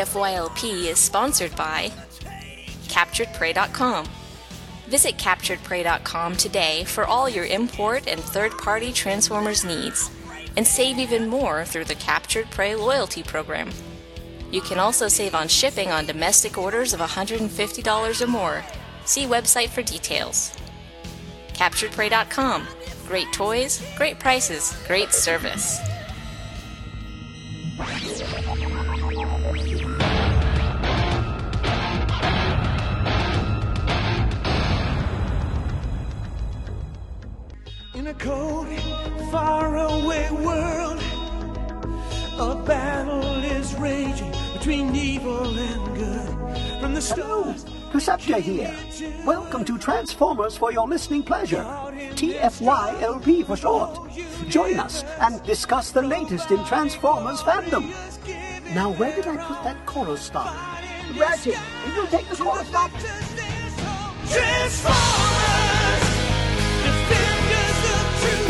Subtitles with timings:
[0.00, 1.92] TFYLP is sponsored by
[2.88, 4.06] CapturedPrey.com.
[4.86, 10.10] Visit CapturedPrey.com today for all your import and third party Transformers needs,
[10.56, 13.68] and save even more through the Captured Prey loyalty program.
[14.50, 18.64] You can also save on shipping on domestic orders of $150 or more.
[19.04, 20.56] See website for details.
[21.52, 22.66] CapturedPrey.com.
[23.06, 25.78] Great toys, great prices, great service.
[38.00, 38.66] In a cold,
[39.30, 41.02] faraway world,
[42.38, 46.80] a battle is raging between evil and good.
[46.80, 47.66] From the stars,
[48.40, 48.74] here.
[49.26, 51.62] Welcome to Transformers for your listening pleasure.
[52.16, 54.10] TFYLP for short.
[54.48, 57.92] Join us and discuss the latest in Transformers fandom.
[58.74, 60.56] Now, where did I put that chorus stop?
[61.18, 61.58] Ratchet,
[61.94, 62.90] you take the chorus stop?
[64.26, 65.59] Transformers, defenders of truth.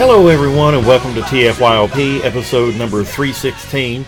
[0.02, 4.06] Hello, everyone, and welcome to TFYLP, episode number 316,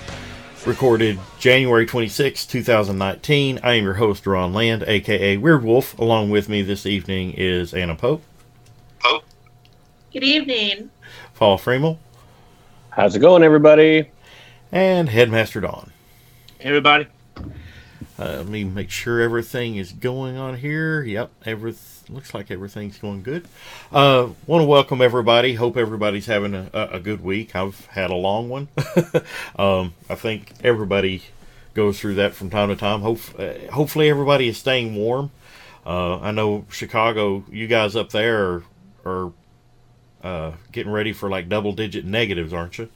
[0.64, 3.60] recorded January 26, 2019.
[3.62, 5.98] I am your host, Ron Land, aka Weird Wolf.
[5.98, 8.22] Along with me this evening is Anna Pope,
[9.00, 9.22] Pope.
[10.14, 10.88] Good evening.
[11.34, 11.98] Paul Fremel,
[12.88, 14.10] How's it going, everybody?
[14.72, 15.92] and Headmaster Dawn.
[16.58, 17.06] Hey, everybody.
[17.36, 17.44] Uh,
[18.18, 21.02] let me make sure everything is going on here.
[21.02, 21.74] Yep, every
[22.12, 23.46] looks like everything's going good.
[23.90, 25.54] Uh, Want to welcome everybody.
[25.54, 27.56] Hope everybody's having a, a good week.
[27.56, 28.68] I've had a long one.
[29.56, 31.22] um, I think everybody
[31.74, 33.00] goes through that from time to time.
[33.00, 35.30] Hope, uh, hopefully, everybody is staying warm.
[35.84, 37.44] Uh, I know Chicago.
[37.50, 38.64] You guys up there are,
[39.04, 39.32] are
[40.22, 42.88] uh, getting ready for like double digit negatives, aren't you?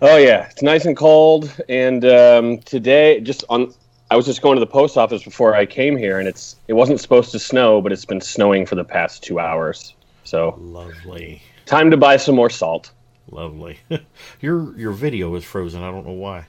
[0.00, 1.52] Oh yeah, it's nice and cold.
[1.68, 3.74] And um, today, just on,
[4.10, 6.72] I was just going to the post office before I came here, and it's it
[6.72, 9.94] wasn't supposed to snow, but it's been snowing for the past two hours.
[10.24, 11.42] So Lovely.
[11.66, 12.90] time to buy some more salt.
[13.30, 13.78] Lovely.
[14.40, 15.82] your your video is frozen.
[15.82, 16.46] I don't know why.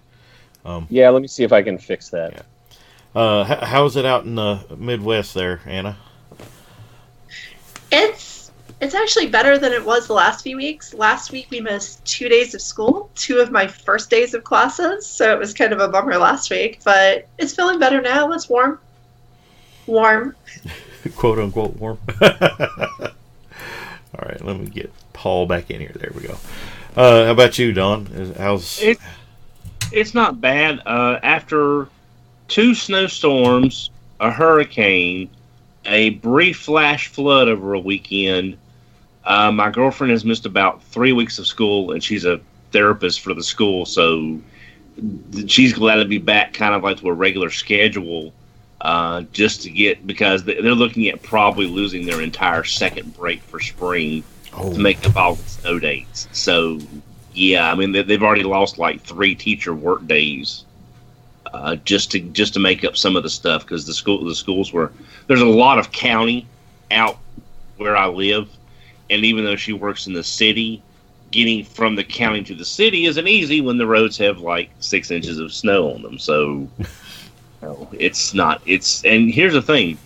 [0.89, 2.45] Yeah, let me see if I can fix that.
[3.15, 5.97] Uh, how's it out in the Midwest there, Anna?
[7.91, 8.28] It's
[8.81, 10.93] it's actually better than it was the last few weeks.
[10.93, 15.05] Last week we missed two days of school, two of my first days of classes,
[15.05, 16.79] so it was kind of a bummer last week.
[16.83, 18.31] But it's feeling better now.
[18.31, 18.79] It's warm,
[19.85, 20.35] warm.
[21.15, 21.97] Quote unquote warm.
[22.21, 22.29] All
[24.25, 25.95] right, let me get Paul back in here.
[25.95, 26.37] There we go.
[26.95, 28.05] Uh, how about you, Don?
[28.37, 28.97] How's It,
[29.91, 30.81] it's not bad.
[30.85, 31.89] Uh, after
[32.47, 35.29] two snowstorms, a hurricane,
[35.85, 38.57] a brief flash flood over a weekend,
[39.29, 42.41] uh, my girlfriend has missed about three weeks of school, and she's a
[42.71, 44.39] therapist for the school, so
[45.47, 48.33] she's glad to be back kind of like to a regular schedule.
[48.81, 53.41] Uh, just to get because they- they're looking at probably losing their entire second break
[53.43, 54.23] for spring
[54.53, 56.29] oh, to make up all the snow dates.
[56.31, 56.79] So,
[57.33, 60.63] yeah, I mean they, they've already lost like three teacher work days
[61.53, 64.33] uh, just to just to make up some of the stuff because the school the
[64.33, 64.93] schools were
[65.27, 66.47] there's a lot of county
[66.89, 67.17] out
[67.75, 68.47] where I live,
[69.09, 70.81] and even though she works in the city,
[71.31, 75.11] getting from the county to the city isn't easy when the roads have like six
[75.11, 76.19] inches of snow on them.
[76.19, 76.67] So.
[77.61, 78.61] No, it's not.
[78.65, 79.97] It's and here's the thing,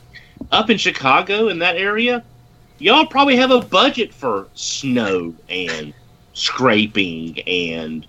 [0.51, 2.23] up in Chicago in that area,
[2.79, 5.93] y'all probably have a budget for snow and
[6.33, 8.07] scraping and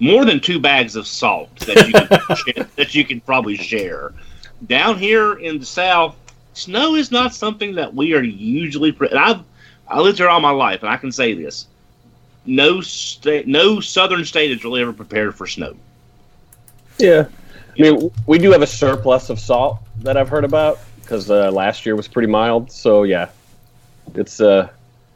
[0.00, 4.12] more than two bags of salt that you can, that you can probably share.
[4.66, 6.16] Down here in the South,
[6.52, 8.92] snow is not something that we are usually.
[8.92, 9.40] Pre- and I've
[9.88, 11.66] I lived here all my life, and I can say this:
[12.46, 15.76] no state, no Southern state is really ever prepared for snow.
[16.98, 17.26] Yeah,
[17.78, 21.50] I mean, we do have a surplus of salt that I've heard about because uh,
[21.50, 22.70] last year was pretty mild.
[22.70, 23.28] So yeah,
[24.14, 24.68] it's uh,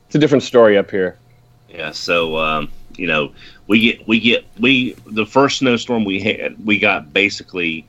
[0.06, 1.16] it's a different story up here.
[1.68, 3.32] Yeah, so um, you know,
[3.66, 7.86] we get we get we the first snowstorm we had, we got basically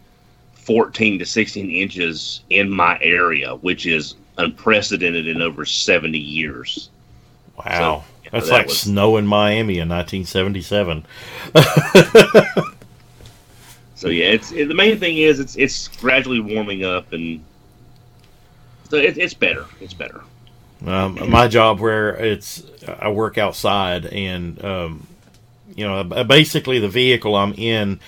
[0.53, 6.89] 14 to 16 inches in my area, which is unprecedented in over 70 years.
[7.57, 7.65] wow.
[7.65, 11.05] so, yeah, That's that like was- snow in Miami in 1977.
[13.95, 17.43] So yeah, it's it, the main thing is it's it's gradually warming up and
[18.89, 19.65] so it, it's better.
[19.81, 20.21] It's better.
[20.85, 25.07] Um, my job where it's I work outside and um,
[25.75, 27.99] you know basically the vehicle I'm in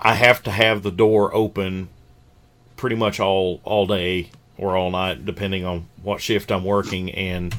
[0.00, 1.90] I have to have the door open
[2.76, 7.54] pretty much all all day or all night depending on what shift I'm working and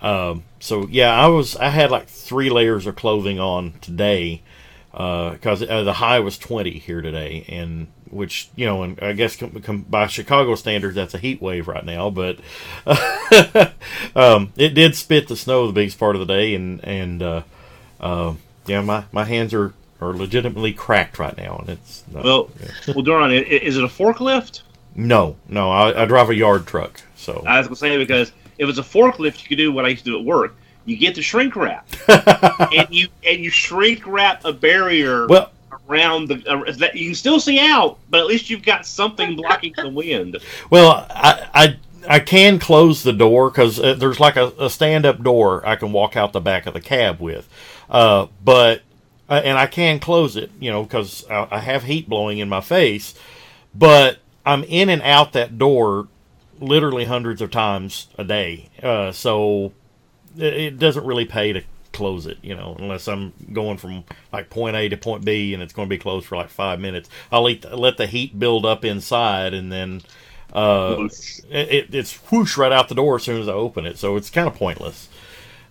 [0.00, 4.42] um, so yeah I was I had like three layers of clothing on today
[4.90, 9.36] because uh, the high was 20 here today and which you know, and I guess
[9.36, 12.10] com- com- by Chicago standards, that's a heat wave right now.
[12.10, 12.38] But
[14.14, 17.42] um, it did spit the snow the biggest part of the day, and and uh,
[18.00, 18.34] uh,
[18.66, 22.50] yeah, my, my hands are, are legitimately cracked right now, and it's not, Well,
[22.88, 24.62] well, Duran, is it a forklift?
[24.94, 25.70] No, no.
[25.70, 28.82] I, I drive a yard truck, so I was gonna say because if it's a
[28.82, 30.54] forklift, you could do what I used to do at work.
[30.84, 35.52] You get the shrink wrap, and you and you shrink wrap a barrier well.
[35.88, 36.42] around the.
[36.46, 39.88] Uh, that you can still see out, but at least you've got something blocking the
[39.88, 40.38] wind.
[40.70, 41.76] Well, I I,
[42.08, 45.76] I can close the door because uh, there's like a, a stand up door I
[45.76, 47.48] can walk out the back of the cab with,
[47.88, 48.82] uh, but
[49.28, 52.48] uh, and I can close it, you know, because I, I have heat blowing in
[52.48, 53.14] my face,
[53.74, 56.08] but I'm in and out that door
[56.60, 59.72] literally hundreds of times a day, uh, so
[60.36, 61.62] it, doesn't really pay to
[61.92, 65.62] close it, you know, unless I'm going from like point A to point B and
[65.62, 67.08] it's going to be closed for like five minutes.
[67.30, 70.02] I'll let the, let the heat build up inside and then
[70.52, 71.08] uh,
[71.50, 73.98] it, it's whoosh right out the door as soon as I open it.
[73.98, 75.08] So it's kind of pointless.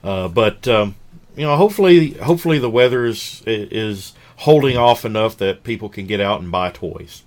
[0.03, 0.95] Uh, but um,
[1.35, 6.19] you know, hopefully, hopefully the weather is is holding off enough that people can get
[6.19, 7.23] out and buy toys.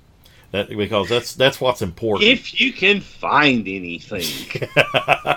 [0.55, 2.31] That because that's that's what's important.
[2.31, 4.61] If you can find anything,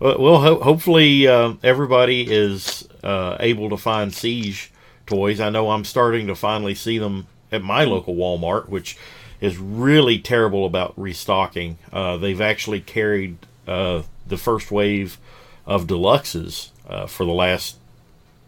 [0.00, 4.72] Well, ho- hopefully uh, everybody is uh, able to find Siege
[5.06, 5.38] toys.
[5.38, 8.96] I know I'm starting to finally see them at my local Walmart, which
[9.42, 11.76] is really terrible about restocking.
[11.92, 13.36] Uh, they've actually carried
[13.68, 15.18] uh, the first wave
[15.66, 17.76] of deluxes uh, for the last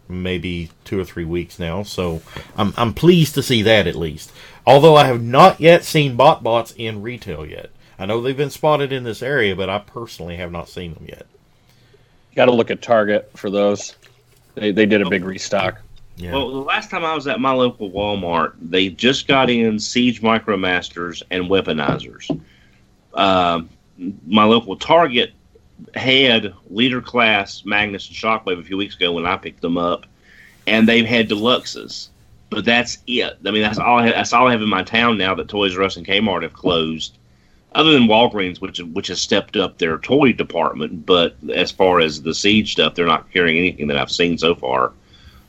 [0.09, 1.83] maybe two or three weeks now.
[1.83, 2.23] So
[2.57, 4.31] I'm I'm pleased to see that at least.
[4.65, 7.71] Although I have not yet seen bot bots in retail yet.
[7.97, 11.05] I know they've been spotted in this area, but I personally have not seen them
[11.07, 11.25] yet.
[12.35, 13.95] Got to look at Target for those.
[14.55, 15.81] They, they did a big restock.
[16.17, 16.31] Yeah.
[16.31, 20.21] well, the last time I was at my local Walmart, they just got in Siege
[20.21, 22.29] Micromasters and Weaponizers.
[23.13, 23.69] Um,
[24.25, 25.33] my local Target
[25.93, 30.05] had leader class Magnus and Shockwave a few weeks ago when I picked them up,
[30.67, 32.09] and they've had deluxes,
[32.55, 33.37] but that's it.
[33.45, 33.99] I mean, that's all.
[33.99, 36.07] I have, that's all I have in my town now that Toys R Us and
[36.07, 37.17] Kmart have closed.
[37.73, 42.21] Other than Walgreens, which which has stepped up their toy department, but as far as
[42.21, 44.93] the siege stuff, they're not carrying anything that I've seen so far.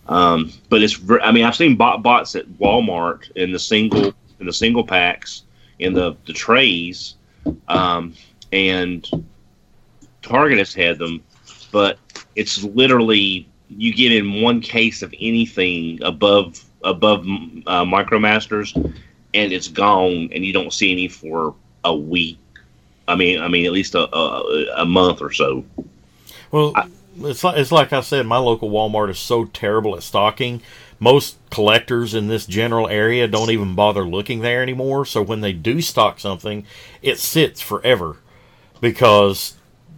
[0.09, 4.47] Um, but it's, I mean, I've seen bot bots at Walmart in the single in
[4.47, 5.45] the single packs
[5.79, 7.15] in the the trays,
[7.69, 8.15] um,
[8.51, 9.09] and
[10.23, 11.23] Target has had them,
[11.71, 12.01] but
[12.35, 17.21] it's literally you get in one case of anything above above
[17.67, 18.75] uh, MicroMasters,
[19.35, 22.39] and it's gone, and you don't see any for a week.
[23.09, 25.65] I mean, I mean, at least a a, a month or so.
[26.51, 26.73] Well,
[27.21, 30.63] it's like, it's like I said, my local Walmart is so terrible at stocking.
[30.99, 35.05] Most collectors in this general area don't even bother looking there anymore.
[35.05, 36.65] So when they do stock something,
[37.03, 38.17] it sits forever
[38.81, 39.55] because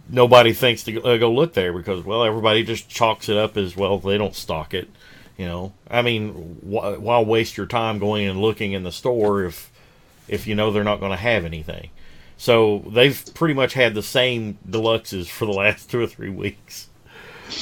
[0.09, 3.55] nobody thinks to go, uh, go look there because well, everybody just chalks it up
[3.55, 3.97] as well.
[3.97, 4.89] They don't stock it.
[5.39, 9.45] You know, I mean, wh- why waste your time going and looking in the store
[9.45, 9.71] if
[10.27, 11.91] if you know they're not going to have anything?
[12.37, 16.89] So they've pretty much had the same deluxes for the last two or three weeks.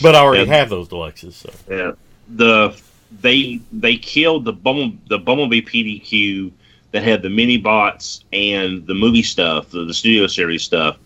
[0.01, 0.57] But I already Yeah.
[0.57, 1.91] have those deluxes, so Yeah,
[2.27, 2.75] the
[3.21, 6.51] they they killed the Bumble, the Bumblebee PDQ
[6.93, 10.97] that had the mini bots and the movie stuff, the, the studio series stuff,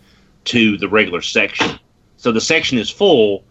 [0.44, 1.78] to the regular section.
[2.16, 3.44] So the section is full,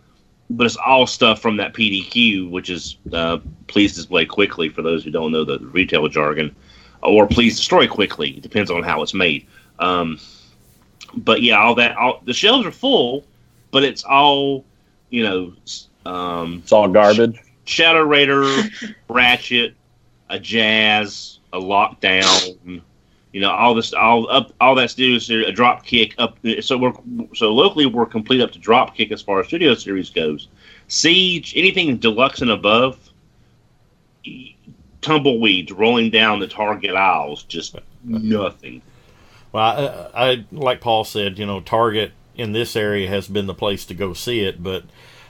[0.51, 5.03] but it's all stuff from that PDQ, which is uh, please display quickly for those
[5.03, 6.55] who don't know the retail jargon,
[7.01, 8.31] or please destroy quickly.
[8.31, 9.47] It depends on how it's made.
[9.79, 10.19] Um,
[11.15, 13.25] but yeah, all that all the shelves are full,
[13.71, 14.65] but it's all
[15.09, 15.53] you know.
[16.05, 17.39] Um, It's all garbage.
[17.65, 18.43] Shadow Raider,
[19.09, 19.75] Ratchet,
[20.29, 22.81] a Jazz, a Lockdown,
[23.33, 26.37] you know, all this, all up, all that studio series, a Drop Kick up.
[26.61, 26.93] So we're
[27.33, 30.47] so locally we're complete up to Drop Kick as far as studio series goes.
[30.87, 32.99] Siege, anything deluxe and above,
[35.01, 38.81] tumbleweeds rolling down the Target aisles, just nothing.
[39.51, 43.53] Well, I, I like Paul said, you know, Target in this area has been the
[43.53, 44.83] place to go see it, but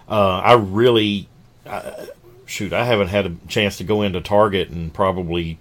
[0.07, 1.27] uh, I really,
[1.65, 2.07] I,
[2.45, 5.57] shoot, I haven't had a chance to go into Target in probably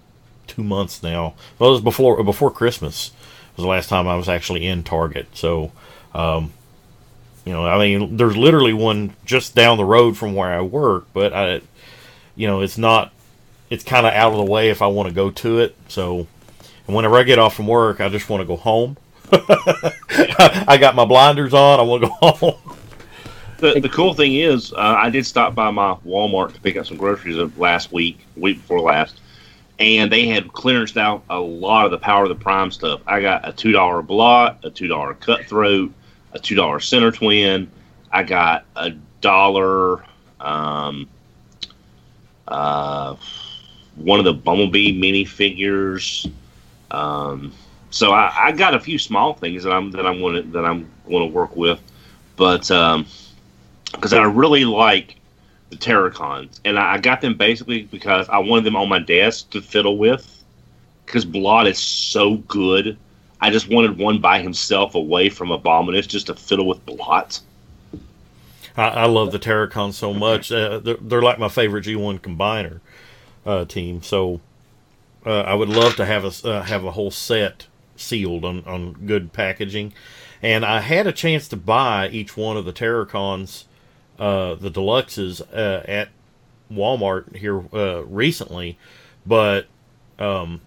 [0.50, 1.35] two months now.
[1.59, 3.12] Well, it was before before Christmas
[3.57, 5.28] was the last time I was actually in Target.
[5.35, 5.73] So,
[6.14, 6.52] um,
[7.45, 11.07] you know, I mean, there's literally one just down the road from where I work,
[11.12, 11.61] but I,
[12.37, 13.12] you know, it's not.
[13.69, 15.76] It's kind of out of the way if I want to go to it.
[15.87, 16.26] So,
[16.87, 18.97] and whenever I get off from work, I just want to go home.
[19.33, 21.78] I got my blinders on.
[21.78, 22.76] I want to go home.
[23.59, 26.87] The, the cool thing is, uh, I did stop by my Walmart to pick up
[26.87, 29.21] some groceries last week, week before last,
[29.80, 33.00] and they had clearanced out a lot of the Power of the Prime stuff.
[33.06, 35.92] I got a two dollar blot, a two dollar cutthroat,
[36.32, 37.66] a two dollar Sinnertwin.
[38.12, 40.04] I got a dollar.
[40.38, 41.08] Um,
[42.46, 43.16] uh,
[43.96, 46.26] one of the Bumblebee mini figures.
[46.90, 47.52] Um,
[47.90, 50.64] so I, I got a few small things that I'm that I'm going to that
[50.64, 51.80] I'm going to work with,
[52.37, 52.60] but
[53.92, 55.19] because I really like
[55.70, 59.50] the Terrorcons, and I, I got them basically because I wanted them on my desk
[59.50, 60.44] to fiddle with,
[61.06, 62.98] because Blot is so good.
[63.40, 67.40] I just wanted one by himself away from Abominus just to fiddle with Blot.
[68.76, 70.52] I, I love the Terrorcons so much.
[70.52, 72.80] Uh, they're, they're like my favorite G1 combiner
[73.46, 74.02] uh, team.
[74.02, 74.40] So
[75.24, 78.92] uh, I would love to have a uh, have a whole set sealed on, on
[79.06, 79.92] good packaging.
[80.42, 83.64] And I had a chance to buy each one of the Terrorcons,
[84.20, 86.10] uh, the deluxes, uh, at
[86.70, 88.78] Walmart here uh, recently,
[89.26, 89.66] but
[90.20, 90.60] um,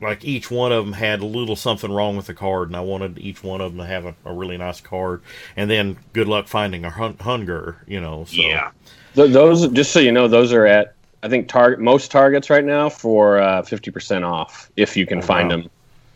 [0.00, 2.80] like each one of them had a little something wrong with the card, and I
[2.80, 5.20] wanted each one of them to have a, a really nice card.
[5.56, 8.24] And then good luck finding a hun- Hun-Gurrr, you know.
[8.24, 8.36] So.
[8.36, 8.70] Yeah.
[9.14, 12.64] Th- those, just so you know, those are at I think target most targets right
[12.64, 15.56] now for uh, fifty percent off if you can Oh, find wow.
[15.56, 15.70] them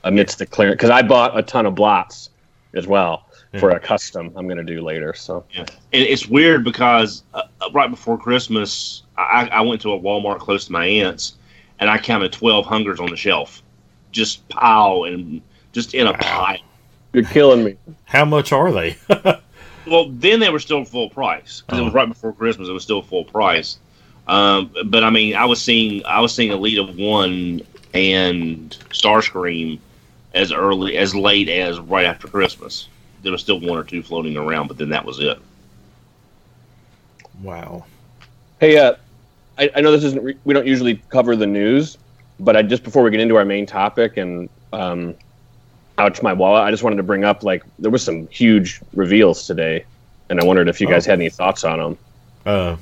[0.05, 0.76] amidst the clearance.
[0.76, 2.31] Because I bought a ton of blots
[2.75, 3.25] as well
[3.59, 5.15] for a custom I'm going to do later.
[5.15, 5.69] So Yeah, and
[6.03, 10.67] it's weird because uh, uh, right before Christmas, I, I went to a Walmart close
[10.67, 11.35] to my aunt's,
[11.81, 13.63] and I counted twelve Hun-Gurrrs on the shelf,
[14.13, 15.41] just pile and
[15.73, 16.59] just in a pile.
[17.13, 17.77] you're killing me.
[18.05, 18.97] How much are they?
[19.89, 21.95] Well, then they were still full price because it was Oh.
[21.95, 22.69] right before Christmas.
[22.69, 23.79] It was still full price.
[24.27, 29.79] Um, but I mean, I was seeing I was seeing Elita-1 and Starscream
[30.35, 32.89] as early as late as right after Christmas.
[33.26, 35.37] There was still one or two floating around, but then that was it.
[37.42, 37.85] wow.
[38.61, 38.95] Hey, uh,
[39.59, 40.23] I, I know this isn't.
[40.23, 41.99] Re- we don't usually cover the news,
[42.38, 45.14] but I just before we get into our main topic and um,
[45.99, 49.45] ouch my wallet, I just wanted to bring up like there was some huge reveals
[49.45, 49.85] today,
[50.30, 51.11] and I wondered if you guys Oh.
[51.11, 51.99] had any thoughts on them.
[52.47, 52.76] Uh,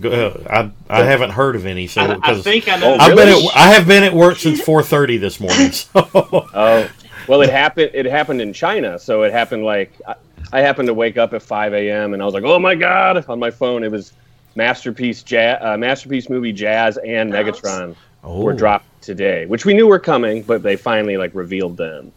[0.00, 0.10] go,
[0.48, 1.86] uh, I I haven't heard of any.
[1.88, 2.96] So I, I think I know.
[2.98, 5.72] I've been at, I have been at work since four thirty this morning.
[5.94, 6.08] So
[6.54, 6.88] Oh,
[7.28, 7.90] well, it happened.
[7.94, 10.14] It happened in China, so it happened like I,
[10.52, 12.12] I happened to wake up at 5 a.m.
[12.14, 14.12] and I was like, "Oh my god!" On my phone, it was
[14.56, 19.86] masterpiece jazz, uh, masterpiece movie Jazz and Megatron oh, were dropped today, which we knew
[19.86, 22.12] were coming, but they finally like revealed them.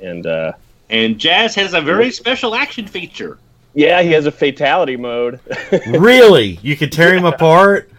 [0.00, 0.52] And uh,
[0.90, 3.38] And Jazz has a very special action feature.
[3.74, 5.40] yeah, he has a fatality mode.
[5.88, 7.90] Really, you can tear him apart.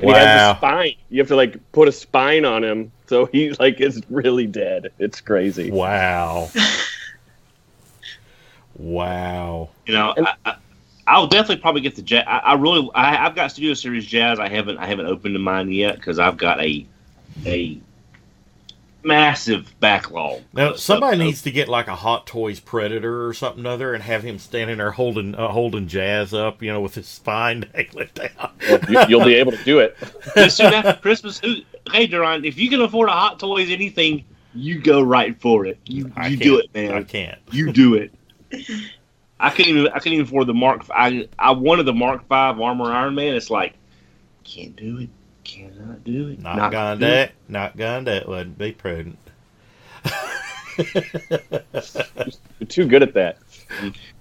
[0.00, 0.52] And He has Wow.
[0.52, 0.94] a spine.
[1.10, 4.92] You have to like put a spine on him, so he like is really dead.
[4.98, 5.70] It's crazy.
[5.70, 6.48] Wow.
[8.76, 9.70] Wow.
[9.86, 10.54] You know, And- I, I,
[11.06, 12.24] I'll definitely probably get the Jazz.
[12.26, 14.38] I, I really, I, I've got Studio Series Jazz.
[14.38, 16.86] I haven't, I haven't opened mine yet because I've got a,
[17.44, 17.80] a
[19.02, 20.42] massive backlog.
[20.52, 21.26] Now somebody stuff.
[21.26, 24.78] needs to get like a Hot Toys Predator or something other, and have him standing
[24.78, 28.52] there holding uh, holding Jazz up, you know, with his spine dangling down.
[28.88, 29.96] You, you'll be able to do it.
[30.34, 31.38] Just soon after Christmas.
[31.40, 31.56] Who,
[31.90, 35.78] hey, Duran, if you can afford a Hot Toys anything, you go right for it.
[35.86, 36.92] You, I you do it, man.
[36.92, 37.38] I can't.
[37.50, 38.12] You do it.
[39.40, 39.88] I couldn't even.
[39.88, 40.84] I couldn't even afford the Mark.
[40.94, 43.34] I I wanted the Mark Five Armor Iron Man.
[43.34, 43.74] It's like,
[44.44, 45.08] can't do it.
[45.54, 46.40] Cannot do it.
[46.40, 47.32] Not, gonna do it.
[47.48, 48.28] Not gonna do it.
[48.28, 49.18] Wouldn't be prudent.
[50.78, 53.38] You're too good at that.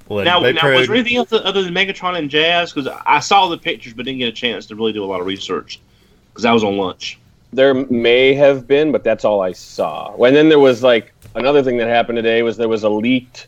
[0.07, 2.73] Wouldn't Now, be now was there anything else other than Megatron and Jazz?
[2.73, 5.21] Because I saw the pictures, but didn't get a chance to really do a lot
[5.21, 5.79] of research
[6.33, 7.19] because I was on lunch.
[7.51, 10.15] There may have been, but that's all I saw.
[10.23, 13.47] And then there was like another thing that happened today was there was a leaked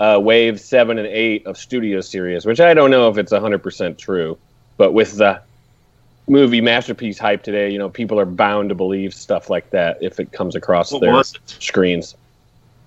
[0.00, 3.62] uh, wave seven and eight of Studio Series, which I don't know if it's hundred
[3.62, 4.38] percent true,
[4.76, 5.42] but with the
[6.28, 10.20] movie masterpiece hype today, you know, people are bound to believe stuff like that if
[10.20, 12.16] it comes across What their screens.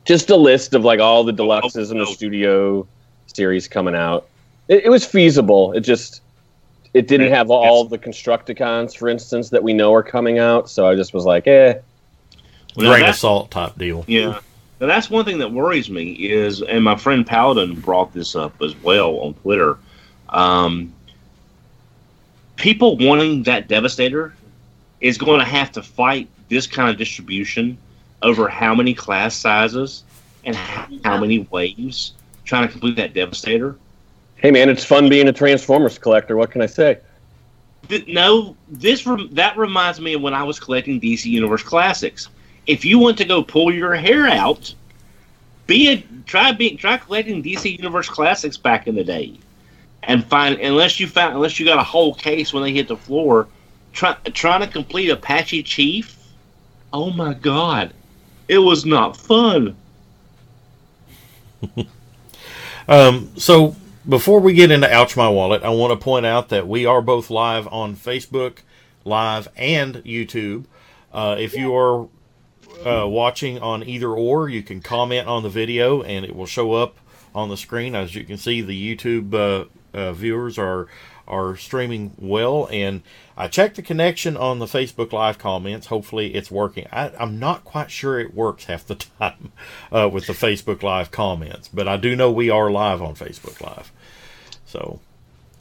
[0.06, 2.14] Just a list of like all the deluxes Oh, and the oh.
[2.14, 2.88] studio
[3.28, 4.28] series coming out.
[4.68, 5.74] It, it was feasible.
[5.74, 6.22] It just
[6.94, 10.70] it didn't Yeah, have all the Constructicons, for instance, that we know are coming out.
[10.70, 11.76] So I just was like, eh.
[12.76, 14.04] Well, now Grain of that's- salt type deal.
[14.08, 14.40] Yeah.
[14.80, 18.60] Now that's one thing that worries me is, and my friend Paladin brought this up
[18.64, 19.78] as well on Twitter.
[20.30, 20.92] Um,
[22.62, 24.36] people wanting that Devastator
[25.02, 27.76] is going to have to fight this kind of distribution
[28.22, 30.04] over how many class sizes
[30.46, 32.14] and how, how many waves
[32.46, 33.78] trying to complete that Devastator.
[34.36, 36.38] Hey man, it's fun being a Transformers collector.
[36.38, 37.00] What can I say?
[37.90, 42.30] Th- no, this rem- that reminds me of when I was collecting DC Universe Classics.
[42.68, 44.74] If you want to go pull your hair out,
[45.66, 49.34] be a try being try collecting DC Universe Classics back in the day,
[50.04, 52.98] and find unless you found unless you got a whole case when they hit the
[52.98, 53.48] floor,
[53.94, 56.18] try, trying to complete Apache Chief.
[56.94, 57.94] Oh my god,
[58.48, 59.76] it was not fun.
[62.88, 63.76] Um, so
[64.08, 67.02] before we get into Ouch My Wallet, I want to point out that we are
[67.02, 68.60] both live on Facebook
[69.06, 70.66] Live and YouTube.
[71.14, 72.08] Uh, if you are
[72.86, 76.74] uh, watching on either or, you can comment on the video and it will show
[76.74, 76.98] up
[77.34, 77.96] on the screen.
[77.96, 80.88] As you can see, the YouTube uh, uh, viewers are
[81.28, 83.02] are streaming well, and
[83.38, 85.88] I checked the connection on the Facebook Live comments.
[85.88, 86.88] Hopefully, it's working.
[86.92, 89.52] I, I'm not quite sure it works half the time
[89.92, 93.62] uh, with the Facebook Live comments, but I do know we are live on Facebook
[93.62, 93.92] Live.
[94.66, 95.00] So,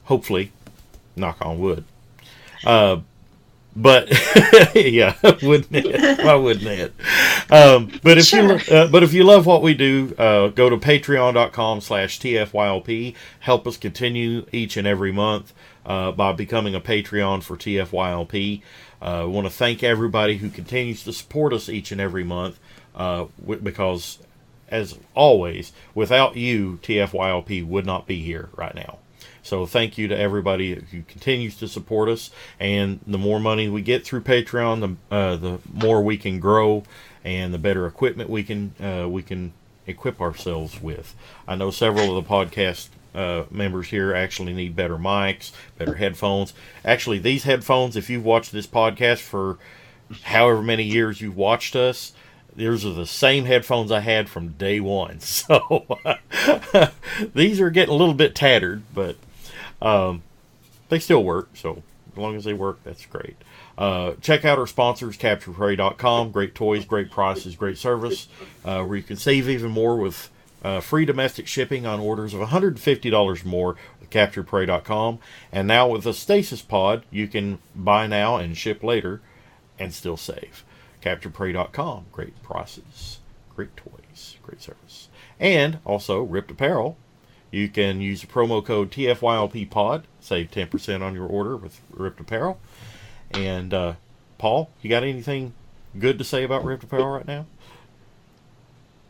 [0.05, 0.53] hopefully,
[1.17, 1.85] knock on wood.
[2.65, 3.01] Uh,
[3.77, 4.09] but
[4.75, 6.25] yeah, wouldn't it?
[6.25, 6.95] Why wouldn't it?
[7.51, 10.77] Um, but if you uh, but if you love what we do, uh, go to
[10.77, 13.15] patreon.com slash tfylp.
[13.41, 15.53] Help us continue each and every month
[15.87, 18.63] uh, by becoming a Patreon for TFYLP.
[19.03, 22.59] Uh, we want to thank everybody who continues to support us each and every month
[22.95, 24.19] uh, w- because,
[24.69, 29.00] as always, without you, TFYLP would not be here right now.
[29.51, 32.31] So thank you to everybody who continues to support us.
[32.61, 34.79] And the more money we get through Patreon,
[35.11, 36.85] the uh, the more we can grow,
[37.25, 39.53] and the better equipment we can uh, we can
[39.89, 41.17] equip ourselves with.
[41.49, 46.55] I know several of the podcast uh, members here actually need better mics, better headphones.
[46.85, 49.59] Actually, these headphones, if you've watched this podcast for
[50.27, 52.13] however many years you've watched us,
[52.55, 55.19] these are the same headphones I had from day one.
[55.29, 55.99] So
[57.35, 59.17] these are getting a little bit tattered, but
[59.83, 60.23] um,
[60.89, 61.51] they still work.
[61.55, 61.83] So
[62.13, 63.37] as long as they work, that's great.
[63.79, 66.33] Uh, check out our sponsors, CapturePrey.com.
[66.33, 68.29] Great toys, great prices, great service,
[68.65, 70.31] uh, where you can save even more with
[70.63, 75.19] uh, free domestic shipping on orders of $150 more with CapturePrey.com.
[75.53, 79.21] And now with the Stasis Pod, you can buy now and ship later
[79.79, 80.65] and still save.
[81.03, 82.07] CapturePrey.com.
[82.13, 83.21] Great prices,
[83.55, 85.09] great toys, great service.
[85.39, 86.99] And also Ripped Apparel.
[87.51, 92.61] You can use the promo code TFYLPPOD, save 10% on your order with Ripped Apparel.
[93.33, 93.95] And uh,
[94.39, 95.55] Paul, you got anything
[95.99, 97.47] good to say about Ripped Apparel right now?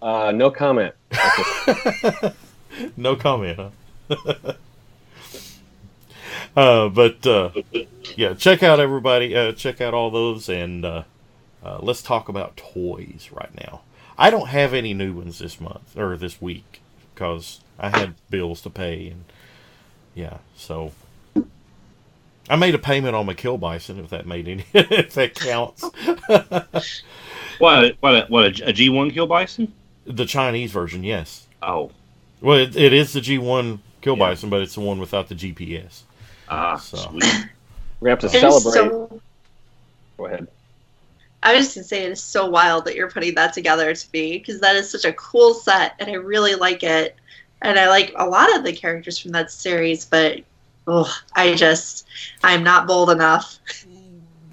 [0.01, 0.95] Uh, no comment.
[2.97, 3.71] no comment, huh?
[6.57, 7.51] uh, but uh,
[8.17, 9.37] yeah, check out everybody.
[9.37, 11.03] Uh, check out all those, and uh,
[11.63, 13.83] uh, let's talk about toys right now.
[14.17, 16.81] I don't have any new ones this month or this week
[17.15, 19.25] because I had bills to pay, and
[20.15, 20.93] yeah, so
[22.49, 23.99] I made a payment on my kill bison.
[23.99, 25.91] If that made any, if that counts.
[27.59, 27.97] What?
[28.01, 28.29] What?
[28.31, 28.45] What?
[28.61, 29.75] A, a G1 kill bison?
[30.05, 31.47] the Chinese version, yes.
[31.63, 31.95] Oh,
[32.41, 34.17] Well, it, it is the G1 kill Yeah.
[34.17, 36.05] bison, but it's the one without the GPS.
[36.49, 37.17] ah, So.
[37.17, 37.47] sweet.
[38.01, 38.73] We have to It is celebrate.
[38.73, 39.23] so
[40.19, 40.49] Go ahead.
[41.43, 44.09] I was just gonna say it is so wild that you're putting that together to
[44.13, 47.17] me because that is such a cool set and I really like it.
[47.63, 50.41] And I like a lot of the characters from that series, but
[50.87, 52.07] oh, I just
[52.43, 53.59] I'm not bold enough.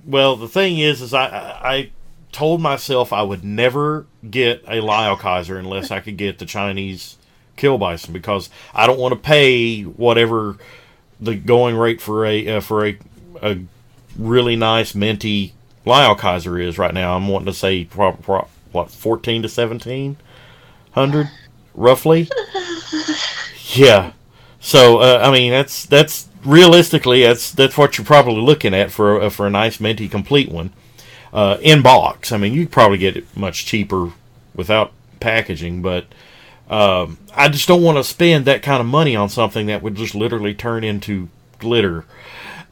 [0.06, 1.92] Well, the thing is, is I, I
[2.32, 7.18] told myself I would never get a Liokaiser unless I could get the Chinese
[7.56, 10.58] kill bison because I don't want to pay whatever
[11.20, 12.98] the going rate for a uh, for a
[13.42, 13.58] a
[14.18, 15.54] really nice minty
[15.86, 17.16] Liokaiser is right now.
[17.16, 20.18] I'm wanting to say pro, pro, what fourteen to seventeen
[20.92, 21.30] hundred
[21.74, 22.30] roughly.
[23.74, 24.14] Yeah.
[24.60, 29.22] So uh, I mean that's that's realistically that's that's what you're probably looking at for
[29.22, 30.74] a, for a nice minty complete one
[31.34, 32.32] uh, in box.
[32.32, 34.12] I mean you'd probably get it much cheaper
[34.56, 36.06] without packaging, but
[36.70, 39.96] um, I just don't want to spend that kind of money on something that would
[39.96, 42.06] just literally turn into glitter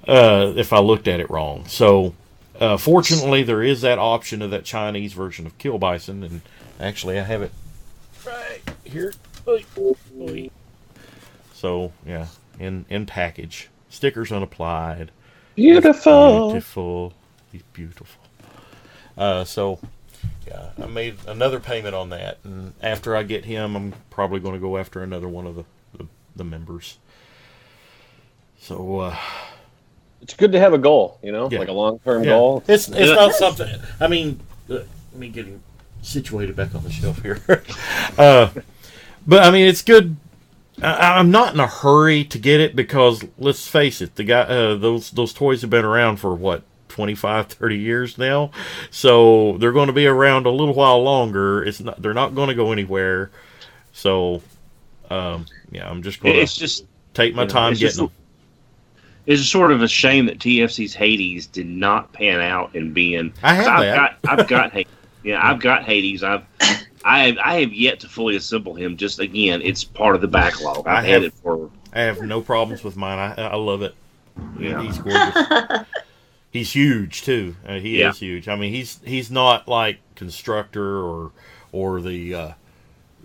[0.07, 1.65] uh, if I looked at it wrong.
[1.67, 2.13] So
[2.59, 6.41] uh, fortunately there is that option of that Chinese version of Kill Bison, and
[6.79, 7.51] actually I have it
[8.25, 9.13] right here.
[9.47, 9.63] Oy,
[10.19, 10.49] oy.
[11.65, 12.27] So yeah,
[12.59, 15.09] in in package, stickers unapplied.
[15.55, 16.51] Beautiful.
[16.51, 17.13] Beautiful,
[17.51, 18.21] He's beautiful.
[19.17, 19.79] Uh, so
[20.45, 24.53] yeah, I made another payment on that, and after I get him, I'm probably going
[24.53, 25.63] to go after another one of the
[25.97, 26.99] the, the members.
[28.59, 29.17] So uh,
[30.21, 31.57] It's good to have a goal, you know, Yeah.
[31.57, 32.63] like a long term yeah, goal.
[32.67, 33.81] it's it's not something.
[33.99, 35.63] I mean, uh, let me get him
[36.03, 37.41] situated back on the shelf here.
[38.19, 38.49] uh,
[39.25, 40.17] but I mean, it's good.
[40.81, 44.41] I, I'm not in a hurry to get it because let's face it, the guy,
[44.41, 48.51] uh, those those toys have been around for what 25, 30 years now,
[48.91, 51.63] so they're going to be around a little while longer.
[51.63, 53.31] It's not they're not going to go anywhere.
[53.93, 54.41] So,
[55.09, 57.95] um, yeah, I'm just going It's to just take my you know, time it's just-
[57.97, 58.15] getting them.
[59.25, 63.33] it's sort of a shame that TFC's Hades did not pan out in being.
[63.41, 64.21] I have I've that.
[64.21, 64.91] got I've got Hades.
[65.23, 66.23] Yeah, I've got Hades.
[66.23, 66.43] I've
[67.07, 68.97] I have, I have yet to fully assemble him.
[68.97, 70.87] Just again, it's part of the backlog.
[70.87, 73.19] I I've have- had it for I have no problems with mine.
[73.19, 73.93] I I love it.
[74.59, 74.81] Yeah.
[74.81, 75.85] He's gorgeous.
[76.51, 77.55] he's huge too.
[77.65, 78.09] Uh, he Yeah.
[78.09, 78.47] is huge.
[78.49, 81.31] I mean, he's he's not like Constructor or
[81.71, 82.51] or the uh,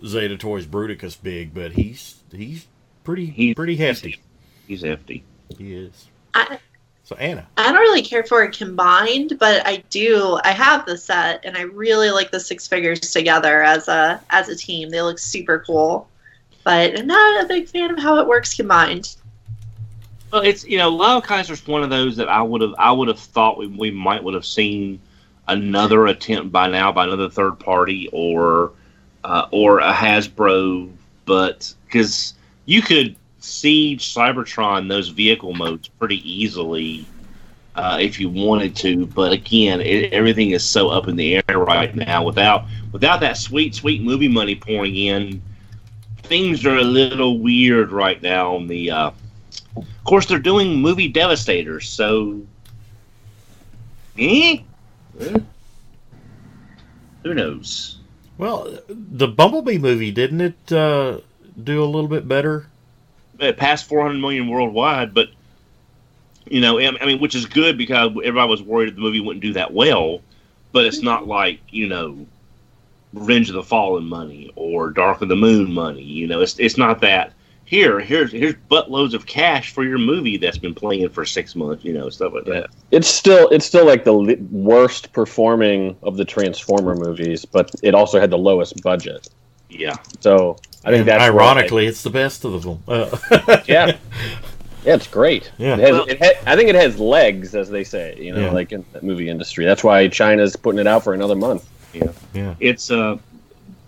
[0.05, 2.67] Zeta Toys Bruticus big, but he's he's
[3.03, 4.21] pretty He's- pretty hefty.
[4.67, 5.23] he's hefty.
[5.57, 6.07] He is.
[6.33, 6.59] I,
[7.03, 10.39] So Anna, I don't really care for it combined, but I do.
[10.43, 14.49] I have the set, and I really like the six figures together as a as
[14.49, 14.89] a team.
[14.89, 16.07] They look super cool,
[16.63, 19.15] but I'm not a big fan of how it works combined.
[20.31, 23.19] Well, it's you know, Liokaiser's one of those that I would have I would have
[23.19, 25.01] thought we, we might would have seen
[25.47, 28.71] another attempt by now by another third party or
[29.23, 30.91] uh, or a Hasbro,
[31.25, 32.35] but because
[32.65, 37.05] you could siege Cybertron those vehicle modes pretty easily
[37.75, 41.57] uh, if you wanted to, but again, it, everything is so up in the air
[41.57, 45.41] right now without without that sweet sweet movie money pouring in.
[46.23, 48.91] Things are a little weird right now on the.
[48.91, 49.11] Uh,
[49.75, 52.41] of course, they're doing movie Devastators, so.
[54.17, 54.59] Eh?
[55.19, 55.37] Eh?
[57.23, 57.99] Who knows?
[58.37, 61.19] well, the Bumblebee movie didn't it uh,
[61.63, 62.65] do a little bit better?
[63.41, 65.29] Uh, it passed 400 million worldwide, but.
[66.49, 69.53] You know, I mean, which is good because everybody was worried the movie wouldn't do
[69.53, 70.21] that well,
[70.73, 72.25] but it's not like, you know,
[73.13, 76.03] Revenge of the Fallen money or Dark of the Moon money.
[76.03, 77.33] You know, it's, it's not that.
[77.65, 81.85] Here, here's here's buttloads of cash for your movie that's been playing for six months.
[81.85, 82.69] You know, stuff like that.
[82.91, 87.95] It's still it's still like the li- worst performing of the Transformer movies, but it
[87.95, 89.29] also had the lowest budget.
[89.69, 89.95] Yeah.
[90.19, 92.79] So I think And that's ironically, it's the best of them.
[92.87, 93.15] Uh,
[93.67, 93.97] yeah,
[94.83, 95.51] yeah, it's great.
[95.57, 95.73] Yeah.
[95.75, 98.15] it has, Well- it ha- I think it has legs, as they say.
[98.19, 98.51] You know, Yeah.
[98.51, 99.63] like in the movie industry.
[99.65, 101.67] That's why China's putting it out for another month.
[101.93, 102.55] yeah.
[102.59, 103.17] it's uh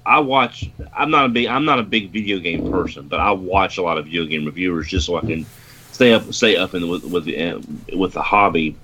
[0.05, 3.31] I watch I'm not a big I'm not a big video game person, but I
[3.31, 5.45] watch a lot of video game reviewers just so I can
[5.93, 7.59] stay up stay up in the, with with the uh,
[7.97, 8.75] with the hobby.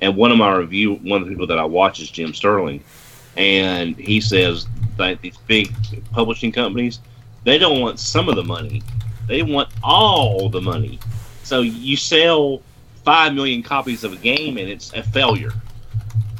[0.00, 2.82] And one of my review one of the people that I watch is Jim Sterling,
[3.36, 5.70] and he says that these big
[6.12, 6.98] publishing companies
[7.44, 8.82] they don't want some of the money,
[9.26, 10.98] they want all the money.
[11.42, 12.62] So you sell
[13.04, 15.52] five million copies of a game and it's a failure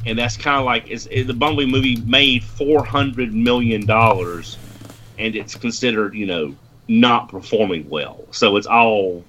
[0.07, 4.59] and that's kind of like it's, it, the Bumblebee movie made four hundred million dollars,
[5.19, 6.55] and it's considered you know
[6.89, 8.25] not performing well.
[8.31, 9.25] So it's all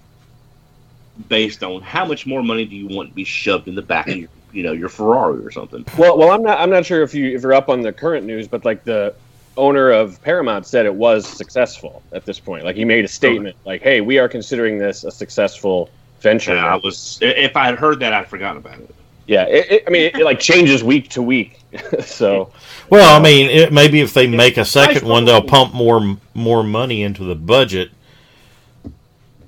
[1.29, 4.07] based on how much more money do you want to be shoved in the back
[4.09, 5.85] of your you know your Ferrari or something.
[5.97, 8.25] Well, well, I'm not I'm not sure if you if you're up on the current
[8.25, 9.15] news, but like the
[9.57, 12.63] owner of Paramount said it was successful at this point.
[12.63, 15.89] Like he made a statement like, "Hey, we are considering this a successful
[16.19, 18.95] venture." And I was if I had heard that I'd forgotten about it.
[19.27, 21.59] Yeah, it, it, I mean, it, like changes week to week.
[22.01, 22.51] so
[22.89, 26.63] Well, I mean, it, maybe if they make a second one, they'll pump more more
[26.63, 27.91] money into the budget.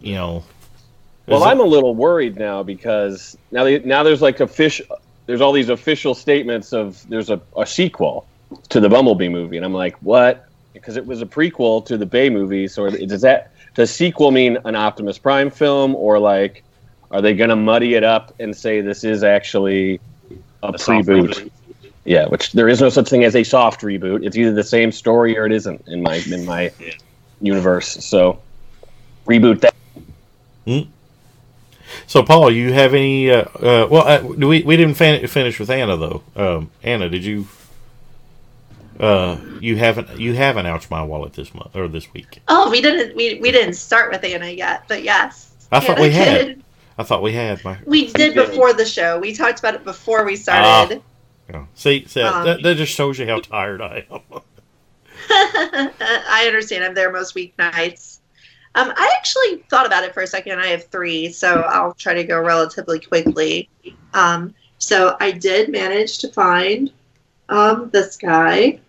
[0.02, 0.44] You know.
[1.28, 4.86] Well, it- I'm a little worried now because now they, now there's like official
[5.26, 8.26] there's all these official statements of there's a, a sequel
[8.70, 10.48] to the Bumblebee movie, and I'm like, what?
[10.74, 14.58] Because it was a prequel to the Bay movie, so does that does sequel mean
[14.66, 16.64] an Optimus Prime film, or like
[17.12, 20.00] are they going to muddy it up and say this is actually
[20.64, 21.30] a, A preboot?
[21.34, 21.52] reboot.
[22.06, 24.26] Yeah, which there is no such thing as a soft reboot.
[24.26, 26.94] It's either the same story or it isn't in my in my Yeah.
[27.42, 28.04] universe.
[28.06, 28.40] So
[29.26, 29.74] reboot that.
[32.06, 33.32] So, Paul, you have any?
[33.32, 36.24] Uh, uh, well, uh, we we didn't fin- finish with Anna though.
[36.36, 37.48] Um, Anna, did you?
[39.00, 42.42] Uh, you haven't you haven't ouched my wallet this month or this week.
[42.48, 45.68] Oh, we didn't we, we didn't start with Anna yet, but yes.
[45.72, 46.48] I thought Anna we had.
[46.48, 46.64] did.
[46.98, 47.78] I thought we had my.
[47.86, 49.20] We did before the show.
[49.20, 51.02] We talked about it before we started.
[51.54, 54.22] Oh, see, see Um, that, that just shows you how tired I am.
[55.30, 56.84] I understand.
[56.84, 58.20] I'm there most weeknights.
[58.76, 60.60] Um, I actually thought about it for a second.
[60.60, 63.70] I have three, so I'll try to go relatively quickly.
[64.14, 66.92] Um, so I did manage to find
[67.50, 68.80] um, this guy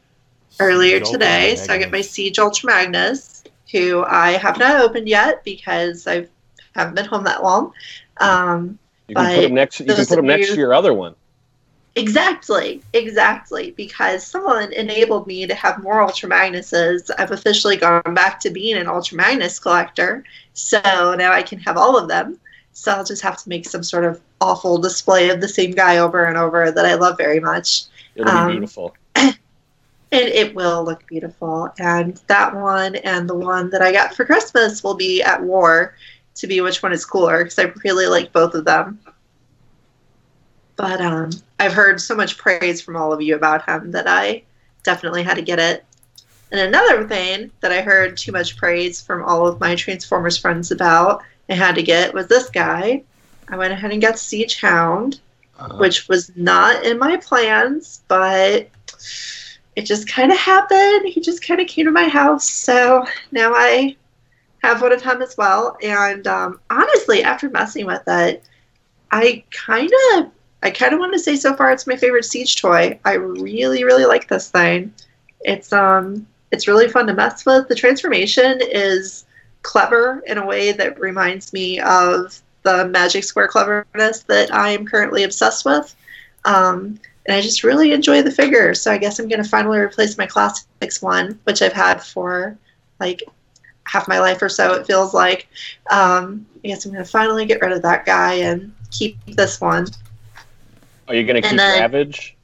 [0.61, 1.57] earlier Siege today.
[1.57, 6.27] So I get my Siege Ultra Magnus, who I have not opened yet because I
[6.75, 7.73] haven't been home that long.
[8.19, 9.81] Um, You can put them next.
[9.81, 11.15] You can put them next to your other one.
[11.97, 13.73] Exactly, exactly.
[13.73, 17.11] Because someone enabled me to have more Ultra Magnuses.
[17.19, 20.25] I've officially gone back to being an Ultra Magnus collector.
[20.53, 20.81] So
[21.19, 22.39] now I can have all of them.
[22.73, 25.99] So I'll just have to make some sort of awful display of the same guy
[25.99, 27.85] over and over that I love very much.
[28.15, 28.95] It'll Um, be beautiful.
[30.11, 31.69] And it will look beautiful.
[31.79, 35.95] And that one and the one that I got for Christmas will be at war
[36.37, 39.01] to be which one is cooler because I really like both of them.
[40.77, 44.45] But um, I've heard so much praise from all of you about him that I
[44.83, 45.85] definitely had to get it.
[46.53, 50.71] And another thing that I heard too much praise from all of my Transformers friends
[50.71, 53.03] about and had to get was this guy.
[53.49, 55.21] I went ahead and got Siege Hound,
[55.59, 58.69] Uh, which was not in my plans, but
[59.79, 61.07] it just kind of happened.
[61.07, 62.51] He just kind of came to my house.
[62.51, 63.95] So now I
[64.65, 65.79] have one of him as well.
[65.85, 68.43] And um, honestly, after messing with it,
[69.13, 70.33] I kind of,
[70.65, 72.99] I kind of want to say so far it's my favorite siege toy.
[73.05, 74.93] I really, really like this thing.
[75.43, 77.69] It's um, it's really fun to mess with.
[77.69, 79.27] The transformation is
[79.63, 84.87] clever in a way that reminds me of the Magic Square cleverness that I am
[84.87, 85.95] currently obsessed with.
[86.45, 88.75] Um, and I just really enjoy the figure.
[88.75, 92.57] So I guess I'm going to finally replace my Classics one, which I've had for
[92.99, 93.23] like
[93.85, 95.47] half my life or so, it feels like.
[95.91, 99.61] Um, I guess I'm going to finally get rid of that guy and keep this
[99.61, 99.89] one.
[101.07, 102.35] Are you going to keep then- Ravage?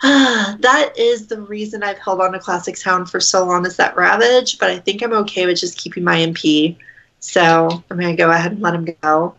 [0.02, 3.96] that is the reason I've held on to Classics Hound for so long is that
[3.96, 6.76] Ravage, but I think I'm okay with just keeping my MP.
[7.20, 9.36] So I'm going to go ahead and let him go.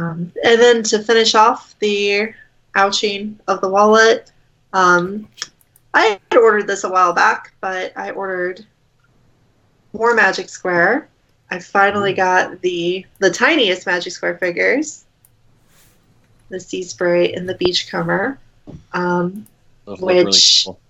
[0.00, 2.32] Um, and then to finish off the
[2.74, 4.32] ouching of the wallet,
[4.72, 5.28] um,
[5.92, 8.64] I had ordered this a while back, but I ordered
[9.92, 11.08] more Magic Square.
[11.50, 15.04] I finally got the the tiniest Magic Square figures,
[16.48, 18.38] the Sea Spray and the Beachcomber.
[18.92, 19.46] Um,
[19.86, 20.80] look really Which- cool.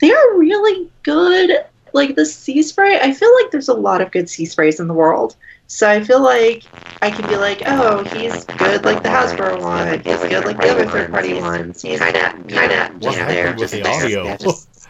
[0.00, 1.64] they are really good.
[1.92, 4.86] Like the sea spray, I feel like there's a lot of good sea sprays in
[4.86, 5.34] the world.
[5.70, 6.64] So I feel like
[7.00, 10.00] I can be like, oh, he's good like the Hasbro one.
[10.00, 11.82] He's good like the other third party ones.
[11.82, 13.54] He's kind of, kind of What just there.
[13.54, 13.92] Just the there.
[14.02, 14.36] audio?
[14.40, 14.88] Just-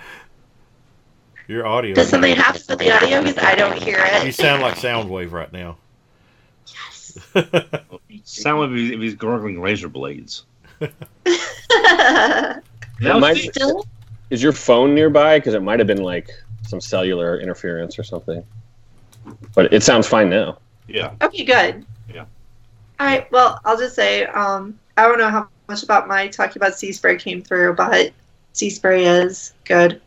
[1.49, 1.95] Your audio.
[1.95, 3.23] Does something happen with the audio?
[3.23, 4.25] Because I don't hear it.
[4.25, 5.77] You sound like Soundwave right now.
[8.25, 10.45] sound like if he's, if he's gargling razor blades.
[13.03, 13.87] It might- Still,
[14.31, 15.39] Is your phone nearby?
[15.39, 16.31] Because it might have been like
[16.63, 18.43] some cellular interference or something.
[19.55, 20.57] But it sounds fine now.
[20.91, 21.13] Yeah.
[21.23, 21.87] Okay, good.
[22.13, 22.25] Yeah.
[22.99, 23.31] All right.
[23.31, 26.93] Well, I'll just say um, I don't know how much about my talking about sea
[26.93, 28.13] spray came through, but
[28.53, 30.01] sea spray is good.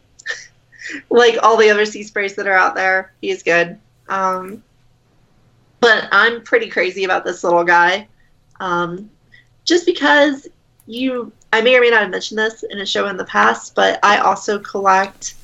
[1.10, 3.80] like all the other sea sprays that are out there, he's good.
[4.10, 4.62] Um,
[5.80, 8.08] but I'm pretty crazy about this little guy,
[8.60, 9.10] um,
[9.66, 10.48] just because
[10.86, 11.32] you.
[11.52, 14.00] I may or may not have mentioned this in a show in the past, but
[14.02, 15.36] I also collect.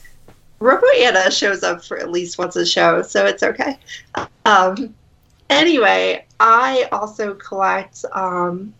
[0.59, 3.77] Robo Anna shows up for at least once a show, so it's okay.
[4.45, 4.95] Um,
[5.49, 8.73] anyway, I also collect um,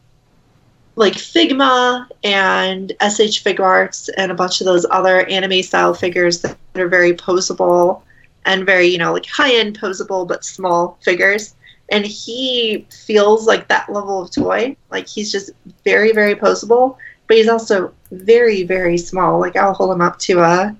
[0.96, 6.58] like Figma and SH Figuarts and a bunch of those other anime style figures that
[6.76, 8.02] are very posable
[8.46, 11.56] and very, you know, like high end posable but small figures.
[11.92, 14.76] And he feels like that level of toy.
[14.90, 15.52] Like he's just
[15.84, 19.40] very, very posable, but he's also very, very small.
[19.40, 20.76] Like I'll hold him up to a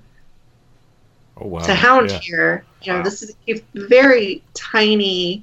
[1.36, 1.60] Oh wow.
[1.64, 2.18] to Hound Yeah.
[2.20, 2.64] here.
[2.82, 3.04] You know, Wow.
[3.04, 5.42] this is a very tiny,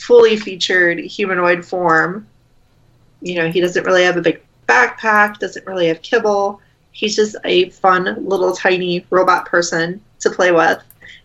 [0.00, 2.26] fully featured humanoid form.
[3.20, 6.60] You know, he doesn't really have a big backpack, doesn't really have kibble.
[6.92, 10.82] He's just a fun little tiny robot person to play with.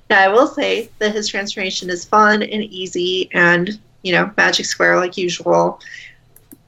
[0.10, 4.66] Now, I will say that his transformation is fun and easy and, you know, magic
[4.66, 5.82] square like usual.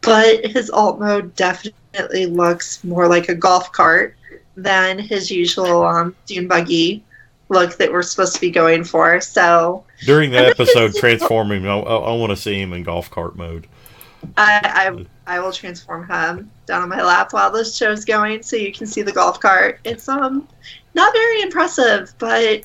[0.02, 4.16] But his alt mode definitely looks more like a golf cart
[4.56, 7.04] than his usual um, dune buggy
[7.50, 9.22] look that we're supposed to be going for.
[9.22, 11.66] So During that episode, gonna transform him.
[11.66, 13.68] I, I, I want to see him in golf cart mode.
[14.38, 18.56] I, I I will transform him down on my lap while this show's going, so
[18.56, 19.80] you can see the golf cart.
[19.84, 20.48] It's um
[20.94, 22.64] not very impressive, but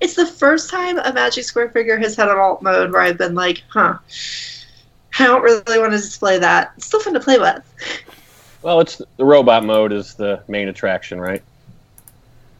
[0.00, 3.18] it's the first time a Magic Square figure has had an alt mode where I've
[3.18, 3.98] been like, huh,
[5.18, 6.72] I don't really want to display that.
[6.76, 7.62] It's still fun to play with.
[8.62, 11.42] Well, it's the robot mode is the main attraction, right?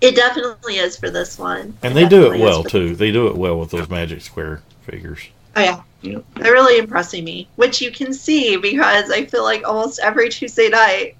[0.05, 1.77] It definitely is for this one.
[1.83, 2.95] And they do it well too.
[2.95, 5.27] They do it well with those Magic Square figures.
[5.57, 5.83] Oh yeah.
[6.03, 6.19] Yeah.
[6.37, 10.69] They're really impressing me, which you can see because I feel like almost every Tuesday
[10.69, 11.17] night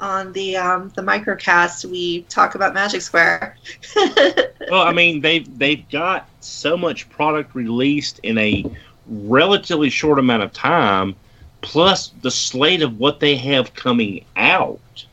[0.00, 3.56] on the um, the microcast we talk about Magic Square.
[4.70, 8.64] Well, I mean, they've they've got so much product released in a
[9.08, 11.16] relatively short amount of time,
[11.60, 15.04] plus the slate of what they have coming out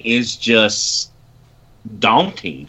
[0.00, 1.09] is just
[1.98, 2.68] daunting.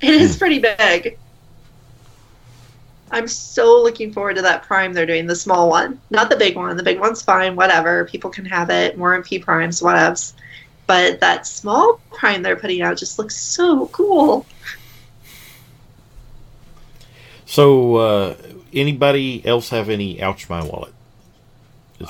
[0.00, 1.18] It is pretty big.
[3.10, 6.00] I'm so looking forward to that prime they're doing, the small one.
[6.10, 6.76] Not the big one.
[6.76, 8.04] The big one's fine, whatever.
[8.04, 8.98] People can have it.
[8.98, 10.34] More MP primes, whatevs.
[10.86, 14.46] But that small prime they're putting out just looks so cool.
[17.46, 18.36] So, uh,
[18.74, 20.92] anybody else have any ouch my wallet?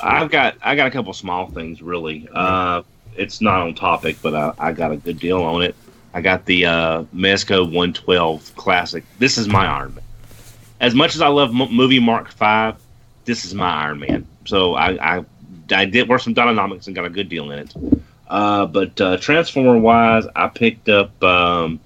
[0.03, 2.29] I've got I got a couple small things really.
[2.33, 2.83] Uh,
[3.19, 5.75] it's not on topic, but I, I got a good deal on it.
[6.15, 9.05] I got the uh, Mezco 112 Classic.
[9.19, 10.05] This is my Iron Man.
[10.81, 12.79] As much as I love M- movie Mark V,
[13.25, 14.27] this is my Iron Man.
[14.47, 15.25] So I I,
[15.71, 17.75] I did work some Dononomics and got a good deal in it.
[18.27, 21.23] Uh, but uh, Transformer wise, I picked up.
[21.23, 21.81] Um,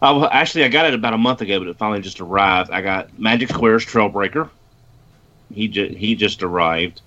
[0.00, 2.70] I, actually, I got it about a month ago, but it finally just arrived.
[2.70, 4.48] I got Magic Square's Trailbreaker.
[5.52, 7.00] He ju- he just arrived,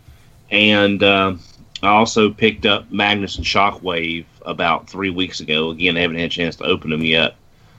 [0.50, 1.40] and um
[1.84, 5.72] I also picked up Magnus and Shockwave about three weeks ago.
[5.72, 7.36] Again, I haven't had a chance to open them yet.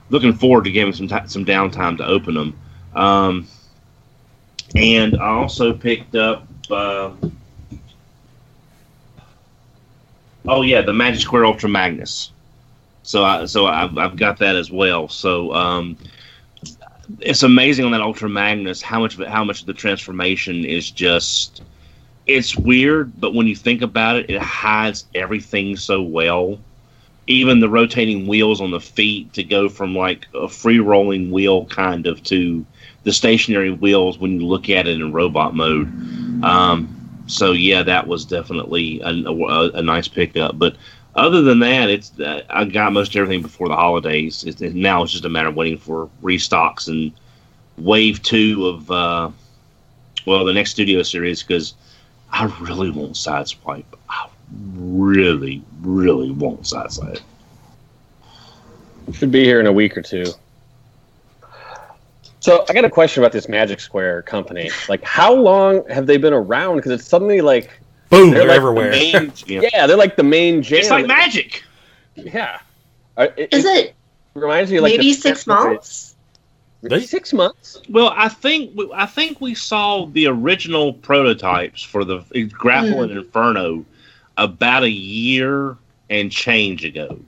[0.09, 2.59] Looking forward to giving some ti some downtime to open them.
[2.93, 3.47] Um,
[4.75, 6.47] and I also picked up.
[6.69, 7.11] Uh,
[10.47, 12.31] oh yeah, the Magic Square Ultra Magnus.
[13.03, 15.07] So I so I've, I've got that as well.
[15.07, 15.97] So um,
[17.19, 20.65] it's amazing on that Ultra Magnus how much of it, how much of the transformation
[20.65, 21.61] is just
[22.25, 26.59] it's weird, but when you think about it, it hides everything so well.
[27.27, 31.65] Even the rotating wheels on the feet to go from like a free rolling wheel
[31.65, 32.65] kind of to
[33.03, 35.87] the stationary wheels when you look at it in robot mode.
[36.43, 40.59] Um, so yeah, that was definitely a, a, a nice pickup.
[40.59, 40.75] But
[41.15, 44.43] other than that, it's uh, I got most everything before the holidays.
[44.43, 47.11] It, now it's just a matter of waiting for restocks and
[47.77, 49.29] wave two of uh,
[50.25, 51.75] well the next studio series because
[52.33, 53.85] I really want Sideswipe.
[54.09, 54.27] I
[54.75, 57.21] really, really want Sideswipe.
[59.13, 60.25] Should be here in a week or two.
[62.39, 64.69] So I got a question about this Magic Square company.
[64.89, 66.77] Like, how long have they been around?
[66.77, 67.69] Because it's suddenly like,
[68.09, 68.31] Boom!
[68.31, 68.91] They're They're, like everywhere.
[68.91, 69.61] Main- yeah.
[69.73, 70.79] yeah, they're like the main jam.
[70.79, 71.63] It's like magic.
[72.15, 72.59] Yeah.
[73.15, 73.95] Uh, it, Is it
[74.33, 76.12] reminds me like maybe six months?
[76.83, 77.81] They- Six months.
[77.89, 82.19] Well, I think I think we saw the original prototypes for the
[82.51, 83.85] Grapple and Inferno
[84.37, 85.77] about a year
[86.09, 87.19] and change ago.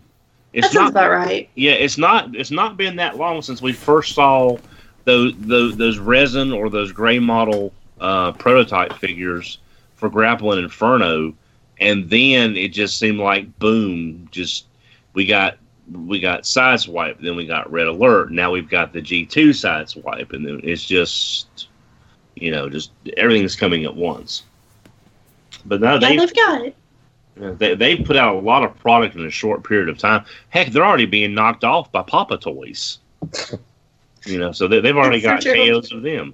[0.51, 1.49] It's That not about right.
[1.55, 2.35] Yeah, it's not.
[2.35, 4.57] It's not been that long since we first saw
[5.05, 9.59] those those, those resin or those gray model uh, prototype figures
[9.95, 11.33] for Grapple and Inferno,
[11.79, 14.65] and then it just seemed like boom, just
[15.13, 15.57] we got
[15.91, 20.33] we got Sideswipe, then we got Red Alert, now we've got the G two Sideswipe,
[20.33, 21.67] and then it's just
[22.35, 24.43] you know just everything's coming at once.
[25.65, 26.75] But now Yeah, they they've got it.
[27.35, 30.23] They they put out a lot of product in a short period of time.
[30.49, 32.99] Heck, they're already being knocked off by Papa Toys.
[34.25, 35.81] you know, so they, they've already got That's so true.
[35.81, 36.33] KOs of them.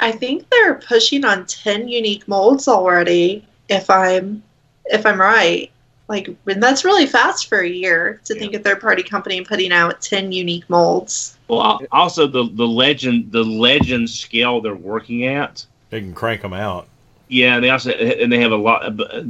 [0.00, 3.44] I think they're pushing on ten unique molds already.
[3.68, 4.42] If I'm
[4.86, 5.70] if I'm right,
[6.08, 9.72] like and that's really fast for a year to think a third party company putting
[9.72, 11.36] out ten unique molds.
[11.48, 15.64] Well, also the the legend the legend scale they're working at.
[15.90, 16.88] They can crank them out.
[17.28, 19.24] Yeah, they also and they have a lot, but,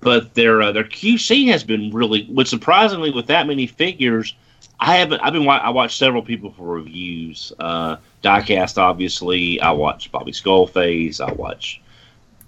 [0.00, 2.22] but their uh, their QC has been really.
[2.22, 4.34] But surprisingly, with that many figures,
[4.80, 5.20] I haven't.
[5.20, 5.44] I've been.
[5.44, 7.52] wa- I watched several people for reviews.
[7.58, 9.60] Uh, Diecast, obviously.
[9.60, 11.20] I watch Bobby Skullface.
[11.20, 11.80] I watch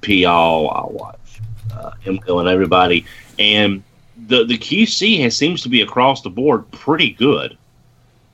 [0.00, 0.70] Pial.
[0.70, 1.40] I watch
[1.74, 3.06] uh, Imco and everybody.
[3.38, 3.82] And
[4.26, 7.56] the the QC has seems to be across the board pretty good.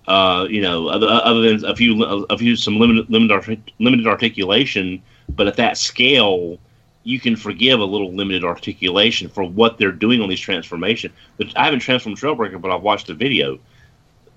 [0.09, 5.03] Uh, you know, other, other than a few a few some limited limited limited articulation,
[5.29, 6.59] but at that scale,
[7.05, 11.12] you can forgive a little limited articulation for what they're doing on these transformation.
[11.37, 13.59] But I haven't transformed Trailbreaker, but I've watched the video.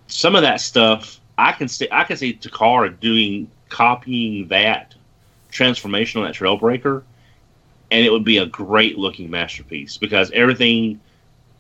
[0.08, 1.88] Some of that stuff I can see.
[1.92, 4.94] I can see Takara doing copying that
[5.50, 7.04] transformation on that Trailbreaker,
[7.92, 11.00] and it would be a great looking masterpiece because everything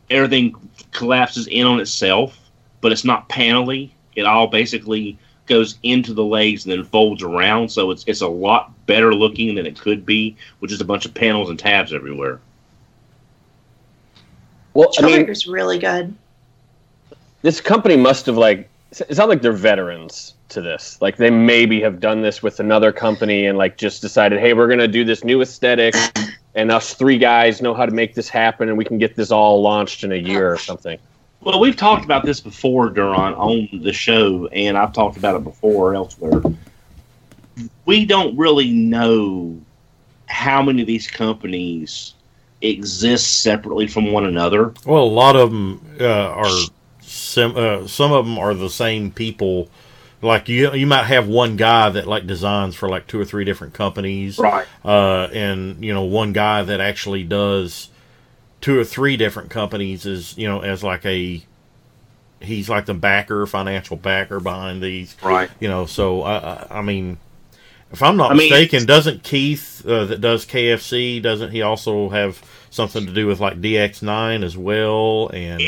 [0.09, 0.55] everything
[0.91, 2.39] collapses in on itself,
[2.81, 3.91] but it's not panelly.
[4.15, 8.27] It all basically goes into the legs and then folds around, so it's it's a
[8.27, 11.93] lot better looking than it could be, with just a bunch of panels and tabs
[11.93, 12.39] everywhere.
[14.73, 16.13] Well, I mean, Trailbreaker's really good.
[17.41, 18.69] this company must have like.
[18.91, 20.97] It's not like they're veterans to this.
[21.01, 24.67] Like they maybe have done this with another company and like just decided, hey, we're
[24.67, 25.95] gonna do this new aesthetic,
[26.55, 29.31] and us three guys know how to make this happen, and we can get this
[29.31, 30.97] all launched in a year or something.
[31.41, 35.43] Well, we've talked about this before, Duran, on the show, and I've talked about it
[35.43, 36.41] before elsewhere.
[37.85, 39.59] We don't really know
[40.27, 42.15] how many of these companies
[42.61, 44.73] exist separately from one another.
[44.85, 46.49] Well, a lot of them uh, are
[47.01, 49.69] sim- uh, some of them are the same people.
[50.25, 53.45] Like you, you might have one guy that like designs for like two or three
[53.45, 54.65] different companies, Right.
[54.83, 57.89] Uh, and you know, one guy that actually does
[58.61, 61.43] two or three different companies is you know as like a
[62.41, 65.15] he's like the backer, financial backer behind these.
[65.23, 65.49] Right.
[65.59, 67.17] You know, so I, I, I mean,
[67.91, 72.09] if I'm not I mistaken, it's- doesn't Keith uh, that does KFC doesn't he also
[72.09, 75.29] have something to do with like DX9 as well?
[75.33, 75.61] And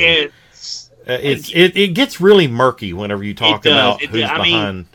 [1.10, 3.72] Uh, it's it, it gets really murky whenever you talk does.
[3.74, 4.86] about It- who's I mean, behind.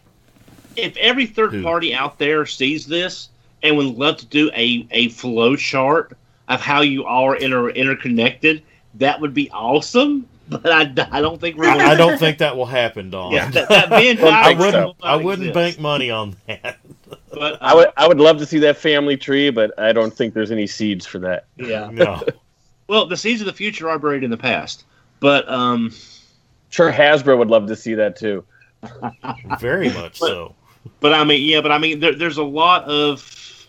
[0.76, 1.62] if every third Who?
[1.62, 3.28] party out there sees this
[3.62, 6.16] and would love to do a, a flow chart
[6.48, 8.62] of how you are inter- interconnected,
[8.94, 10.26] that would be awesome.
[10.48, 11.66] But I, I don't think we're.
[11.70, 13.32] I don't think that will happen, Don.
[13.32, 14.84] Yeah, that, that I wouldn't.
[14.84, 15.54] will I wouldn't exist.
[15.54, 16.78] bank money on that.
[17.32, 20.12] But I would uh, I would love to see that family tree, but I don't
[20.12, 21.46] think there's any seeds for that.
[21.56, 21.88] yeah.
[21.90, 22.22] No.
[22.88, 24.84] Well, the seeds of the future are buried in the past.
[25.22, 25.92] But um,
[26.72, 28.44] Sure, Hasbro would love to see that too.
[29.60, 30.54] Very much so.
[31.00, 33.68] But I mean, yeah, but I mean, there, there's a lot of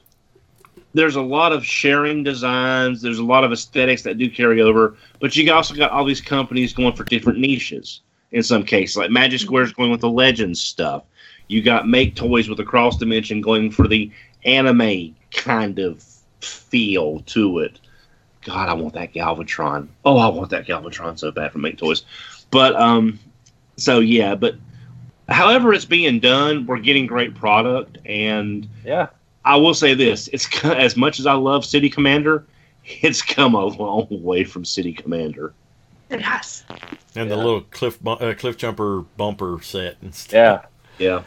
[0.93, 3.01] there's a lot of sharing designs.
[3.01, 4.95] There's a lot of aesthetics that do carry over.
[5.19, 8.01] But you also got all these companies going for different niches.
[8.31, 11.03] In some cases, like Magic Square's going with the Legends stuff.
[11.49, 14.09] You got Make Toys with the Cross Dimension going for the
[14.45, 16.01] anime kind of
[16.39, 17.79] feel to it.
[18.43, 19.87] God, I want that Galvatron.
[20.05, 22.03] Oh, I want that Galvatron so bad from Make Toys.
[22.51, 23.19] But um,
[23.77, 24.55] so yeah, but
[25.29, 27.97] however it's being done, we're getting great product.
[28.05, 29.07] And Yeah.
[29.45, 32.45] I will say this: it's as much as I love City Commander,
[33.01, 35.53] it's come a long way from City Commander.
[36.09, 36.63] It has.
[37.15, 40.65] And the little cliff bu- uh, cliff jumper bumper set and stuff.
[40.99, 41.07] Yeah.
[41.07, 41.23] Yeah.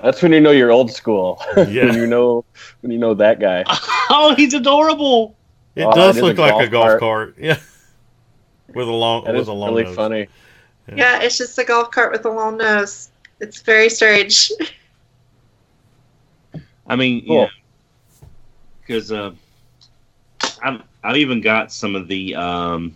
[0.00, 1.42] That's when you know you're old school.
[1.56, 1.86] Yeah.
[1.86, 2.44] when you know
[2.82, 3.64] when you know that guy.
[4.10, 5.36] Oh, he's adorable.
[5.78, 7.00] It Oh, does it is look a like golf a golf cart.
[7.00, 7.34] cart.
[7.38, 7.58] Yeah.
[8.74, 9.96] With a long That with is a long really nose.
[9.96, 10.28] funny.
[10.88, 10.94] Yeah.
[10.96, 13.10] Yeah, it's just a golf cart with a long nose.
[13.40, 14.50] It's very strange.
[16.86, 17.42] I mean, Cool.
[17.42, 17.48] yeah,
[18.80, 19.32] because uh,
[20.62, 22.94] I've I've even got some of the um,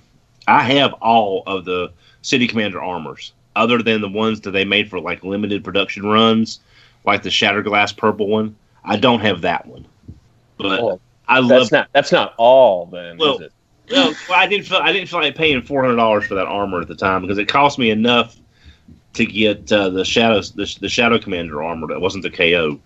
[0.49, 4.89] I have all of the City Commander armors, other than the ones that they made
[4.89, 6.61] for like limited production runs,
[7.05, 8.57] like the Shattered Glass purple one.
[8.85, 9.87] I don't have that one,
[10.57, 11.01] but Oh,
[11.33, 11.49] I love.
[11.49, 13.53] That's not that's not all then, Well, is it?
[13.91, 16.47] well, well, I didn't feel I didn't feel like paying four hundred dollars for that
[16.47, 18.37] armor at the time because it cost me enough
[19.15, 22.81] to get uh, the shadows the, the Shadow Commander armor that wasn't the KO.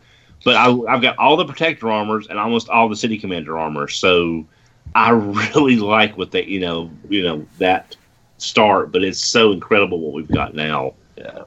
[0.44, 3.88] But I, I've got all the Protector armors and almost all the City Commander armor,
[3.88, 4.46] so
[4.94, 5.10] I
[5.54, 7.96] really like what they you know you know that
[8.38, 8.92] start.
[8.92, 10.94] But it's so incredible what we've got now.
[11.16, 11.44] Yeah.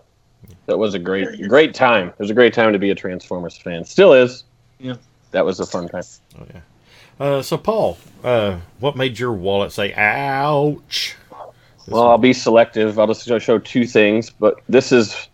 [0.65, 2.09] That was a great great time.
[2.09, 3.83] It was a great time to be a Transformers fan.
[3.83, 4.43] Still is.
[4.79, 4.95] Yeah.
[5.31, 6.03] That was a fun time.
[6.39, 6.61] Oh yeah.
[7.19, 11.15] Uh, so Paul, uh, what made your wallet say "ouch"?
[11.85, 12.97] This Well, I'll be selective.
[12.99, 15.27] I'll just show two things, but this is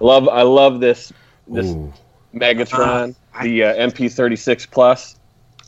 [0.00, 0.28] love.
[0.28, 1.12] I love this
[1.48, 1.92] this Ooh.
[2.34, 5.18] Megatron, Uh, the uh, MP36 Plus.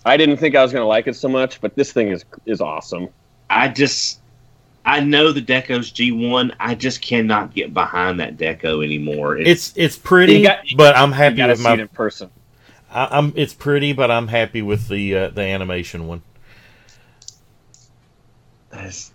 [0.05, 2.25] I didn't think I was going to like it so much, but this thing is
[2.45, 3.09] is awesome.
[3.49, 4.21] I just
[4.85, 6.53] I know the Deco's G one.
[6.61, 9.37] I just cannot get behind that Deco anymore.
[9.39, 11.73] It's it's pretty, You got- but I'm happy got to with see my.
[11.75, 12.31] it in person.
[12.97, 16.23] I, I'm it's pretty, but I'm happy with the uh, the animation one.
[18.71, 19.13] That's-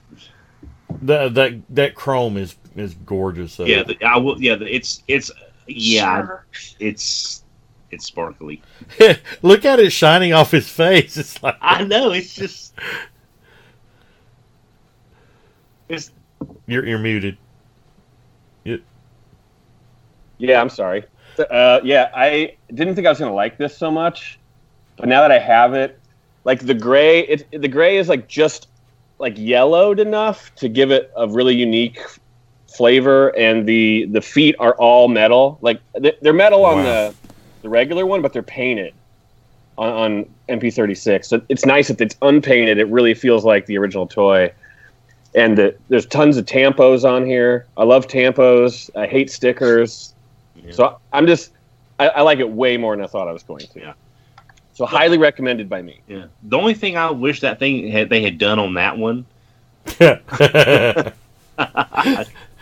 [1.01, 3.55] The, that that chrome is is gorgeous.
[3.57, 3.65] though.
[3.65, 4.41] yeah, the, I will.
[4.41, 5.31] Yeah, the, it's it's
[5.67, 6.45] yeah, Sure.
[6.79, 7.43] it's
[7.91, 8.61] it's sparkly.
[9.41, 11.17] Look at it shining off his face.
[11.17, 12.11] It's like I know.
[12.11, 12.73] It's just
[15.89, 16.11] it's
[16.67, 17.37] you're you're muted.
[20.37, 21.03] Yeah, I'm sorry.
[21.39, 24.39] Uh, yeah, I didn't think I was going to like this so much,
[24.97, 25.99] but now that I have it,
[26.45, 28.67] like the gray, it the gray is like just
[29.19, 31.99] like yellowed enough to give it a really unique
[32.75, 35.59] flavor, and the the feet are all metal.
[35.61, 37.15] Like they- they're metal on the
[37.63, 38.93] the regular one, but they're painted
[39.77, 41.25] on, on MP36.
[41.25, 42.77] So it's nice that it's unpainted.
[42.77, 44.51] It really feels like the original toy.
[45.35, 47.67] And the, there's tons of tampos on here.
[47.77, 48.89] I love tampos.
[48.97, 50.13] I hate stickers.
[50.63, 50.71] Yeah.
[50.71, 51.51] So I'm just,
[51.99, 53.79] I, I like it way more than I thought I was going to.
[53.79, 53.93] Yeah.
[54.73, 56.01] So highly recommended by me.
[56.07, 56.25] yeah.
[56.43, 59.25] The only thing I wish that thing had they had done on that one.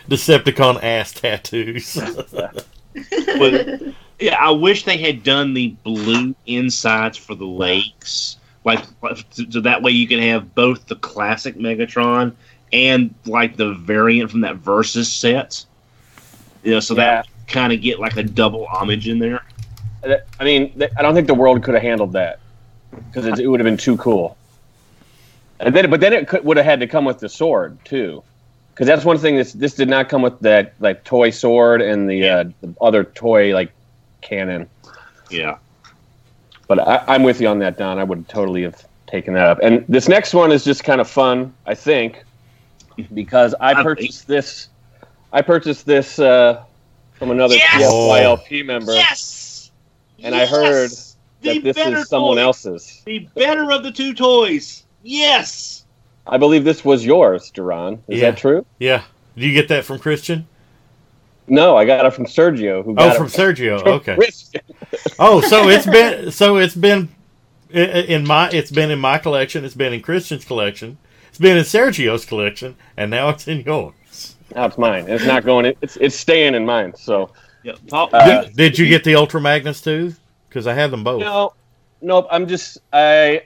[0.08, 1.96] Decepticon ass tattoos.
[3.38, 9.44] was, yeah, I wish they had done the blue insides for the legs, like so
[9.48, 12.34] so that way you can have both the classic Megatron
[12.72, 15.64] and like the variant from that Versus set.
[16.62, 19.44] You know, so that kind of get like a double homage in there.
[20.38, 22.40] I mean, I don't think the world could have handled that
[22.90, 24.36] because it, it would have been too cool.
[25.58, 28.22] And then, but then it would have had to come with the sword too,
[28.72, 29.36] because that's one thing.
[29.36, 33.04] This this did not come with that like toy sword and the, uh, the other
[33.04, 33.70] toy like
[34.22, 34.68] cannon.
[35.28, 35.58] Yeah.
[36.66, 37.98] But I, I'm with you on that, Don.
[37.98, 39.58] I would totally have taken that up.
[39.62, 42.24] And this next one is just kind of fun, I think,
[43.12, 44.68] because I I purchased this
[45.32, 46.64] I purchased this uh,
[47.20, 47.82] from another Yes!
[47.82, 49.70] TFYLP member, Yes.
[50.22, 51.04] and I heard that
[51.42, 52.42] The this is someone toy.
[52.42, 53.02] else's.
[53.04, 54.84] The better of the two toys.
[55.04, 55.84] Yes.
[56.26, 58.02] I believe this was yours, Duran.
[58.08, 58.30] Is Yeah.
[58.30, 58.64] that true?
[58.78, 59.02] Yeah.
[59.36, 60.46] Do you get that from Christian?
[61.46, 62.84] No, I got it from Sergio.
[62.84, 63.80] Who Oh, from it Sergio.
[63.80, 64.14] from Okay.
[64.16, 64.60] Christian.
[65.18, 67.10] Oh, so it's been so it's been
[67.74, 69.64] i- i- in my it's been in my collection.
[69.64, 70.96] It's been in Christian's collection.
[71.28, 73.94] It's been in Sergio's collection, and now it's in yours.
[74.54, 75.06] Now it's mine.
[75.08, 75.66] It's not going.
[75.66, 76.94] in- It's it's staying in mine.
[76.96, 77.30] So
[77.62, 80.14] Yeah, Paul, Uh, Did, did you get the Ultra Magnus too?
[80.48, 81.20] Because I have them both.
[81.20, 81.52] no,
[82.02, 82.26] nope.
[82.30, 83.42] I'm just I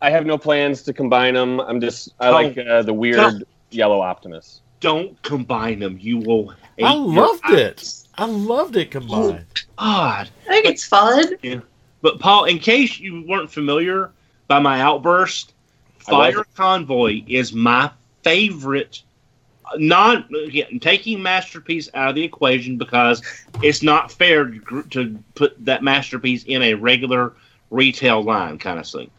[0.00, 1.60] I have no plans to combine them.
[1.60, 3.44] I'm just I Don't- like uh, the weird don't.
[3.70, 4.60] yellow Optimus.
[4.80, 5.96] don't combine them.
[6.00, 6.48] You will.
[6.76, 7.78] hate I your loved it.
[7.80, 8.08] eyes.
[8.18, 9.46] I loved it combined.
[9.78, 10.28] God.
[10.48, 11.24] I think it's fun.
[11.42, 11.60] Yeah.
[12.02, 14.10] But Paul, in case you weren't familiar
[14.48, 15.54] by my outburst,
[15.98, 16.44] Fire.
[16.56, 17.88] Convoy is my
[18.24, 19.02] favorite.
[19.78, 23.22] Non again, taking masterpiece out of the equation because
[23.62, 27.32] it's not fair to, to put that masterpiece in a regular
[27.70, 29.10] retail line kind of thing.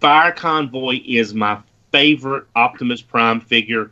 [0.00, 1.58] Fire Convoy is my
[1.92, 3.90] favorite Optimus Prime figure,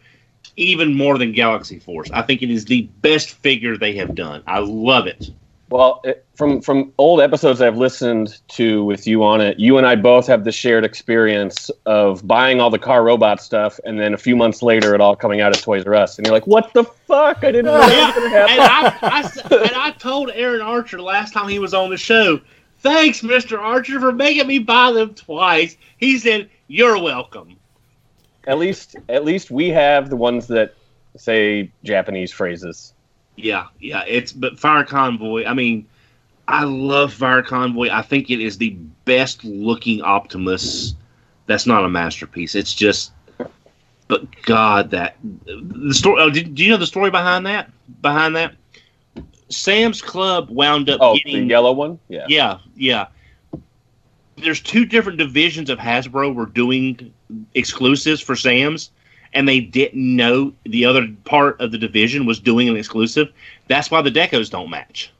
[0.56, 2.10] even more than Galaxy Force.
[2.12, 4.42] I think it is the best figure they have done.
[4.46, 5.30] I love it.
[5.68, 9.86] Well, it, from from old episodes I've listened to with you on it, you and
[9.86, 14.14] I both have the shared experience of buying all the car robot stuff, and then
[14.14, 16.46] a few months later, it all coming out of Toys R Us, and you're like,
[16.46, 17.38] "What the fuck?
[17.42, 21.00] I didn't know that was gonna and happen." I, I and I told Aaron Archer
[21.00, 22.40] last time he was on the show,
[22.86, 23.58] thanks, Mr.
[23.58, 25.76] Archer, for making me buy them twice.
[25.98, 27.56] He said, You're welcome.
[28.46, 30.74] At least, at least we have the ones that
[31.16, 32.92] say Japanese phrases.
[33.36, 34.04] Yeah, yeah.
[34.06, 35.86] It's but Fire Convoy, I mean,
[36.48, 37.90] I love Fire Convoy.
[37.90, 38.70] I think it is the
[39.04, 40.94] best looking Optimus
[41.46, 42.54] that's not a masterpiece.
[42.54, 43.12] It's just
[44.08, 47.70] but God that the story oh, did, do you know the story behind that?
[48.00, 48.54] Behind that?
[49.48, 51.98] Sam's Club wound up Oh, the yellow one.
[52.08, 52.26] Yeah.
[52.28, 53.06] Yeah, yeah.
[54.36, 57.12] There's two different divisions of Hasbro were doing
[57.54, 58.90] exclusives for Sam's,
[59.36, 63.30] and they didn't know the other part of the division was doing an exclusive.
[63.68, 65.12] That's why the decos don't match.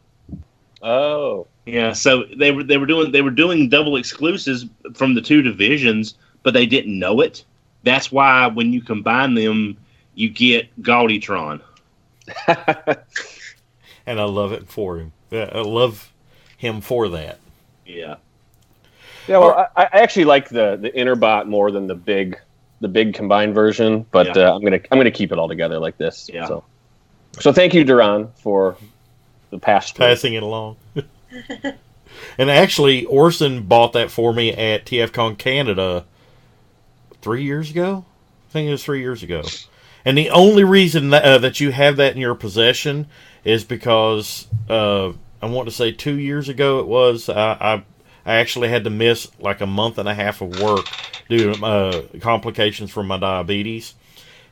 [0.83, 1.47] Oh.
[1.67, 4.65] Yeah, so they were they were doing they were doing double exclusives
[4.95, 7.45] from the two divisions, but they didn't know it.
[7.83, 9.77] That's why when you combine them,
[10.15, 11.61] you get Gauditron.
[12.47, 15.13] and I love it for him.
[15.31, 16.11] Yeah, I love
[16.57, 17.39] him for that.
[17.85, 18.17] Yeah.
[19.29, 22.41] Yeah, well, I, I actually like the the inner bot more than the big
[22.81, 24.51] the big combined version, but Yeah.
[24.51, 26.31] uh, I'm gonna I'm gonna keep it all together like this.
[26.33, 26.47] Yeah.
[26.47, 26.65] So,
[27.41, 28.77] so thank you, Duran, for
[29.51, 29.97] the past.
[29.97, 30.77] passing it along.
[32.39, 36.05] and actually, Orson bought that for me at TFCon Canada
[37.23, 38.05] three years ago.
[38.49, 39.43] I think it was three years ago.
[40.05, 43.09] And the only reason that, uh, that you have that in your possession
[43.45, 45.13] is because uh,
[45.43, 47.29] I want to say two years ago it was.
[47.29, 47.85] I, I
[48.27, 50.87] I actually had to miss like a month and a half of work
[51.29, 53.95] due to uh, complications from my diabetes.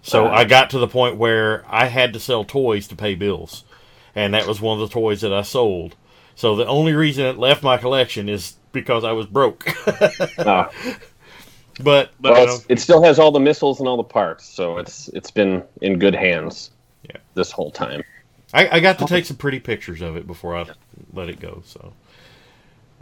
[0.02, 3.64] So I got to the point where I had to sell toys to pay bills
[4.14, 5.96] and that was one of the toys that I sold.
[6.36, 9.68] So the only reason it left my collection is because I was broke.
[10.38, 10.70] Ah,
[11.82, 14.44] but But well, you know, it still has all the missiles and all the parts,
[14.44, 16.70] so it's it's been in good hands.
[17.02, 17.16] Yeah.
[17.34, 18.04] This whole time.
[18.52, 20.66] I, I got to take some pretty pictures of it before I
[21.12, 21.62] let it go.
[21.66, 21.92] So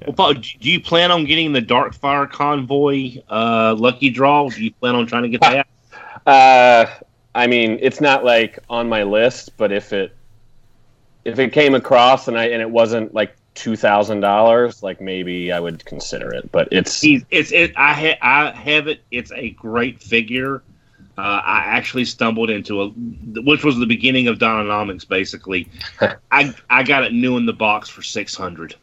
[0.06, 4.48] Well, Paul, do you plan on getting the Dark Fire Convoy uh, lucky draw?
[4.48, 5.66] Do you plan on trying to get that?
[6.24, 6.86] Uh,
[7.34, 10.14] I mean, it's not like on my list, but if it
[11.24, 15.52] if it came across and I and it wasn't like two thousand dollars, like maybe
[15.52, 16.50] I would consider it.
[16.52, 17.72] But it's He's, it's it.
[17.76, 19.00] I ha, I have it.
[19.10, 20.62] It's a great figure.
[21.18, 22.88] Uh, I actually stumbled into a,
[23.42, 25.08] which was the beginning of Dononomics.
[25.08, 25.68] Basically,
[26.30, 28.74] I I got it new in the box for six hundred.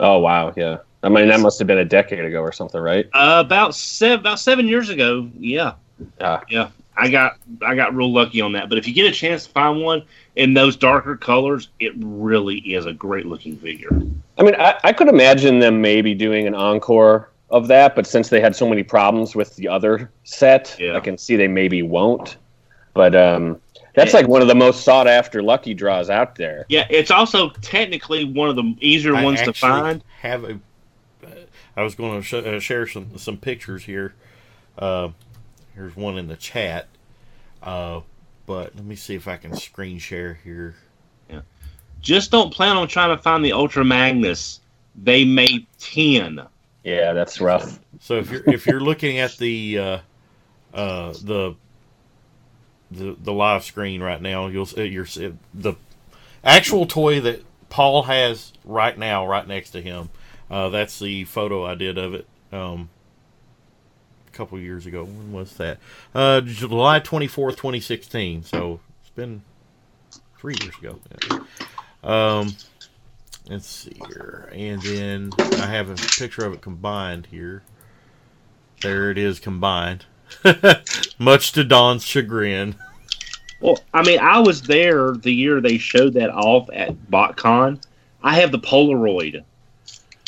[0.00, 0.78] Oh wow, yeah.
[1.02, 3.06] I mean, that must have been a decade ago or something, right?
[3.12, 5.28] Uh, about seven about seven years ago.
[5.38, 5.74] Yeah,
[6.20, 6.42] Ah.
[6.48, 6.68] yeah.
[6.98, 8.68] I got I got real lucky on that.
[8.70, 10.02] But if you get a chance to find one
[10.36, 13.90] in those darker colors, it really is a great looking figure.
[14.38, 18.30] I mean, I, I could imagine them maybe doing an encore of that, but since
[18.30, 20.96] they had so many problems with the other set, Yeah.
[20.96, 22.38] I can see they maybe won't.
[22.94, 23.60] But um,
[23.96, 26.66] that's like one of the most sought after lucky draws out there.
[26.68, 30.04] Yeah, it's also technically one of the easier I ones to find.
[30.20, 30.60] Have a.
[31.76, 34.14] I was going to sh- uh, share some some pictures here.
[34.78, 35.08] Uh,
[35.74, 36.88] here's one in the chat.
[37.62, 38.00] Uh,
[38.44, 40.74] but let me see if I can screen share here.
[41.30, 41.40] Yeah,
[42.00, 44.60] just don't plan on trying to find the Ultra Magnus.
[44.94, 46.46] They made ten.
[46.84, 47.80] Yeah, that's rough.
[48.00, 49.98] So if you're if you're looking at the uh,
[50.74, 51.56] uh, the
[52.90, 55.06] the live screen right now, you'll see you're
[55.54, 55.74] the
[56.44, 60.10] actual toy that Paul has right now, right next to him.
[60.50, 62.88] Uh, that's the photo I did of it um,
[64.28, 65.04] a couple years ago.
[65.04, 65.78] When was that?
[66.14, 68.44] Uh, July twenty fourth, twenty sixteen.
[68.44, 69.42] So it's been
[70.38, 71.00] three years ago.
[72.04, 72.54] Um,
[73.48, 77.64] let's see here, and then I have a picture of it combined here.
[78.82, 80.04] There it is combined.
[81.18, 82.74] Much to Don's chagrin.
[83.60, 87.82] Well, I mean, I was there the year they showed that off at BotCon.
[88.22, 89.42] I have the Polaroid.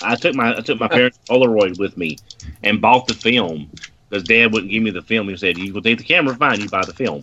[0.03, 2.17] I took my I took my parents' Polaroid with me
[2.63, 3.71] and bought the film
[4.09, 5.29] because Dad wouldn't give me the film.
[5.29, 6.61] He said, "You will take the camera, fine.
[6.61, 7.23] You buy the film."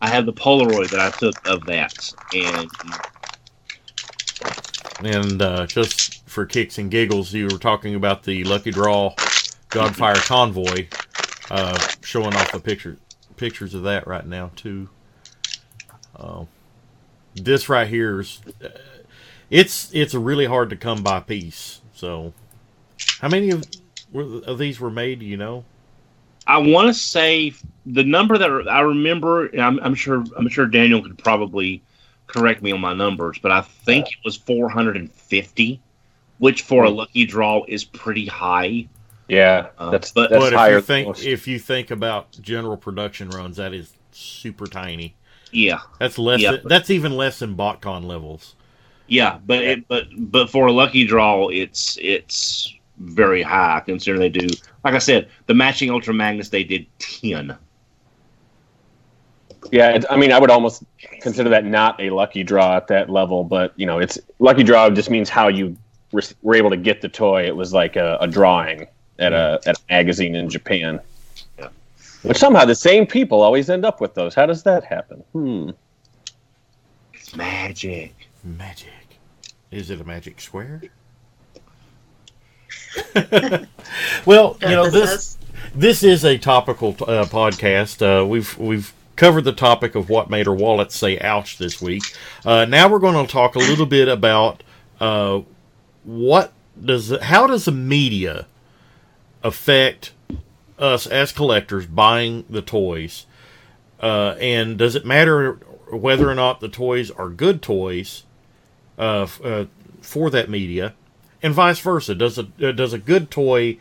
[0.00, 2.70] I have the Polaroid that I took of that, and
[5.00, 9.14] and uh, just for kicks and giggles, you were talking about the Lucky Draw
[9.70, 10.86] Godfire Convoy,
[11.50, 12.98] uh, showing off the picture
[13.36, 14.88] pictures of that right now too.
[16.16, 16.44] Uh,
[17.34, 18.68] this right here is uh,
[19.50, 21.80] it's it's a really hard to come by piece.
[21.94, 22.32] So,
[23.20, 23.64] how many of,
[24.14, 25.22] of these were made?
[25.22, 25.64] You know?
[26.46, 27.52] I want to say
[27.84, 29.48] the number that I remember.
[29.58, 30.24] I'm, I'm, sure.
[30.36, 31.82] I'm sure Daniel could probably
[32.26, 35.80] correct me on my numbers, but I think it was 450,
[36.38, 38.88] which for a lucky draw is pretty high.
[39.28, 40.78] Yeah, uh, but, that's but higher.
[40.78, 45.14] If you think if you think about general production runs, that is super tiny.
[45.52, 46.40] Yeah, that's less.
[46.40, 46.52] Yeah.
[46.52, 48.56] Than, that's even less than BotCon levels.
[49.06, 54.30] Yeah, but it, but but for a lucky draw, it's it's very high considering they
[54.30, 54.48] do.
[54.82, 57.56] Like I said, the matching Ultra Magnus they did ten.
[59.70, 60.84] Yeah, I mean, I would almost
[61.20, 64.88] consider that not a lucky draw at that level, but you know, it's lucky draw
[64.88, 65.76] just means how you
[66.12, 67.44] were able to get the toy.
[67.44, 68.86] It was like a, a drawing
[69.18, 71.00] at a at a magazine in Japan.
[71.58, 71.68] Yeah.
[72.24, 74.34] But somehow the same people always end up with those.
[74.34, 75.22] How does that happen?
[75.32, 75.70] Hmm.
[77.36, 78.14] Magic.
[78.44, 78.88] Magic.
[79.70, 80.82] Is it a magic square?
[84.24, 85.36] well, you know this.
[85.74, 88.02] This is a topical uh, podcast.
[88.02, 92.02] Uh, we've we've covered the topic of what made our wallets say "ouch" this week.
[92.44, 94.62] Uh, now we're going to talk a little bit about
[95.00, 95.40] uh,
[96.04, 96.52] what
[96.82, 98.46] does how does the media
[99.42, 100.12] affect
[100.78, 103.26] us as collectors buying the toys,
[104.00, 105.54] uh, and does it matter
[105.90, 108.24] whether or not the toys are good toys
[108.98, 109.64] uh, uh,
[110.00, 110.94] for that media,
[111.42, 112.14] and vice versa?
[112.14, 113.78] Does a uh, does a good toy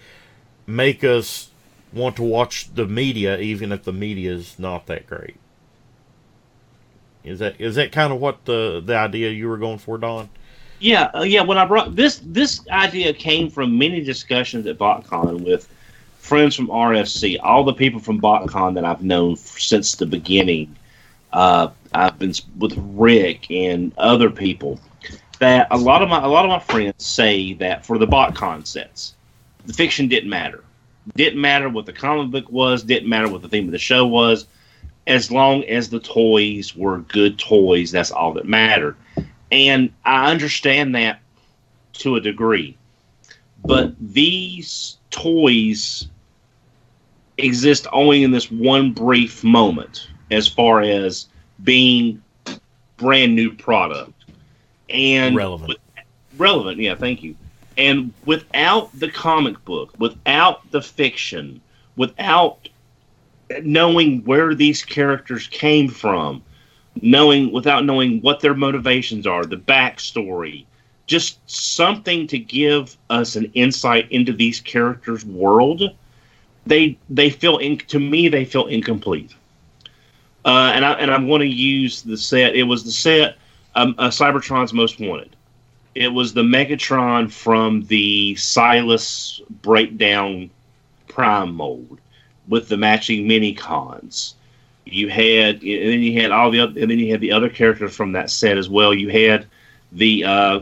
[0.66, 1.50] make us
[1.94, 5.38] want to watch the media even if the media is not that great?
[7.24, 10.30] Is that is that kind of what the the idea you were going for, Don?
[10.80, 11.42] Yeah, uh, yeah.
[11.42, 15.68] When I brought this, this idea came from many discussions at BotCon with
[16.20, 20.76] friends from RFC, all the people from BotCon that I've known since the beginning.
[21.34, 24.80] Uh, I've been with Rick and other people.
[25.40, 28.66] That a lot of my a lot of my friends say that for the BotCon
[28.66, 29.14] sets,
[29.66, 30.64] the fiction didn't matter.
[31.16, 32.84] Didn't matter what the comic book was.
[32.84, 34.48] Didn't matter what the theme of the show was.
[35.06, 38.98] As long as the toys were good toys, that's all that mattered.
[39.52, 41.20] And I understand that
[41.94, 42.78] to a degree.
[43.66, 46.08] But these toys
[47.38, 51.28] exist only in this one brief moment as far as
[51.64, 52.22] being
[52.98, 54.26] brand new product
[54.90, 55.70] and Relevant.
[55.70, 55.78] with-
[56.40, 57.36] relevant yeah thank you
[57.78, 61.62] and without the comic book without the fiction
[61.96, 62.68] without
[63.64, 66.42] knowing where these characters came from
[67.02, 70.66] knowing without knowing what their motivations are the backstory
[71.06, 75.84] just something to give us an insight into these characters world
[76.66, 79.34] they they feel in, to me they feel incomplete
[80.48, 82.56] uh, and I and I'm going to use the set.
[82.56, 83.36] It was the set
[83.76, 85.36] um, uh, Cybertron's Most Wanted.
[85.94, 90.50] It was the Megatron from the Silas Breakdown
[91.10, 92.00] Prime mold
[92.48, 94.36] with the matching mini cons.
[94.92, 97.50] You had, and then you had all the other, and then you had the other
[97.50, 98.94] characters from that set as well.
[98.94, 99.46] You had
[99.92, 100.60] the uh,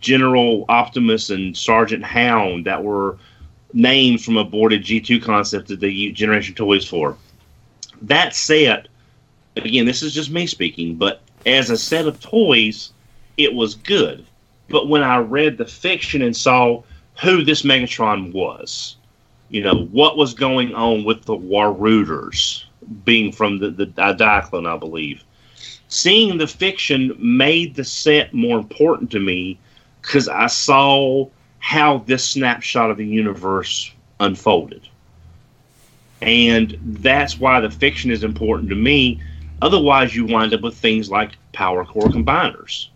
[0.00, 3.18] General Optimus and Sergeant Hound that were
[3.72, 7.16] names from aborted G2 concept that they used Generation Toys for.
[8.02, 8.88] That set,
[9.56, 12.92] again, this is just me speaking, but as a set of toys,
[13.36, 14.24] it was good.
[14.68, 16.82] But when I read the fiction and saw
[17.20, 18.96] who this Megatron was,
[19.48, 22.53] you know, what was going on with the Waruders,
[23.04, 25.24] being from the, the uh, Diaclone, I believe,
[25.88, 29.58] seeing the fiction made the set more important to me
[30.02, 31.28] because I saw
[31.58, 34.86] how this snapshot of the universe unfolded.
[36.20, 39.20] And that's why the fiction is important to me.
[39.62, 42.88] Otherwise, you wind up with things like power core combiners.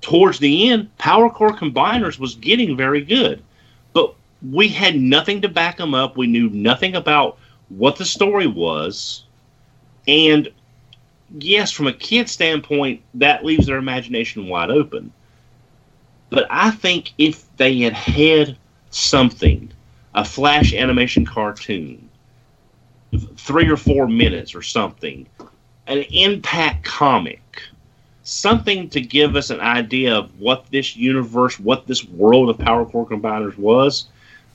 [0.00, 3.42] Towards the end, power core combiners was getting very good,
[3.92, 4.14] but
[4.50, 6.16] we had nothing to back them up.
[6.16, 7.38] We knew nothing about
[7.70, 9.24] what the story was,
[10.06, 10.48] and
[11.38, 15.12] yes, from a kid standpoint, that leaves their imagination wide open.
[16.28, 18.56] But I think if they had had
[18.90, 19.72] something,
[20.14, 22.08] a flash animation cartoon,
[23.36, 25.26] three or four minutes or something,
[25.86, 27.62] an impact comic,
[28.22, 32.84] something to give us an idea of what this universe, what this world of Power
[32.84, 34.06] Core Combiners was,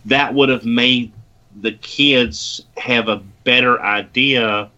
[0.06, 1.12] that would have made
[1.62, 4.70] the kids have a better idea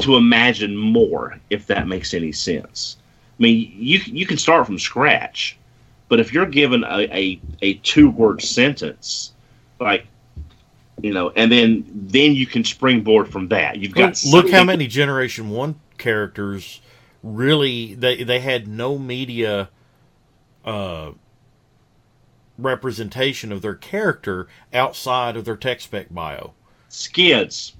[0.00, 2.96] to imagine more, if that makes any sense.
[3.38, 5.58] I mean, you you can start from scratch,
[6.08, 9.32] but if you're given a, a, a two word sentence,
[9.80, 10.06] like
[11.02, 13.78] you know, and then then you can springboard from that.
[13.78, 16.80] You've got look how many Generation One characters
[17.22, 19.68] really they they had no media
[20.64, 21.12] uh,
[22.58, 26.52] representation of their character outside of their tech spec bio.
[26.88, 27.74] Skids,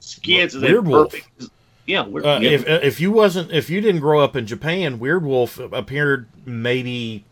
[0.00, 1.12] Skids is Weird Wolf.
[1.12, 1.50] perfect.
[1.86, 2.50] Yeah, we're, Uh, yeah.
[2.50, 7.24] if if you wasn't if you didn't grow up in Japan, Weird Wolf appeared maybe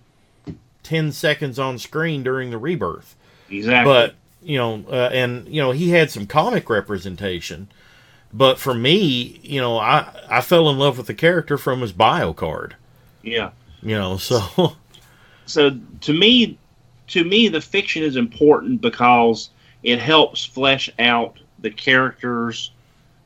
[0.83, 3.17] ten seconds on screen during the rebirth.
[3.49, 3.93] exactly.
[3.93, 7.69] But you know, uh, and you know, he had some comic representation.
[8.33, 11.93] But for me, you know, I I fell in love with the character from his
[11.93, 12.77] bio card.
[13.23, 13.51] yeah.
[13.83, 14.77] You know, so
[15.51, 16.59] so to me
[17.09, 19.51] to me the fiction is important because
[19.83, 22.73] it helps flesh out the characters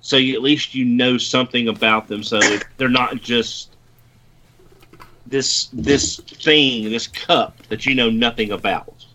[0.01, 2.41] so you, at least you know something about them so
[2.77, 3.70] they're not just
[5.27, 9.07] this this thing this cup that you know nothing about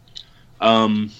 [0.61, 1.11] um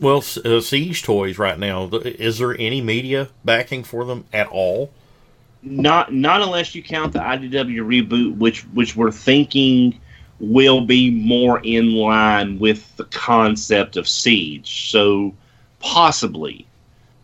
[0.00, 1.88] well, uh, Siege Toys right now.
[1.88, 4.92] Is there any media backing for them at all?
[5.66, 10.00] not not unless you count the IDW reboot which which we're thinking
[10.38, 15.32] will be more in line with the concept of siege so
[15.80, 16.66] possibly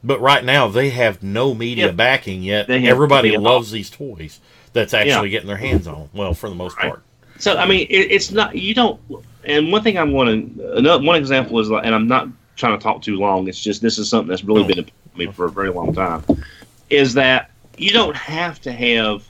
[0.05, 1.93] But right now, they have no media Yeah.
[1.93, 2.69] backing yet.
[2.69, 4.41] Everybody loves these toys.
[4.73, 5.33] That's actually Yeah.
[5.33, 6.09] getting their hands on.
[6.13, 6.89] Well, for the most Right.
[6.89, 7.03] part.
[7.39, 9.01] So I mean, it, it's not you don't.
[9.45, 12.83] And one thing I'm going to another one example is, and I'm not trying to
[12.83, 13.47] talk too long.
[13.49, 16.25] It's just this is something that's really been important me for a very long time.
[16.91, 19.25] Is that you don't have to have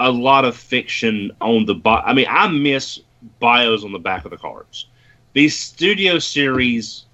[0.00, 2.02] a lot of fiction on the bio.
[2.02, 2.98] I mean, I miss
[3.38, 4.86] bios on the back of the cards.
[5.34, 7.04] These studio series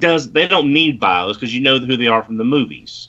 [0.00, 3.08] does they don't need bios because you know who they are from the movies.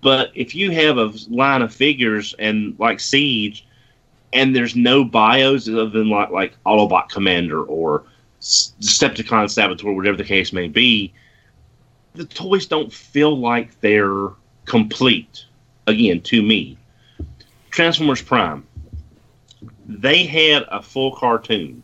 [0.00, 3.66] But if you have a line of figures and like Siege,
[4.32, 8.04] and there's no bios other than like like Autobot Commander or
[8.40, 11.12] Decepticon Saboteur, whatever the case may be,
[12.14, 14.28] the toys don't feel like they're
[14.64, 15.44] complete.
[15.88, 16.78] Again, to me,
[17.70, 18.66] Transformers Prime,
[19.86, 21.82] they had a full cartoon.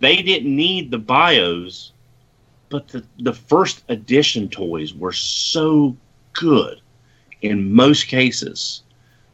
[0.00, 1.92] They didn't need the bios,
[2.68, 5.96] but the the first edition toys were so
[6.32, 6.80] good
[7.40, 8.82] in most cases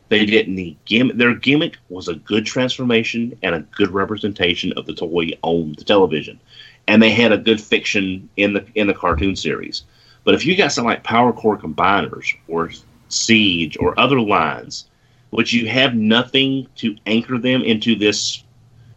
[0.08, 1.16] they didn't need gimmick.
[1.16, 5.84] Their gimmick was a good transformation and a good representation of the toy on the
[5.84, 6.40] television,
[6.86, 9.82] and they had a good fiction in the in the cartoon series.
[10.24, 12.70] But if you got something like Power Core Combiners or
[13.08, 14.86] Siege or other lines,
[15.30, 18.44] which you have nothing to anchor them into this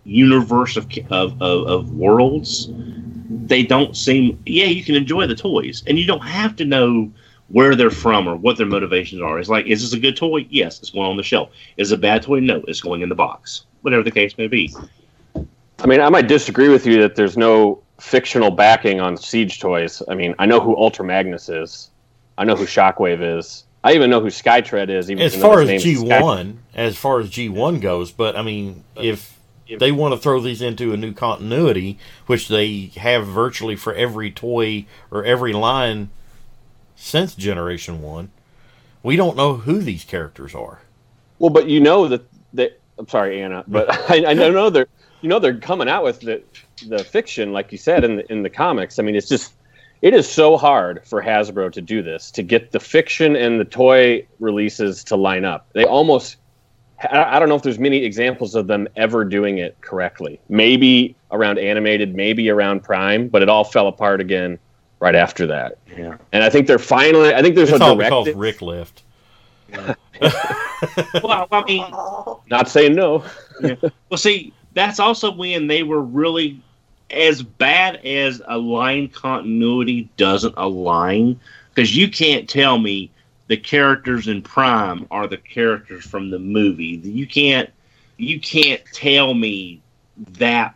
[0.03, 2.69] universe of of, of, of worlds,
[3.29, 4.41] they don't seem.
[4.45, 7.11] Yeah, you can enjoy the toys, and you don't have to know
[7.49, 9.37] where they're from or what their motivations are.
[9.37, 10.47] It's like, is this a good toy?
[10.49, 11.49] Yes, it's going on the shelf.
[11.77, 12.39] Is it a bad toy?
[12.39, 13.65] No, it's going in the box.
[13.81, 14.73] Whatever the case may be.
[15.79, 20.01] I mean, I might disagree with you that there's no fictional backing on Siege toys.
[20.07, 21.91] I mean, I know who Ultra Magnus is.
[22.37, 23.65] I know who Shockwave is.
[23.83, 25.09] I even know who Skytread is.
[25.09, 28.83] Even As far as G one, as far as G one goes, but I mean,
[28.95, 29.39] if
[29.79, 34.31] they want to throw these into a new continuity, which they have virtually for every
[34.31, 36.09] toy or every line
[36.95, 38.29] since Generation One,
[39.01, 40.81] we don't know who these characters are.
[41.39, 42.23] Well, but you know that
[42.53, 42.71] they.
[42.99, 44.87] I'm sorry, Anna, but I, I know they're
[45.21, 46.43] you know they're coming out with the
[46.87, 48.99] the fiction, like you said in the, in the comics.
[48.99, 49.53] I mean, it's just
[50.01, 53.65] it is so hard for Hasbro to do this to get the fiction and the
[53.65, 55.67] toy releases to line up.
[55.73, 56.37] They almost
[57.03, 60.39] I I don't know if there's many examples of them ever doing it correctly.
[60.49, 64.59] Maybe around animated, maybe around Prime, but it all fell apart again
[64.99, 65.77] right after that.
[65.97, 66.17] Yeah.
[66.31, 67.33] And I think they're finally.
[67.33, 68.37] I think there's It's a all because directive.
[68.39, 69.03] Rick left.
[71.23, 71.85] Well, I mean,
[72.49, 73.23] Not saying no.
[73.61, 76.59] well, see, that's also when they were really
[77.11, 81.39] as bad as a line continuity doesn't align
[81.73, 83.11] because you can't tell me
[83.47, 87.01] the characters in Prime are the characters from the movie.
[87.03, 87.69] You can't
[88.17, 89.81] you can't tell me
[90.33, 90.75] that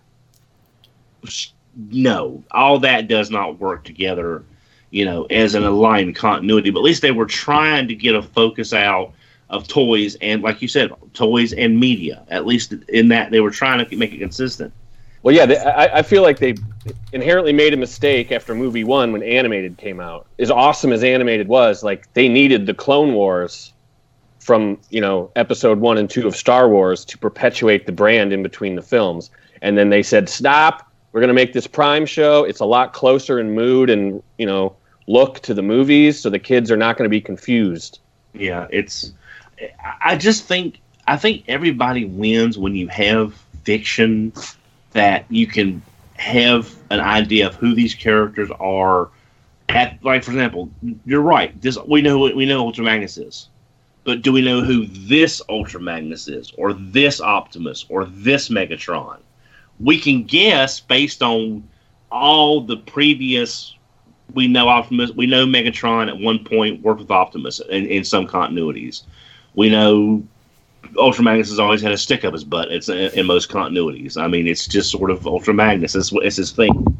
[1.76, 4.44] no, all that does not work together,
[4.90, 6.70] you know, as an aligned continuity.
[6.70, 9.14] But at least they were trying to get a focus out
[9.50, 12.24] of toys and, like you said, toys and media.
[12.30, 14.74] At least in that they were trying to make it consistent.
[15.26, 16.54] Well, yeah, they, I, I feel like they
[17.12, 20.28] inherently made a mistake after movie one when animated came out.
[20.38, 23.74] As awesome as animated was, like they needed the Clone Wars
[24.38, 28.44] from you know episode one and two of Star Wars to perpetuate the brand in
[28.44, 29.32] between the films.
[29.64, 30.92] And then they said, "Stop!
[31.12, 32.44] We're going to make this Prime show.
[32.44, 34.76] It's a lot closer in mood and you know
[35.08, 37.98] look to the movies, so the kids are not going to be confused."
[38.36, 39.12] Yeah, it's.
[40.04, 44.32] I just think I think everybody wins when you have fiction
[44.96, 45.82] that you can
[46.16, 49.10] have an idea of who these characters are.
[49.68, 50.72] At like for example,
[51.06, 51.60] you're right.
[51.62, 53.50] This we know we know Ultra Magnus is,
[54.06, 59.20] but do we know who this Ultra Magnus is, or this Optimus, or this Megatron?
[59.80, 61.68] We can guess based on
[62.12, 63.76] all the previous.
[64.34, 65.12] We know Optimus.
[65.12, 69.04] We know Megatron at one point worked with Optimus in, in some continuities.
[69.56, 70.26] We know
[70.98, 72.72] Ultra Magnus has always had a stick up his butt.
[72.72, 74.22] It's in, in most continuities.
[74.22, 75.96] I mean, it's just sort of Ultra Magnus.
[75.96, 77.00] It's, it's his thing.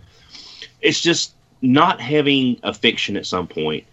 [0.82, 3.86] It's just not having a fiction at some point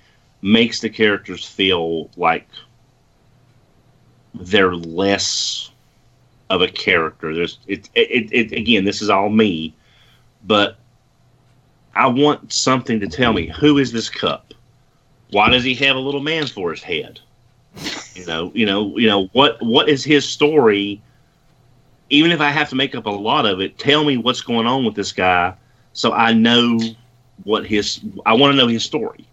[0.43, 2.49] makes the characters feel like
[4.35, 5.71] they're less
[6.51, 7.35] of a character.
[7.35, 8.85] There's it, it, it again.
[8.85, 9.75] This is all me,
[10.45, 10.77] but
[11.95, 14.53] I want something to tell me who is this cup.
[15.31, 17.21] Why does he have a little man for his head?
[18.15, 21.01] You know, you know, you know what what is his story?
[22.11, 24.67] Even if I have to make up a lot of it, tell me what's going
[24.67, 25.55] on with this guy,
[25.95, 26.79] so I know
[27.45, 28.01] what his.
[28.27, 29.27] I want to know his story.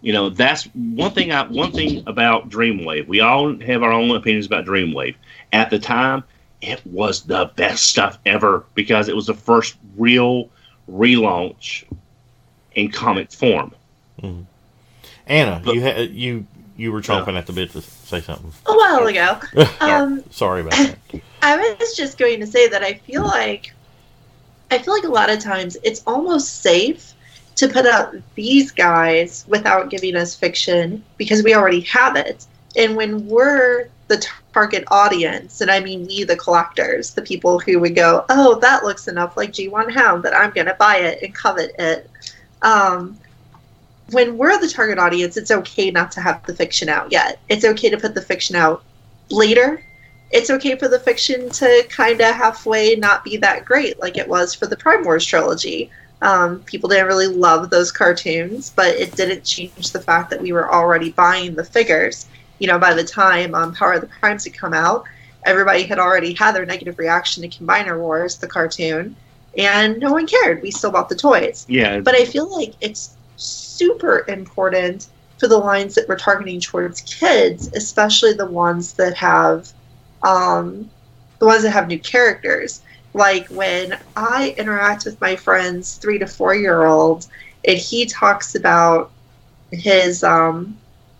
[0.00, 1.30] You know, that's one thing.
[1.30, 3.06] I one thing about Dreamwave.
[3.06, 5.14] We all have our own opinions about Dreamwave.
[5.52, 6.24] At the time,
[6.60, 10.48] it was the best stuff ever because it was the first real
[10.90, 11.84] relaunch
[12.74, 13.72] in comic form.
[14.20, 14.42] Mm-hmm.
[15.26, 16.46] Anna, But- you ha- you
[16.76, 18.52] you were chomping at the bit to say something.
[18.66, 19.40] A while ago.
[19.80, 20.98] Um, Sorry about that.
[21.42, 23.72] I was just going to say that I feel like
[24.70, 27.12] I feel like a lot of times it's almost safe
[27.56, 32.46] to put out these guys without giving us fiction because we already have it.
[32.76, 37.78] And when we're the target audience, and I mean we the collectors, the people who
[37.80, 41.22] would go, "Oh, that looks enough like G1 Hound that I'm going to buy it
[41.22, 42.10] and covet it."
[42.62, 43.18] Um,
[44.10, 47.38] when we're the target audience, it's okay not to have the fiction out yet.
[47.48, 48.82] It's okay to put the fiction out
[49.30, 49.82] later
[50.34, 54.28] it's okay for the fiction to kind of halfway not be that great like it
[54.28, 55.90] was for the Prime Wars trilogy.
[56.22, 60.52] Um, people didn't really love those cartoons, but it didn't change the fact that we
[60.52, 62.26] were already buying the figures.
[62.58, 65.04] You know, by the time um, Power of the Primes had come out,
[65.44, 69.14] everybody had already had their negative reaction to Combiner Wars, the cartoon,
[69.56, 70.62] and no one cared.
[70.62, 71.64] We still bought the toys.
[71.68, 73.13] Yeah, But I feel like it's
[73.76, 75.08] super important
[75.38, 79.72] for the lines that we're targeting towards kids, especially the ones that have
[80.22, 80.90] um,
[81.38, 82.82] the ones that have new characters.
[83.12, 87.26] Like when I interact with my friend's three to four year old,
[87.66, 89.10] and he talks about
[89.70, 90.76] his um,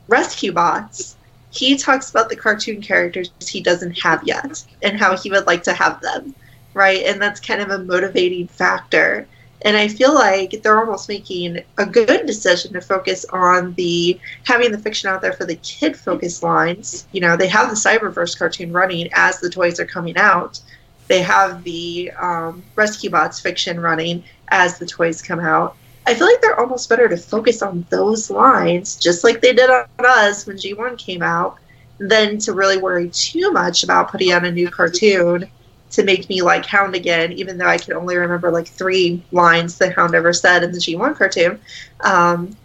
[0.08, 1.16] rescue bots,
[1.50, 5.62] he talks about the cartoon characters he doesn't have yet and how he would like
[5.64, 6.34] to have them,
[6.72, 7.04] right?
[7.04, 9.26] And that's kind of a motivating factor.
[9.64, 14.70] And I feel like they're almost making a good decision to focus on the having
[14.70, 17.06] the fiction out there for the kid focused lines.
[17.12, 20.60] You know, they have the Cyberverse cartoon running as the toys are coming out.
[21.08, 25.76] They have the um, Rescue Bots fiction running as the toys come out.
[26.06, 29.70] I feel like they're almost better to focus on those lines, just like they did
[29.70, 31.58] on us when G1 came out,
[31.98, 35.48] than to really worry too much about putting out a new cartoon
[35.94, 39.78] to make me like Hound again, even though I can only remember like three lines
[39.78, 41.60] that Hound ever said in the G1 cartoon.
[42.00, 42.56] Um,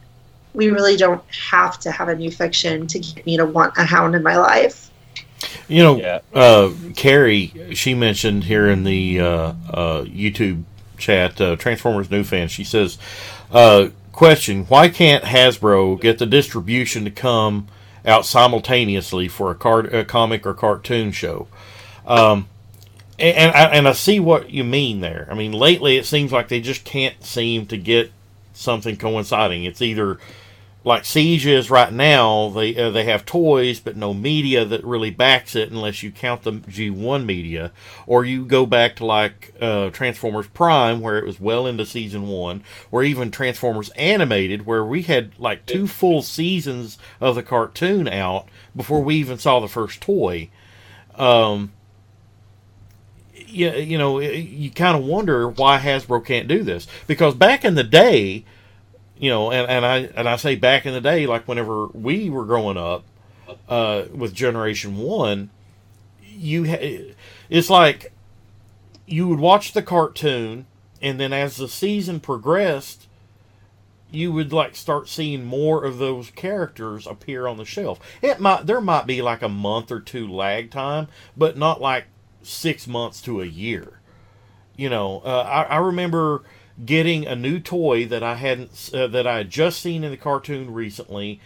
[0.54, 3.84] we really don't have to have a new fiction to get me to want a
[3.84, 4.90] Hound in my life.
[5.68, 6.20] You know, Yeah.
[6.34, 10.64] uh, Carrie, she mentioned here in the uh, uh, YouTube
[10.98, 12.50] chat, uh, Transformers new fan.
[12.50, 12.98] She says,
[13.52, 17.68] uh, "Question: Why can't Hasbro get the distribution to come
[18.06, 21.48] out simultaneously for a, card, a comic or cartoon show?"
[22.06, 22.49] Um,
[23.20, 25.28] and and I, and I see what you mean there.
[25.30, 28.12] I mean, lately it seems like they just can't seem to get
[28.54, 29.64] something coinciding.
[29.64, 30.20] It's either
[30.86, 35.10] like Siege is right now, they uh, they have toys but no media that really
[35.10, 37.72] backs it unless you count the G1 media,
[38.08, 42.28] or you go back to like uh, Transformers Prime where it was well into season
[42.28, 48.08] one, or even Transformers Animated where we had like two full seasons of the cartoon
[48.08, 50.50] out before we even saw the first toy.
[51.16, 51.74] Um,
[53.50, 57.76] you, you know, you kind of wonder why Hasbro can't do this because back in
[57.76, 58.46] the day
[59.20, 62.30] you know, and, and I and I say back in the day, like whenever we
[62.30, 63.04] were growing up
[63.68, 65.50] uh, with Generation One,
[66.26, 67.14] you ha-
[67.50, 68.14] it's like
[69.06, 70.68] you would watch the cartoon,
[71.02, 73.08] and then as the season progressed,
[74.10, 78.00] you would like start seeing more of those characters appear on the shelf.
[78.22, 82.06] It might there might be like a month or two lag time, but not like
[82.42, 84.00] six months to a year.
[84.76, 86.44] You know, uh, I, I remember
[86.86, 90.18] getting a new toy that I hadn't uh, that I had just seen in the
[90.18, 91.42] cartoon recently,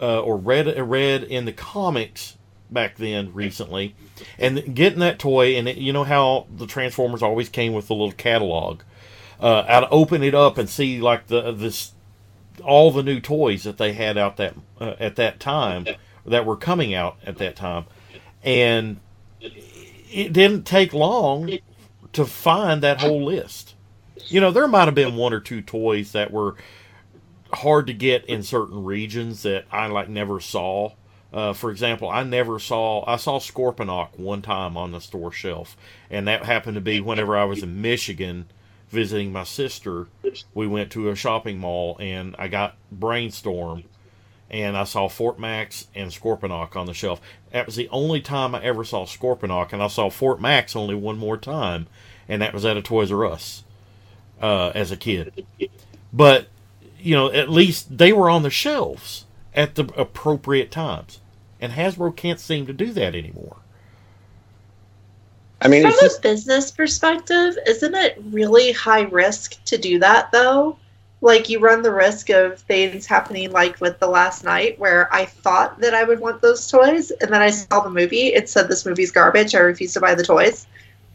[0.00, 2.36] uh, or read uh, read in the comics
[2.70, 3.94] back then recently,
[4.38, 7.94] and getting that toy and it, you know how the Transformers always came with a
[7.94, 8.82] little catalog.
[9.40, 11.92] Uh, I'd open it up and see like the this
[12.64, 15.86] all the new toys that they had out that uh, at that time
[16.26, 17.84] that were coming out at that time,
[18.42, 18.98] and
[20.10, 21.58] it didn't take long
[22.12, 23.74] to find that whole list.
[24.26, 26.56] You know, there might have been one or two toys that were
[27.52, 30.92] hard to get in certain regions that I like never saw.
[31.32, 35.76] Uh, for example, I never saw I saw Scorponok one time on the store shelf,
[36.10, 38.46] and that happened to be whenever I was in Michigan
[38.88, 40.08] visiting my sister.
[40.54, 43.84] We went to a shopping mall, and I got Brainstorm,
[44.50, 47.20] and I saw Fort Max and Scorponok on the shelf.
[47.52, 50.94] That was the only time I ever saw Scorponok, and I saw Fort Max only
[50.94, 51.86] one more time,
[52.28, 53.64] and that was at a Toys R Us
[54.40, 55.46] uh, as a kid.
[56.12, 56.48] But
[56.98, 61.20] you know, at least they were on the shelves at the appropriate times,
[61.60, 63.56] and Hasbro can't seem to do that anymore.
[65.60, 70.78] I mean, From a business perspective, isn't it really high risk to do that though?
[71.20, 75.24] Like you run the risk of things happening like with the Last Knight where I
[75.24, 78.68] thought that I would want those toys and then I saw the movie, it said
[78.68, 80.66] this movie's garbage, I refuse to buy the toys.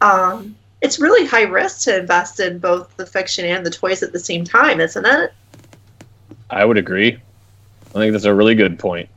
[0.02, 4.12] Um, it's really high risk to invest in both the fiction and the toys at
[4.12, 5.32] the same time, isn't it?
[6.50, 7.18] I would agree.
[7.94, 9.08] I think that's a really good point.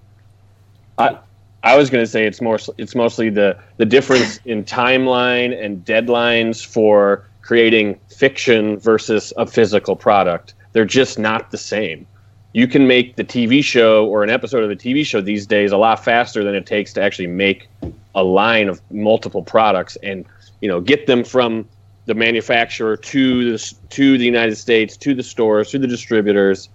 [0.98, 1.18] I
[1.64, 5.84] I was going to say it's more it's mostly the the difference in timeline and
[5.84, 10.54] deadlines for creating fiction versus a physical product.
[10.74, 12.06] They're just not the same.
[12.54, 15.72] You can make the TV show or an episode of the TV show these days
[15.72, 17.68] a lot faster than it takes to actually make
[18.16, 20.26] a line of multiple products and
[20.62, 21.68] you know get them from
[22.08, 26.70] the manufacturer to the to the United States to the stores to the distributors.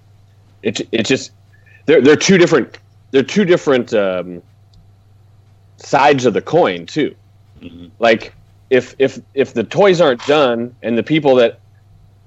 [0.63, 1.33] It it just
[1.87, 2.79] they're they're two different
[3.11, 4.43] they're two different um,
[5.79, 7.15] sides of the coin too.
[7.99, 8.35] Like
[8.71, 11.59] if if if the toys aren't done and the people that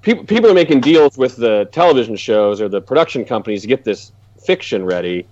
[0.06, 3.82] people people are making deals with the television shows or the production companies to get
[3.82, 5.26] this fiction ready,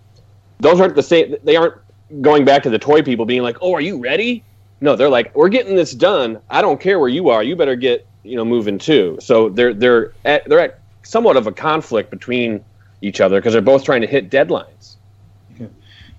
[0.58, 1.36] those aren't the same.
[1.44, 1.76] They aren't
[2.20, 4.42] going back to the toy people being like, "Oh, are you ready?"
[4.80, 6.40] No, they're like, "We're getting this done.
[6.50, 7.42] I don't care where you are.
[7.42, 11.46] You better get you know moving too." So they're they're at they're at somewhat of
[11.46, 12.64] a conflict between
[13.00, 14.96] each other because they're both trying to hit deadlines.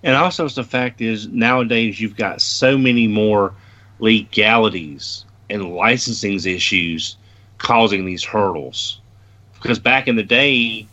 [0.04, 3.54] And also, the fact is, nowadays you've got so many more
[4.00, 7.18] legalities and licensing issues
[7.66, 9.00] causing these hurdles.
[9.62, 10.88] Because back in the day,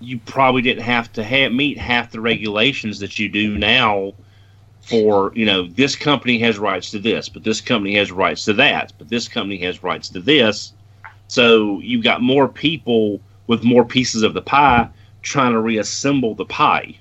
[0.00, 4.14] you probably didn't have to ha- meet half the regulations that you do now.
[4.82, 8.52] For you know, this company has rights to this, but this company has rights to
[8.54, 10.72] that, but this company has rights to this.
[11.28, 14.88] So you've got more people with more pieces of the pie
[15.22, 16.96] trying to reassemble the pie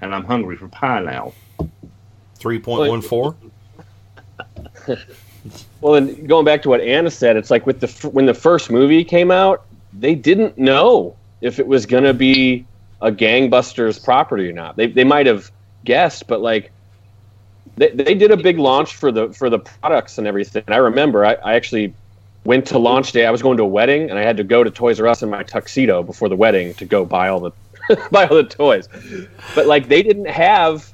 [0.00, 1.32] and I'm hungry for pie now.
[2.36, 3.36] Three point one four.
[5.80, 8.70] Well, and going back to what Anna said, it's like with the when the first
[8.70, 12.64] movie came out, they didn't know if it was going to be
[13.02, 14.76] a gangbusters property or not.
[14.76, 15.50] They they might have
[15.84, 16.72] guessed, but like
[17.76, 20.64] they, they did a big launch for the for the products and everything.
[20.68, 21.92] I remember I, I actually
[22.44, 23.26] went to launch day.
[23.26, 25.22] I was going to a wedding and I had to go to Toys R Us
[25.22, 27.52] in my tuxedo before the wedding to go buy all the
[28.10, 28.88] buy all the toys.
[29.54, 30.90] But like they didn't have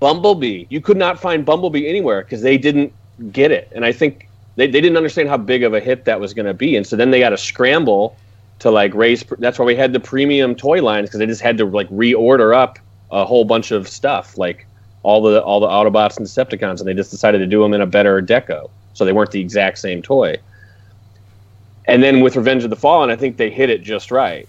[0.00, 0.66] Bumblebee.
[0.68, 2.92] You could not find Bumblebee anywhere because they didn't
[3.30, 3.70] get it.
[3.74, 6.46] And I think they, they didn't understand how big of a hit that was going
[6.46, 6.76] to be.
[6.76, 8.16] And so then they got to scramble
[8.60, 9.24] to like raise.
[9.38, 12.54] That's why we had the premium toy lines because they just had to like reorder
[12.54, 12.78] up
[13.10, 14.66] a whole bunch of stuff, like
[15.02, 17.80] all the all the Autobots and Decepticons, and they just decided to do them in
[17.80, 20.36] a better deco, so they weren't the exact same toy.
[21.86, 24.48] And then with Revenge of the Fallen, I think they hit it just right.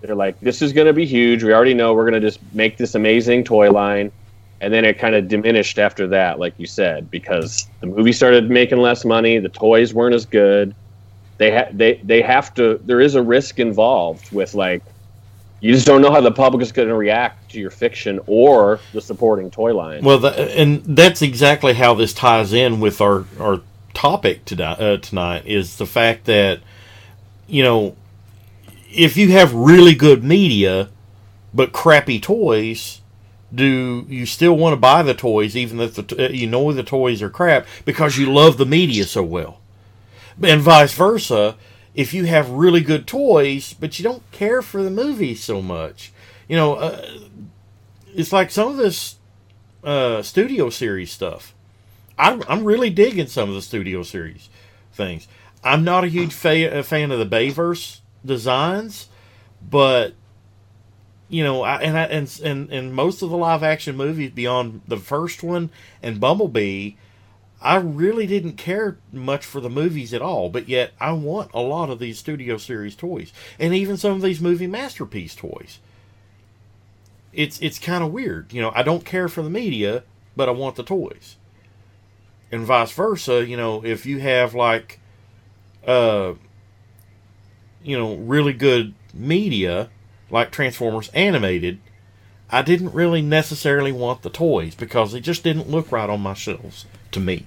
[0.00, 1.44] They're like, this is going to be huge.
[1.44, 4.10] We already know we're going to just make this amazing toy line.
[4.60, 8.50] And then it kind of diminished after that, like you said, because the movie started
[8.50, 9.38] making less money.
[9.38, 10.74] The toys weren't as good.
[11.38, 12.78] They ha- they they have to.
[12.84, 14.82] There is a risk involved with like,
[15.60, 18.80] you just don't know how the public is going to react to your fiction or
[18.92, 20.04] the supporting toy line.
[20.04, 23.62] Well, the, and that's exactly how this ties in with our our
[23.94, 24.78] topic tonight.
[24.78, 26.60] Uh, tonight is the fact that
[27.46, 27.96] you know
[28.92, 30.90] if you have really good media
[31.52, 32.99] but crappy toys,
[33.54, 36.82] do you still want to buy the toys even if the, uh, you know the
[36.82, 39.60] toys are crap because you love the media so well?
[40.42, 41.56] And vice versa,
[41.94, 46.12] if you have really good toys but you don't care for the movie so much,
[46.48, 47.06] you know, uh,
[48.14, 49.16] it's like some of this
[49.84, 51.54] uh, studio series stuff.
[52.18, 54.50] I'm, I'm really digging some of the studio series
[54.92, 55.26] things.
[55.62, 59.08] I'm not a huge fa- fan of the Bayverse designs,
[59.62, 60.14] but
[61.30, 64.82] you know, I, and I, and and and most of the live action movies beyond
[64.88, 65.70] the first one
[66.02, 66.92] and Bumblebee,
[67.62, 70.50] I really didn't care much for the movies at all.
[70.50, 74.22] But yet, I want a lot of these studio series toys, and even some of
[74.22, 75.78] these movie masterpiece toys.
[77.32, 78.72] It's it's kind of weird, you know.
[78.74, 80.02] I don't care for the media,
[80.34, 81.36] but I want the toys,
[82.50, 83.46] and vice versa.
[83.46, 84.98] You know, if you have like,
[85.86, 86.34] uh,
[87.84, 89.90] you know, really good media
[90.30, 91.78] like Transformers animated,
[92.50, 96.34] I didn't really necessarily want the toys because they just didn't look right on my
[96.34, 97.46] shelves to me.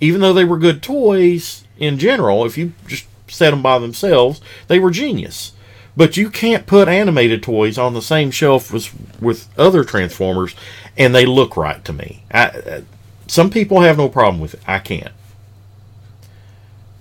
[0.00, 4.40] Even though they were good toys in general, if you just set them by themselves,
[4.68, 5.52] they were genius.
[5.96, 8.90] But you can't put animated toys on the same shelf as
[9.20, 10.54] with other Transformers,
[10.96, 12.22] and they look right to me.
[12.30, 12.80] I, uh,
[13.26, 14.60] some people have no problem with it.
[14.66, 15.12] I can't.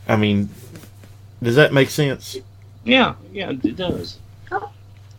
[0.07, 0.49] I mean,
[1.43, 2.37] does that make sense?
[2.83, 4.17] Yeah, yeah, it does.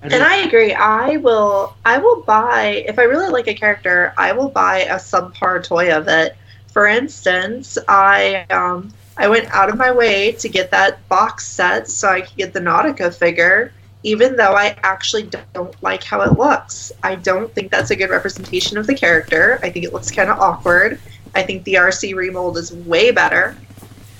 [0.03, 0.72] And I agree.
[0.72, 4.94] I will I will buy if I really like a character, I will buy a
[4.94, 6.36] subpar toy of it.
[6.68, 11.90] For instance, I um I went out of my way to get that box set
[11.90, 13.72] so I could get the Nautica figure,
[14.05, 16.92] even though I actually don't like how it looks.
[17.03, 19.59] I don't think that's a good representation of the character.
[19.64, 21.01] I think it looks kind of awkward.
[21.34, 23.57] I think the RC remold is way better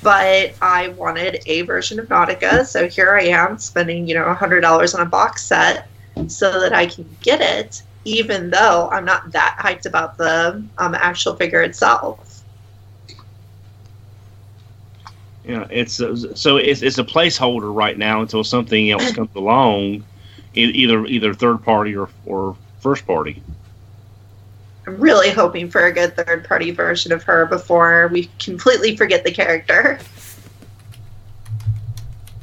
[0.03, 4.95] but I wanted a version of Nautica, so here I am spending, you know, $100
[4.95, 5.89] on a box set
[6.27, 10.95] so that I can get it, even though I'm not that hyped about the um,
[10.95, 12.43] actual figure itself.
[15.45, 20.05] Yeah, it's uh, so it's, it's a placeholder right now until something else comes along,
[20.53, 23.43] either either third party or or first party.
[24.89, 29.23] I'm really hoping for a good third party version of her before we completely forget
[29.23, 29.99] the character.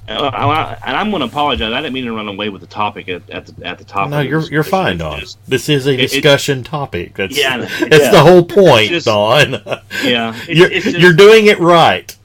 [0.07, 1.73] Uh, I- and I'm going to apologize.
[1.73, 4.09] I didn't mean to run away with the topic at, at the at the top.
[4.11, 4.51] No, you're this.
[4.51, 5.43] you're It's fine, just- Don.
[5.49, 7.15] This is a it- discussion topic.
[7.15, 8.11] That's Yeah, that's yeah.
[8.11, 9.53] the whole point, It's just- Don.
[10.03, 12.15] Yeah, it's, you're, it's just, you're doing it right.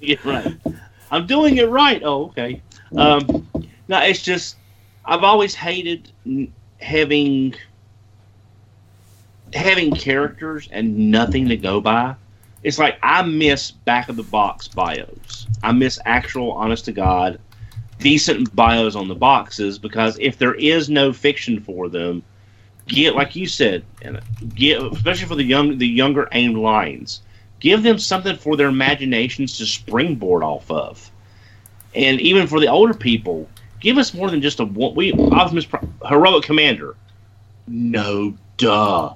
[0.00, 0.56] yeah, right.
[1.10, 2.00] I'm doing it right.
[2.02, 2.62] Oh, okay.
[2.96, 3.46] Um,
[3.88, 4.56] no, it's just
[5.04, 6.10] I've always hated
[6.80, 7.54] having
[9.54, 12.14] having characters and nothing to go by.
[12.62, 15.46] It's like I miss back of the box bios.
[15.62, 17.38] I miss actual, honest to God,
[17.98, 22.22] decent bios on the boxes because if there is no fiction for them,
[22.86, 23.84] get like you said,
[24.54, 27.22] get especially for the young, the younger aimed lines
[27.64, 31.10] give them something for their imaginations to springboard off of.
[31.94, 33.48] And even for the older people,
[33.80, 34.64] give us more than just a.
[34.66, 35.66] We Optimus
[36.06, 36.94] heroic commander.
[37.66, 39.14] No, duh,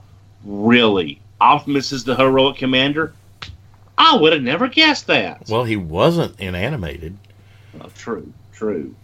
[0.48, 1.20] really.
[1.40, 3.12] Optimus is the heroic commander.
[3.96, 5.48] I would have never guessed that.
[5.48, 7.16] well, he wasn't in animated.
[7.80, 8.94] Oh, true, true.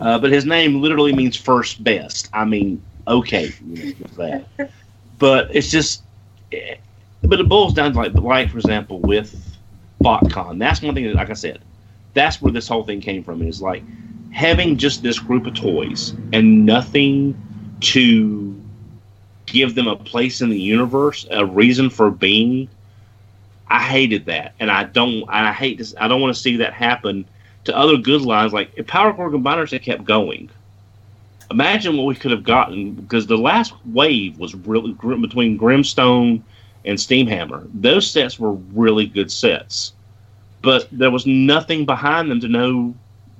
[0.00, 2.28] Uh, but his name literally means first best.
[2.32, 4.70] I mean, okay, you know, with that.
[5.18, 6.02] But it's just,
[6.52, 6.76] eh,
[7.22, 9.56] but it boils down to like, like for example, with
[10.02, 10.58] BotCon.
[10.58, 11.60] That's one thing that, like I said,
[12.14, 13.42] that's where this whole thing came from.
[13.42, 13.82] Is like
[14.32, 17.40] having just this group of toys and nothing
[17.80, 18.60] to
[19.46, 22.68] give them a place in the universe, a reason for being.
[23.68, 25.24] I hated that, and I don't.
[25.28, 25.94] I hate this.
[25.98, 27.24] I don't want to see that happen
[27.64, 28.52] to other good lines.
[28.52, 30.50] Like if Power Core Combiners had kept going,
[31.50, 32.92] imagine what we could have gotten.
[32.92, 36.44] Because the last wave was really between Grimstone
[36.84, 37.68] and Steamhammer.
[37.74, 39.92] Those sets were really good sets,
[40.62, 42.94] but there was nothing behind them to know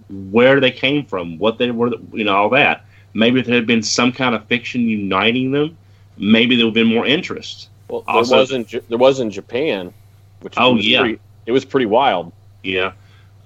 [0.08, 2.84] where they came from, what they were, you know, all that.
[3.14, 5.76] Maybe there had been some kind of fiction uniting them,
[6.16, 7.68] maybe there would have been more interest.
[7.88, 9.93] Well, there Also- was in J- there was in Japan,
[10.40, 11.01] which Oh, was yeah.
[11.01, 12.32] pretty, it was pretty wild.
[12.62, 12.93] Yeah.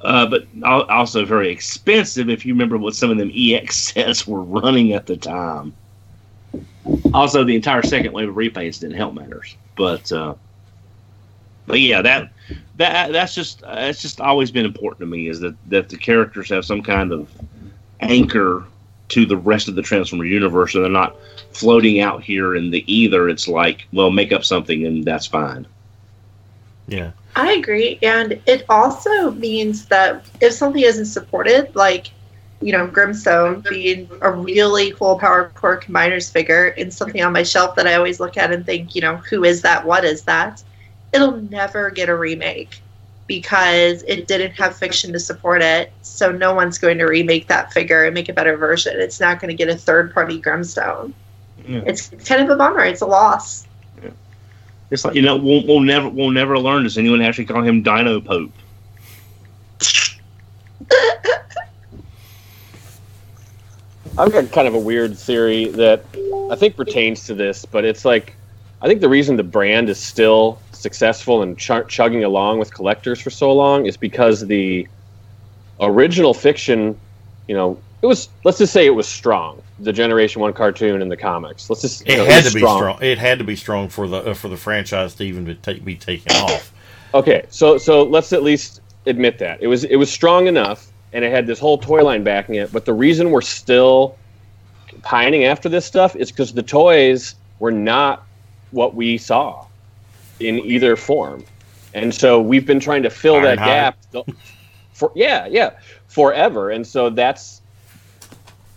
[0.03, 0.47] uh, but
[0.89, 5.05] also very expensive if you remember what some of them EX sets were running at
[5.07, 5.75] the time.
[7.13, 10.35] Also, the entire second wave of repaints didn't help matters, but uh,
[11.67, 12.31] but yeah, that
[12.79, 16.49] that that's just that's just always been important to me is that that the characters
[16.49, 17.29] have some kind of
[18.01, 18.65] anchor
[19.11, 21.17] to the rest of the Transformer universe, and they're not
[21.53, 23.29] floating out here in the either.
[23.29, 25.67] It's like, well, make up something and that's fine.
[26.87, 27.13] Yeah.
[27.37, 27.99] I agree.
[28.03, 32.11] And it also means that if something isn't supported, like,
[32.61, 37.43] you know, Grimstone being a really cool Power Core Combiners figure and something on my
[37.43, 39.85] shelf that I always look at and think, you know, who is that?
[39.87, 40.63] What is that?
[41.13, 42.81] It'll never get a remake
[43.31, 45.93] because it didn't have fiction to support it.
[46.03, 48.99] So no one's going to remake that figure and make a better version.
[48.99, 51.15] It's not going to get a third party Grimstone.
[51.65, 51.83] Yeah.
[51.87, 52.81] It's kind of a bummer.
[52.81, 53.69] It's a loss.
[54.03, 54.11] Yeah.
[54.91, 56.83] It's like you know we'll, we'll never we'll never learn.
[56.83, 58.51] Does anyone actually call him Dino Pope?
[64.19, 66.05] I've got kind of a weird theory that
[66.51, 68.35] I think pertains to this, but it's like
[68.83, 73.21] I think the reason the brand is still successful and ch- chugging along with collectors
[73.21, 74.87] for so long is because the
[75.81, 76.99] original fiction,
[77.47, 79.63] you know, it was let's just say it was strong.
[79.81, 81.69] The Generation One cartoon and the comics.
[81.69, 82.99] Let's just It know, had to be strong.
[83.03, 85.85] It had to be strong for the uh, for the franchise to even be, take,
[85.85, 86.73] be taken off.
[87.13, 91.25] Okay, so so let's at least admit that it was it was strong enough, and
[91.25, 92.73] it had this whole toy line backing it.
[92.73, 94.17] But the reason we're still
[95.03, 98.25] pining after this stuff is because the toys were not
[98.71, 99.67] what we saw
[100.41, 101.45] in either form,
[101.95, 103.65] and so we've been trying to fill that Ironhide.
[103.65, 104.25] gap the-
[104.93, 105.71] for yeah yeah
[106.09, 107.61] forever, and so that's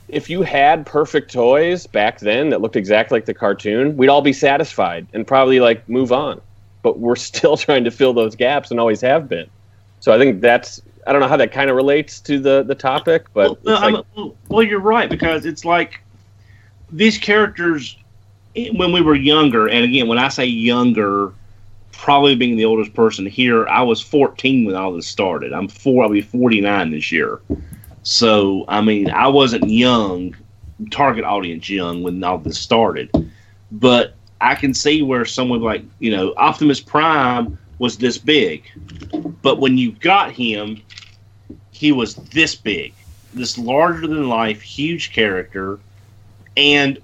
[0.07, 4.22] if you had perfect toys back then that looked exactly like the cartoon, we'd all
[4.22, 6.40] be satisfied and probably like move on.
[6.84, 9.49] But we're still trying to fill those gaps and always have been.
[9.99, 12.76] So I think that's I don't know how that kind of relates to the the
[12.76, 16.02] topic, but well, well, like, well, well, you're right because it's like
[16.91, 17.98] these characters
[18.56, 21.34] when we were younger, and again, when I say younger,
[22.04, 25.54] probably being the oldest person here, I was 14 when all this started.
[25.54, 26.04] I'm four.
[26.04, 27.40] I'll be 49 this year.
[28.04, 30.36] So I mean, I wasn't young,
[30.92, 33.10] target audience young when all this started,
[33.72, 38.70] but I can see where someone like you know Optimus Prime was this big,
[39.42, 40.82] but when you got him,
[41.72, 42.94] he was this big,
[43.34, 45.80] this larger than life, huge character,
[46.58, 47.00] and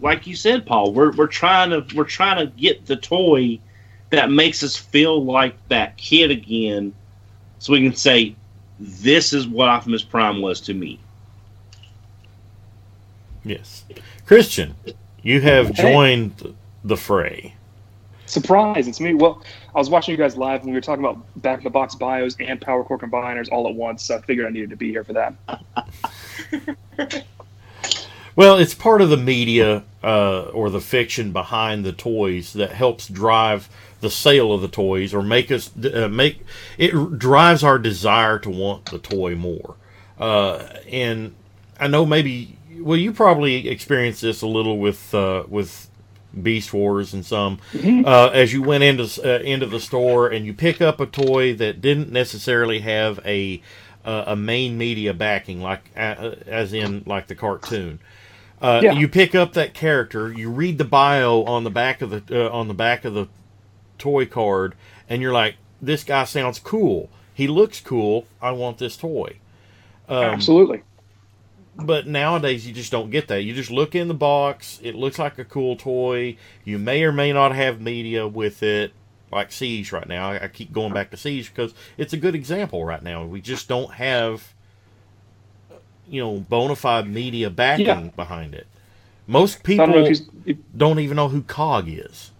[0.00, 3.60] like you said, Paul, we're we're trying to we're trying to get the toy
[4.12, 6.92] that makes us feel like that kid again,
[7.58, 8.34] so we can say,
[8.78, 10.98] "This is what Optimus Prime was to me."
[13.44, 13.84] Yes,
[14.26, 14.74] Christian,
[15.22, 15.82] you have Hey.
[15.92, 17.54] joined the fray.
[18.26, 19.14] Surprise, it's me.
[19.14, 19.42] Well,
[19.74, 21.94] I was watching you guys live and we were talking about back in the box
[21.94, 24.90] bios and power core combiners all at once, so I figured I needed to be
[24.90, 25.34] here for that.
[28.34, 33.08] Well, it's part of the media uh, or the fiction behind the toys that helps
[33.08, 33.68] drive
[34.00, 36.40] the sale of the toys or make us uh, make
[36.76, 39.76] it drives our desire to want the toy more.
[40.18, 41.34] Uh, and
[41.78, 45.88] I know maybe well, you probably experienced this a little with uh, with
[46.40, 47.58] Beast Wars and some
[48.04, 51.54] uh, as you went into uh, into the store and you pick up a toy
[51.54, 53.60] that didn't necessarily have a
[54.04, 57.98] uh, a main media backing like uh, as in like the cartoon.
[58.62, 58.92] Uh, Yeah.
[58.92, 62.50] You pick up that character, you read the bio on the back of the uh,
[62.50, 63.28] on the back of the
[63.98, 64.74] toy card,
[65.08, 67.10] and you're like, "This guy sounds cool.
[67.34, 68.26] He looks cool.
[68.40, 69.38] I want this toy."
[70.08, 70.82] Um, Absolutely.
[71.76, 73.42] but nowadays you just don't get that.
[73.42, 74.78] You just look in the box.
[74.82, 76.36] It looks like a cool toy.
[76.64, 78.92] You may or may not have media with it,
[79.32, 80.30] like Siege right now.
[80.30, 83.24] I, I keep going back to Siege because it's a good example right now.
[83.24, 84.52] We just don't have,
[86.12, 88.00] you know, bona fide media backing Yeah.
[88.14, 88.66] behind it.
[89.26, 90.22] Most people don't know if he's.
[90.44, 92.30] If, don't even know who Cog is.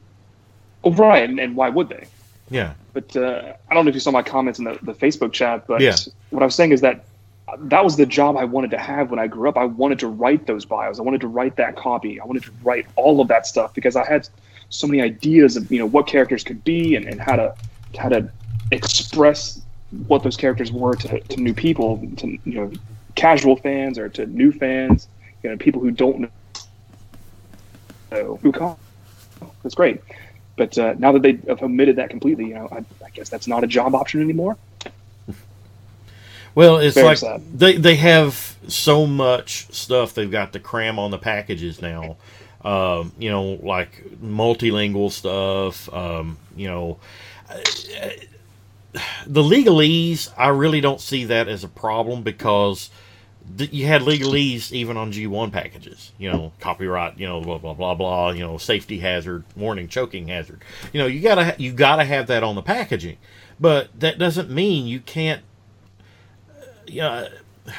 [0.85, 2.07] oh, right, and, and why would they?
[2.51, 5.33] Yeah, But uh, I don't know if you saw my comments in the, the Facebook
[5.33, 5.97] chat, but Yeah.
[6.31, 7.05] what I was saying is that
[7.61, 9.57] that was the job I wanted to have when I grew up.
[9.57, 10.99] I wanted to write those bios.
[10.99, 12.21] I wanted to write that copy.
[12.21, 14.29] I wanted to write all of that stuff because I had
[14.69, 17.55] so many ideas of you know what characters could be and, and how to
[17.99, 18.29] how to
[18.71, 19.61] express
[20.09, 22.71] what those characters were to, to new people, to you know
[23.15, 25.09] casual fans or to new fans,
[25.43, 26.31] you know people who don't
[28.11, 28.77] know who come.
[29.63, 30.01] That's great.
[30.57, 33.49] But uh, now that they have omitted that completely, you know, I, I guess that's
[33.49, 34.57] not a job option anymore.
[36.55, 37.43] Well, it's Very like sad.
[37.55, 42.17] they they have so much stuff they've got to cram on the packages now.
[42.63, 45.93] Um, you know, like multilingual stuff.
[45.93, 46.99] Um, you know,
[49.27, 52.91] the legalese, I really don't see that as a problem because
[53.57, 56.13] th- you had legalese even on G1 packages.
[56.19, 57.19] You know, copyright.
[57.19, 58.31] You know, blah blah blah blah.
[58.31, 60.63] You know, safety hazard, warning, choking hazard.
[60.93, 63.17] You know, you gotta ha- you gotta have that on the packaging,
[63.59, 65.43] but that doesn't mean you can't.
[66.87, 67.29] Yeah,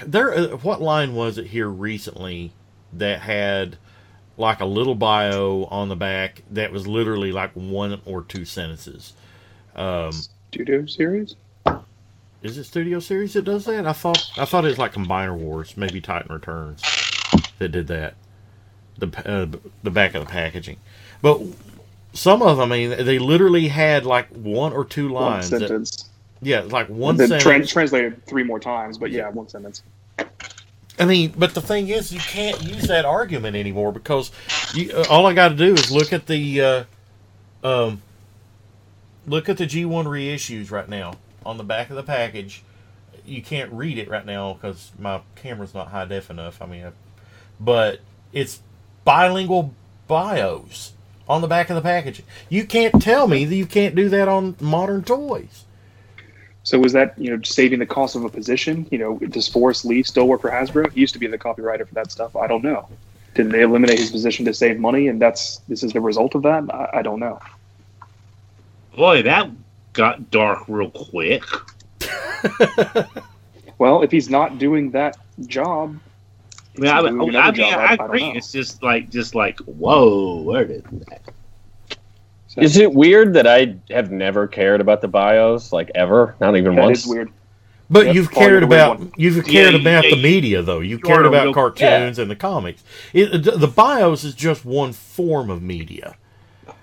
[0.06, 0.34] there.
[0.34, 2.54] Uh, what line was it here recently
[2.94, 3.78] that had
[4.36, 9.14] like a little bio on the back that was literally like one or two sentences?
[9.76, 10.12] Um,
[10.54, 11.36] Studio series.
[12.44, 13.88] is it Studio Series that does that?
[13.88, 16.82] I thought I thought it was like Combiner Wars, maybe Titan Returns
[17.58, 18.14] that did that.
[19.00, 19.48] The uh,
[19.82, 20.78] the back of the packaging,
[21.24, 21.42] but
[22.14, 25.50] some of them, I mean, they literally had like one or two One lines.
[25.50, 26.10] that- sentence.
[26.44, 27.44] yeah, like one sentence.
[27.44, 29.82] tran- translated three more times, but yeah, one sentence.
[31.00, 34.30] I mean, but the thing is, you can't use that argument anymore because
[34.76, 36.84] you, uh, all I got to do is look at the uh,
[37.64, 38.00] um,
[39.28, 42.64] look at the G1 reissues right now on the back of the package.
[43.26, 46.62] You can't read it right now because my camera's not high def enough.
[46.62, 46.92] I mean,
[47.60, 48.02] but
[48.34, 48.62] it's
[49.06, 49.74] bilingual
[50.08, 50.94] bios
[51.28, 52.24] on the back of the package.
[52.50, 55.66] You can't tell me that you can't do that on modern toys.
[56.64, 58.88] So was that you know saving the cost of a position?
[58.90, 60.92] You know, does Forrest Lee still work for Hasbro?
[60.92, 62.36] He used to be the copywriter for that stuff.
[62.36, 62.88] I don't know.
[63.36, 66.44] Did they eliminate his position to save money, and that's this is the result of
[66.44, 66.64] that?
[66.74, 67.40] I, I don't know.
[68.96, 69.50] Boy, that
[69.94, 71.44] got dark real quick.
[73.80, 75.18] Well, if he's not doing that
[75.48, 76.00] job,
[76.78, 78.30] I mean, I, I, mean, job, I, I- I agree.
[78.32, 78.38] know.
[78.38, 81.22] It's just like, just like, whoa, where did that?
[82.48, 86.36] so Is it weird that I have never cared about the bios, like ever?
[86.40, 87.00] Not even that once.
[87.00, 87.32] is weird.
[87.90, 89.12] But Yep, you've cared about one.
[89.18, 90.80] you've Yeah, cared you- about yeah, the you- media though.
[90.80, 92.84] You've you cared about real- cartoons and the comics.
[93.12, 96.16] It, the, the BIOS is just one form of media.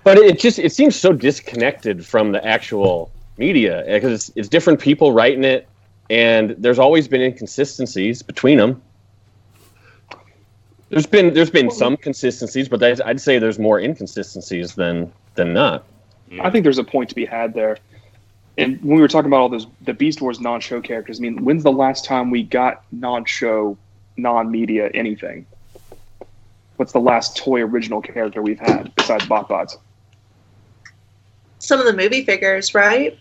[0.03, 4.49] But it just it seems so disconnected from the actual media eh, because it's, it's
[4.49, 5.69] different people writing it,
[6.09, 8.83] and there's always been inconsistencies between them.
[10.89, 15.85] There's been there's been some consistencies, but I'd say there's more inconsistencies than than not.
[16.41, 17.79] I think there's a point to be had there.
[18.59, 21.45] And when we were talking about all those the Beast Wars non-show characters, I mean,
[21.45, 23.77] when's the last time we got non-show,
[24.17, 25.47] non-media anything?
[26.77, 29.77] What's the last toy original character we've had besides BotBots?
[31.61, 33.17] Some of the movie figures, right?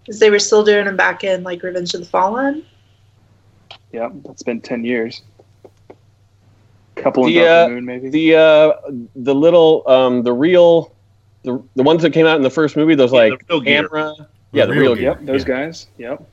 [0.00, 2.64] Because they were still doing them back in like Revenge of the Fallen.
[3.92, 5.22] Yeah, that's been ten years.
[6.94, 8.08] Couple in The, Dark uh, Moon, maybe.
[8.10, 8.72] The uh
[9.16, 10.92] the little um the real
[11.42, 13.60] the the ones that came out in the first movie, those Yeah, like the real
[13.60, 13.88] gear.
[13.88, 14.14] camera,
[14.52, 15.14] yeah, the real, gear.
[15.14, 15.20] gear.
[15.20, 15.48] yep, those yeah.
[15.48, 15.86] guys.
[15.98, 16.28] Yep.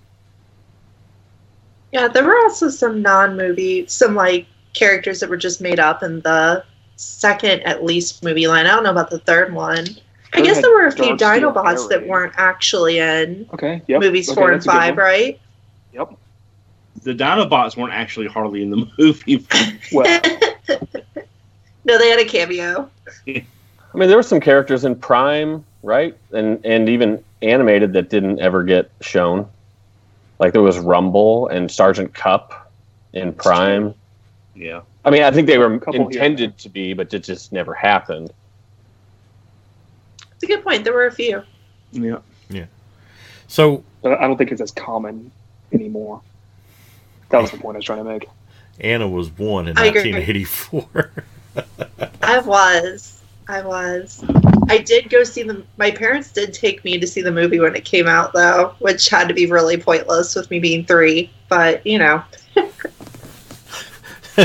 [1.92, 6.20] Yeah, there were also some non-movie, some like characters that were just made up in
[6.22, 6.64] the
[6.98, 8.68] second, at least, movie line.
[8.68, 9.88] I don't know about the third one.
[10.34, 13.82] I guess there were a few Dinobots that weren't actually in Okay.
[13.88, 14.02] Yep.
[14.02, 15.40] movies okay, four and that's a good five, right?
[15.94, 16.14] Yep.
[17.04, 19.46] The Dinobots weren't actually hardly in the movie.
[19.92, 20.06] Well,
[21.86, 22.90] no, they had a cameo.
[23.28, 28.40] I mean, there were some characters in Prime, right, and and even animated that didn't
[28.40, 29.48] ever get shown.
[30.40, 32.72] Like there was Rumble and Sergeant Kup
[33.14, 33.94] in Prime.
[34.56, 34.82] yeah.
[35.06, 36.22] I mean, I think they were Couple here.
[36.22, 38.32] intended to be, but it just never happened.
[40.40, 40.86] It's a good point.
[40.86, 41.44] There were a few.
[41.92, 42.20] Yeah.
[42.48, 42.68] Yeah.
[43.50, 45.32] So but I don't think it's as common
[45.74, 46.22] anymore.
[47.28, 48.26] That was the point I was trying to make.
[48.80, 51.12] Anna was born in I 1984.
[52.24, 53.22] I was.
[53.50, 54.24] I was.
[54.70, 55.62] I did go see the.
[55.78, 59.10] My parents did take me to see the movie when it came out, though, which
[59.10, 61.30] had to be really pointless with me being three.
[61.50, 62.24] But you know,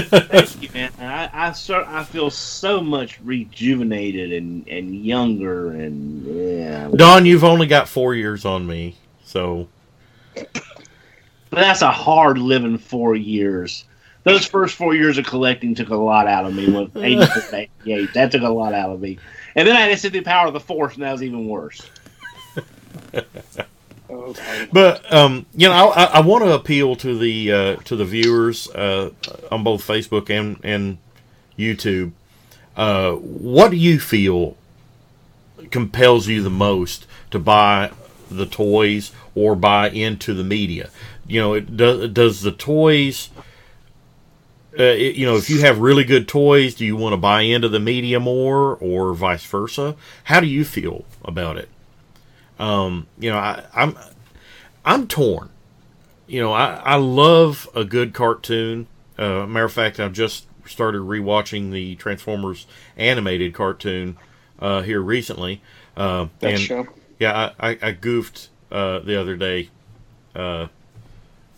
[0.01, 0.93] Thank you, man.
[0.99, 6.91] I I, start, I feel so much rejuvenated and, and younger and yeah.
[6.95, 9.69] Don, you've only got four years on me, so
[10.35, 10.53] But
[11.51, 13.85] that's a hard living four years.
[14.25, 16.71] Those first four years of collecting took a lot out of me.
[16.71, 19.19] With 86, 88, that took a lot out of me.
[19.55, 21.47] And then I had to see the power of the force, and that was even
[21.47, 21.89] worse.
[24.73, 28.69] But um, you know, I, I want to appeal to the uh, to the viewers
[28.71, 29.11] uh,
[29.51, 30.99] on both Facebook and and
[31.59, 32.13] YouTube.
[32.77, 34.57] Uh, what do you feel
[35.71, 37.91] compels you the most to buy
[38.31, 40.91] the toys or buy into the media?
[41.27, 43.31] You know, it does does the toys.
[44.77, 47.43] Uh, it, you know, if you have really good toys, do you want to buy
[47.43, 49.95] into the media more, or vice versa?
[50.25, 51.69] How do you feel about it?
[52.59, 53.97] Um, you know, I, I'm
[54.85, 55.51] I'm torn.
[56.27, 58.87] You know, I, I love a good cartoon.
[59.19, 62.67] Uh, matter of fact, I've just started rewatching the Transformers
[62.97, 64.17] animated cartoon
[64.59, 65.61] uh, here recently.
[65.97, 66.87] Uh, That show.
[67.19, 69.69] yeah, I, I, I goofed uh, the other day.
[70.35, 70.69] Uh,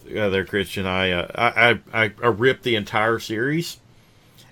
[0.04, 0.86] there, Christian.
[0.86, 3.78] I, uh, I, I I ripped the entire series,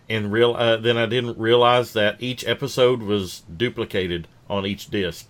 [0.08, 5.28] and real uh, then I didn't realize that each episode was duplicated on each disc.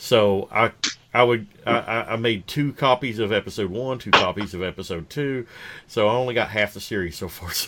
[0.00, 0.72] So I
[1.12, 5.46] I would I, I made two copies of episode one, two copies of episode two,
[5.86, 7.50] so I only got half the series so far.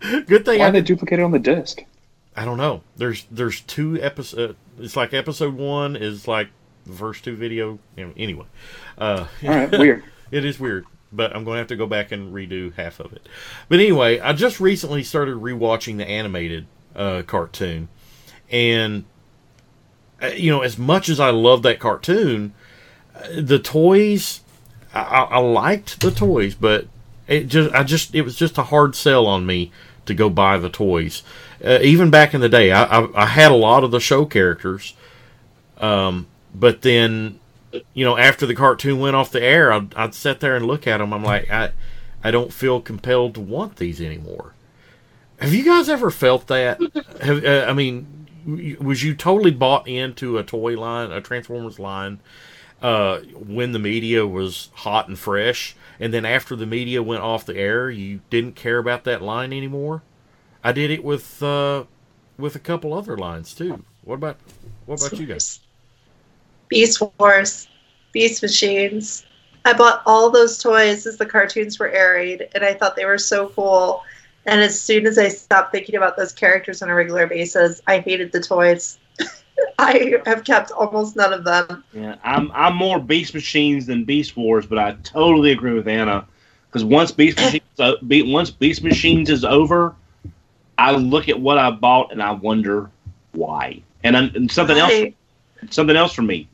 [0.00, 1.82] So good thing Why I they duplicate it on the disc?
[2.36, 2.82] I don't know.
[2.96, 4.56] There's there's two episode.
[4.78, 6.50] It's like episode one is like
[6.84, 7.78] the first two video.
[7.96, 8.46] Anyway,
[8.96, 10.04] uh, All right, weird.
[10.30, 13.12] it is weird, but I'm going to have to go back and redo half of
[13.12, 13.28] it.
[13.68, 17.88] But anyway, I just recently started rewatching the animated uh, cartoon,
[18.50, 19.17] and uh,
[20.34, 22.54] you know, as much as I love that cartoon,
[23.14, 24.40] uh, the toys,
[24.94, 26.86] I, I, liked the toys, but
[27.26, 29.70] it just, I just, it was just a hard sell on me
[30.06, 31.22] to go buy the toys.
[31.64, 34.24] Uh, even back in the day, I, I, I had a lot of the show
[34.24, 34.94] characters,
[35.78, 37.38] um, but then
[37.94, 40.86] you know, after the cartoon went off the air, I'd, I'd sit there and look
[40.86, 41.12] at them.
[41.12, 41.72] I'm like, I,
[42.22, 44.54] I don't feel compelled to want these anymore.
[45.38, 46.80] Have you guys ever felt that?
[47.22, 48.17] Have, uh, I mean,
[48.48, 52.20] was you totally bought into a toy line, a Transformers line,
[52.80, 57.44] uh, when the media was hot and fresh, and then after the media went off
[57.44, 60.02] the air, you didn't care about that line anymore?
[60.62, 61.84] I did it with uh,
[62.38, 63.84] with a couple other lines too.
[64.02, 64.38] What about
[64.86, 65.60] what about you guys?
[66.68, 67.68] Beast Wars,
[68.12, 69.24] Beast Machines.
[69.64, 73.18] I bought all those toys as the cartoons were airing, and I thought they were
[73.18, 74.02] so cool.
[74.48, 77.98] And as soon as I stopped thinking about those characters on a regular basis, I
[77.98, 78.98] hated the toys.
[79.78, 81.84] I have kept almost none of them.
[81.92, 86.26] Yeah, I'm I'm more Beast Machines than Beast Wars, but I totally agree with Anna
[86.66, 89.94] because once Beast Machines uh, be, once Beast Machines is over,
[90.78, 92.90] I look at what I bought and I wonder
[93.32, 93.82] why.
[94.02, 95.12] And, and something else,
[95.68, 96.48] something else for me,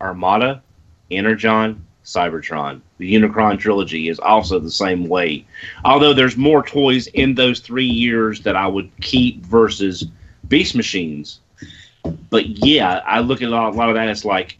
[0.00, 0.62] Armada,
[1.10, 2.80] Energon, Cybertron.
[2.96, 5.44] The Unicron trilogy is also the same way.
[5.84, 10.06] Although there's more toys in those three years that I would keep versus
[10.48, 11.40] Beast Machines.
[12.30, 14.02] But yeah, I look at a lot, a lot of that.
[14.02, 14.56] And it's like,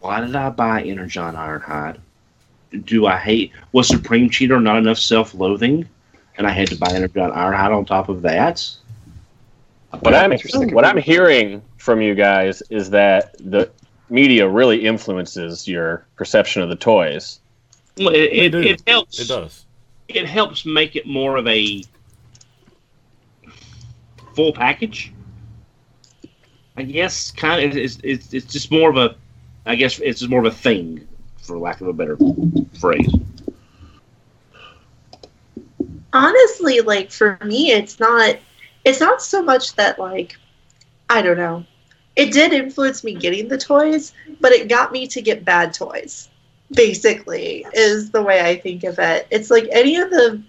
[0.00, 1.98] why did I buy Energon Ironhide?
[2.84, 5.88] Do I hate was Supreme Cheetor not enough self-loathing,
[6.36, 8.68] and I had to buy Energon Ironhide on top of that?
[10.00, 10.32] What I'm
[10.70, 13.70] what I'm hearing from you guys is that the
[14.08, 17.40] media really influences your perception of the toys.
[17.96, 19.20] Well, it, They it, it helps.
[19.20, 19.64] It does.
[20.08, 21.82] It helps make it more of a
[24.34, 25.12] full package.
[26.76, 29.14] I guess kind of it's, it's it's just more of a
[29.64, 31.06] I guess it's just more of a thing
[31.40, 32.18] for lack of a better
[32.80, 33.14] phrase.
[36.14, 38.36] honestly like for me it's not
[38.84, 40.36] it's not so much that like
[41.10, 41.64] i don't know
[42.16, 46.28] it did influence me getting the toys but it got me to get bad toys
[46.72, 49.26] basically is the way i think of it.
[49.30, 50.42] It's like any of the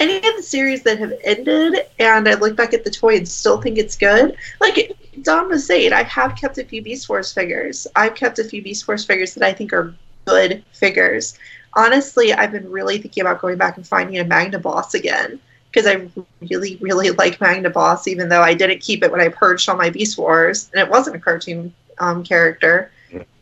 [0.00, 3.28] any of the series that have ended and i look back at the toy and
[3.28, 7.32] still think it's good like don was saying i have kept a few beast wars
[7.32, 7.86] figures.
[7.96, 9.94] I've kept a few beast wars figures that i think are
[10.28, 11.38] good figures.
[11.74, 15.40] Honestly, I've been really thinking about going back and finding a Magnaboss again
[15.70, 16.08] because I
[16.48, 19.90] really, really like Magnaboss, even though I didn't keep it when I purged all my
[19.90, 22.90] Beast Wars, and it wasn't a cartoon um, character.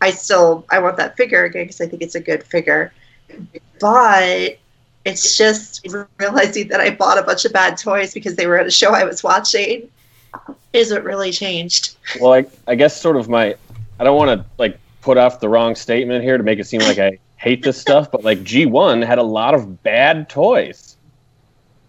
[0.00, 2.92] I still I want that figure again because I think it's a good figure,
[3.80, 4.58] but
[5.04, 5.86] it's just
[6.18, 8.92] realizing that I bought a bunch of bad toys because they were at a show
[8.92, 9.88] I was watching
[10.72, 11.96] is what really changed.
[12.20, 13.56] Well, I, I guess sort of my
[13.98, 16.80] I don't want to like put off the wrong statement here to make it seem
[16.82, 20.85] like I hate this stuff, but like G1 had a lot of bad toys.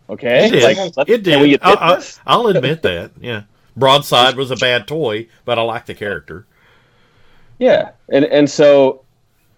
[0.09, 0.63] Okay, It did.
[0.63, 1.61] like let's- it can we did.
[1.61, 3.11] admit I, will admit that.
[3.19, 3.43] Yeah,
[3.75, 6.45] Broadside was a bad toy, but I like the character.
[7.59, 9.03] Yeah, and and so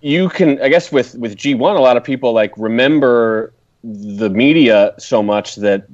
[0.01, 3.53] you can, I guess, with with G one, a lot of people like remember
[3.83, 5.85] the media so much that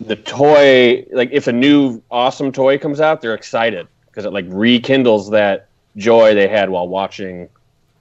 [0.00, 4.46] the toy, like if a new awesome toy comes out, they're excited because it like
[4.48, 7.48] rekindles that joy they had while watching,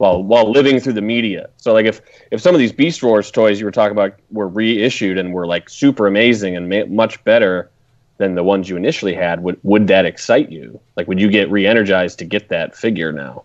[0.01, 1.47] while while living through the media.
[1.57, 2.01] So like if
[2.31, 5.45] if some of these Beast Wars toys you were talking about were reissued and were
[5.45, 7.69] like super amazing and ma- much better
[8.17, 10.79] than the ones you initially had, would would that excite you?
[10.97, 13.43] Like, would you get re-energized to get that figure now?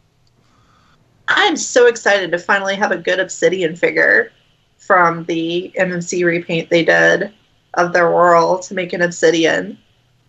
[1.29, 4.33] I'm so excited to finally have a good Obsidian figure
[4.79, 7.35] from the MMC repaint they did
[7.75, 9.79] of their world to make an Obsidian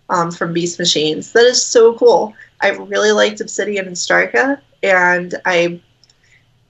[0.09, 1.31] um, from Beast Machines.
[1.31, 2.33] That is so cool.
[2.59, 5.79] I really liked Obsidian and Strika, and I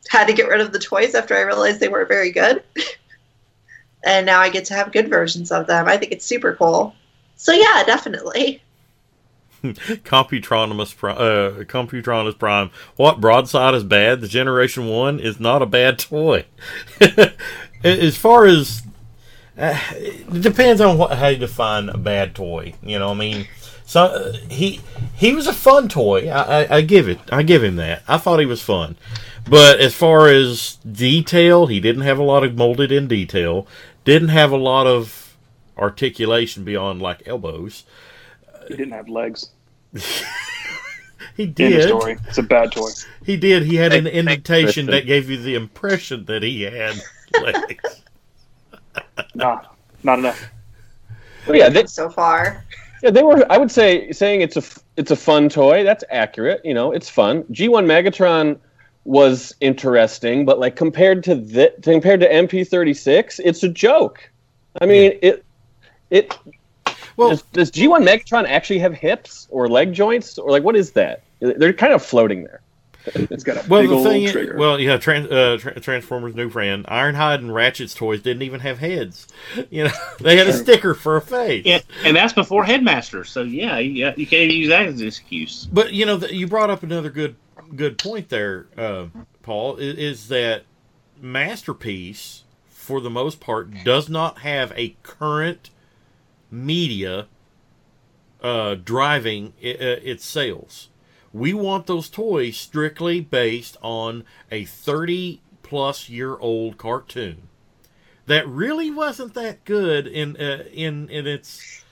[0.10, 2.64] had to get rid of the toys after I realized they weren't very good.
[4.06, 5.88] and now I get to have good versions of them.
[5.88, 6.96] I think it's super cool.
[7.36, 8.62] So yeah, definitely.
[9.64, 12.72] Computronimus Prime, uh, Prime.
[12.96, 14.22] What broadside is bad?
[14.22, 16.46] The Generation One is not a bad toy.
[17.84, 18.84] as far as
[19.58, 22.76] uh, it depends on what how you define a bad toy.
[22.84, 23.48] You know, I mean,
[23.86, 24.82] so uh, he
[25.16, 26.30] he was a fun toy.
[26.30, 27.20] I, I, I give it.
[27.32, 28.04] I give him that.
[28.08, 28.96] I thought he was fun.
[29.50, 33.68] But as far as detail, he didn't have a lot of molded in detail.
[34.04, 35.36] Didn't have a lot of
[35.78, 37.84] articulation beyond like elbows.
[38.68, 39.50] He didn't have legs.
[41.36, 41.88] He End of did.
[41.88, 42.18] story.
[42.28, 42.90] It's a bad toy.
[43.24, 43.62] He did.
[43.64, 44.86] He had an Thank- thank indentation Christian.
[44.88, 47.00] that gave you the impression that he had
[47.44, 48.02] legs.
[49.36, 49.62] Nah,
[50.02, 50.44] not enough.
[51.46, 52.66] Well, yeah, they, so far.
[53.04, 53.46] yeah, they were.
[53.52, 55.84] I would say saying it's a f- it's a fun toy.
[55.84, 56.62] That's accurate.
[56.64, 57.44] You know, it's fun.
[57.46, 58.58] G1 Megatron
[59.08, 64.30] was interesting, but like compared to the compared to MP36, it's a joke.
[64.82, 65.46] I mean, it
[66.10, 66.38] it
[67.16, 70.92] Well, does, does G1 Megatron actually have hips or leg joints or like what is
[70.92, 71.24] that?
[71.40, 72.62] They're kind of floating there.
[73.16, 74.58] It's got a well, big the old thing, is, trigger.
[74.58, 78.80] well, yeah, Trans, uh, Tra- Transformers' new friend, Ironhide and Ratchet's toys didn't even have
[78.80, 79.28] heads.
[79.70, 81.66] You know, they had a sticker for a face.
[81.66, 83.24] Yeah, and that's before Headmaster.
[83.24, 85.66] So yeah, yeah, you can't use that as an excuse.
[85.72, 87.38] But you know, th- you brought up another good
[87.76, 89.08] good point there, uh,
[89.44, 89.78] Paul.
[89.78, 90.64] Is, is that
[91.20, 95.70] masterpiece for the most part does not have a current
[96.52, 97.28] media
[98.42, 100.90] uh, driving i- uh, its sales.
[101.34, 107.50] We want those toys strictly based on a thirty plus year old cartoon
[108.26, 111.84] that really wasn't that good in uh, in in its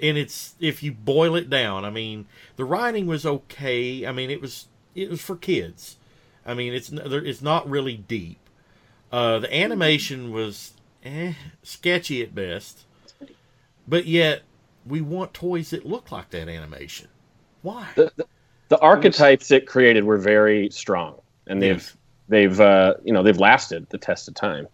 [0.00, 2.26] and it's if you boil it down i mean
[2.56, 5.96] the writing was okay i mean it was it was for kids
[6.46, 8.38] i mean it's it's not really deep
[9.12, 10.72] uh the animation was
[11.04, 12.84] eh, sketchy at best
[13.86, 14.42] but yet
[14.86, 17.08] we want toys that look like that animation
[17.62, 18.26] why The, the,
[18.68, 21.96] the archetypes it created were very strong, and they've Yes.
[22.28, 24.66] they've uh, you know they've lasted the test of time.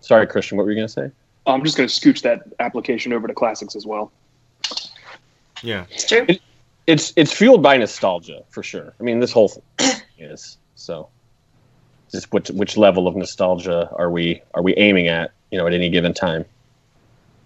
[0.00, 1.10] Sorry, Christian, what were you going to say?
[1.46, 4.12] I'm just going to scooch that application over to classics as well.
[5.62, 6.26] yeah It's true.
[6.86, 8.94] It's it's fueled by nostalgia for sure.
[8.98, 9.62] I mean, this whole thing
[10.18, 11.08] is so.
[12.12, 15.32] Just which which level of nostalgia are we are we aiming at?
[15.50, 16.44] You know, at any given time.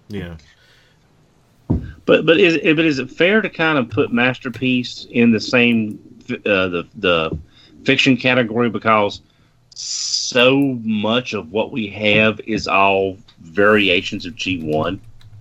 [0.08, 0.36] yeah
[2.04, 5.40] But but is it, but is it fair to kind of put masterpiece in the
[5.40, 5.98] same
[6.30, 7.38] uh, the the
[7.84, 9.22] fiction category because
[9.74, 15.00] so much of what we have is all variations of G one,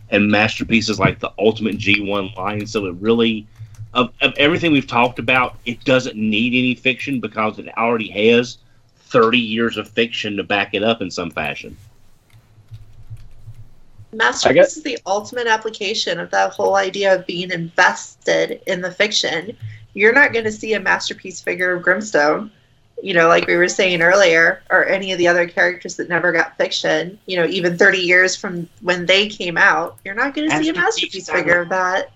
[0.09, 2.65] and masterpiece is like the ultimate G one line.
[2.67, 3.47] So it really
[3.93, 8.57] of, of everything we've talked about, it doesn't need any fiction because it already has
[8.95, 11.75] thirty years of fiction to back it up in some fashion.
[14.11, 18.91] Masterpiece guess- is the ultimate application of that whole idea of being invested in the
[18.91, 19.55] fiction.
[19.93, 22.51] You're not going to see a masterpiece figure of Grimstone,
[23.01, 26.31] you know, like we were saying earlier, or any of the other characters that never
[26.31, 27.19] got fiction.
[27.25, 30.69] You know, even 30 years from when they came out, you're not going to see
[30.69, 32.11] a Masterpiece masterpiece figure of that.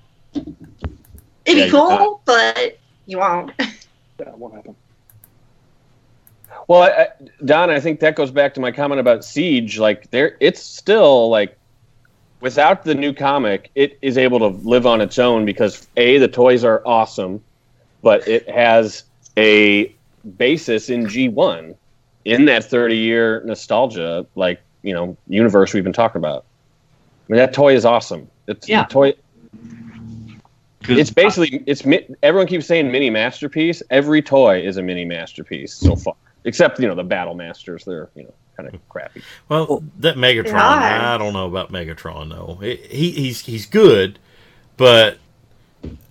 [1.45, 3.51] It'd Yeah, be you're cool, but you won't.
[4.17, 4.75] That won't happen.
[6.67, 7.07] Well, I, I-
[7.45, 9.79] Don, I think that goes back to my comment about Siege.
[9.79, 11.57] Like, there, it's still like,
[12.39, 16.27] without the new comic, it is able to live on its own because a the
[16.27, 17.41] toys are awesome,
[18.01, 19.03] but it has
[19.37, 19.93] a
[20.37, 21.73] basis in G one,
[22.25, 26.45] in that thirty year nostalgia, like you know, universe we've been talking about.
[27.27, 28.29] I mean, that toy is awesome.
[28.47, 28.83] It's Yeah.
[28.83, 29.13] the toy.
[30.83, 31.83] 'Cause It's basically it's
[32.21, 33.81] everyone keeps saying mini masterpiece.
[33.89, 37.85] Every toy is a mini masterpiece so far, except you know the Battle Masters.
[37.85, 38.81] They're you know kind of hmm.
[38.89, 39.23] crappy.
[39.49, 41.15] well that megatron Yeah.
[41.15, 44.19] i don't know about megatron though he, he's he's good
[44.77, 45.17] but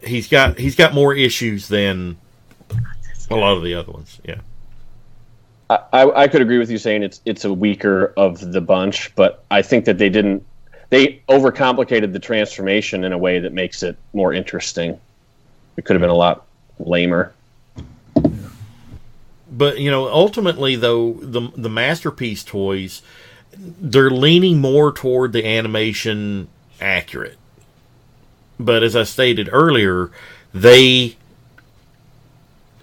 [0.05, 2.17] he's got he's got more issues than
[3.31, 4.41] a lot of the other ones yeah
[5.71, 9.15] I, I I could agree with you saying it's it's a weaker of the bunch,
[9.15, 10.45] but I think that they didn't
[10.93, 15.01] they overcomplicated the transformation in a way that makes it more interesting.
[15.79, 16.45] It could have been a lot
[16.79, 17.33] lamer.
[19.51, 23.01] but you know ultimately though the the masterpiece toys
[23.57, 26.49] they're leaning more toward the animation
[26.81, 27.37] accurate
[28.59, 30.11] but as i stated earlier
[30.55, 31.17] they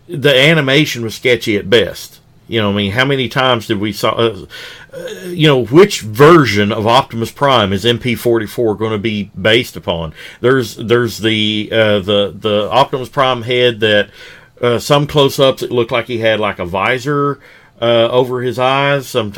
[0.08, 2.19] the animation was sketchy at best
[2.50, 4.46] you know i mean how many times did we saw uh,
[4.94, 10.14] uh, you know which version of optimus prime is mp44 going to be based upon
[10.42, 14.10] there's there's the uh, the the optimus prime head that
[14.62, 17.40] uh, some close-ups it looked like he had like a visor
[17.82, 19.32] uh, over his eyes some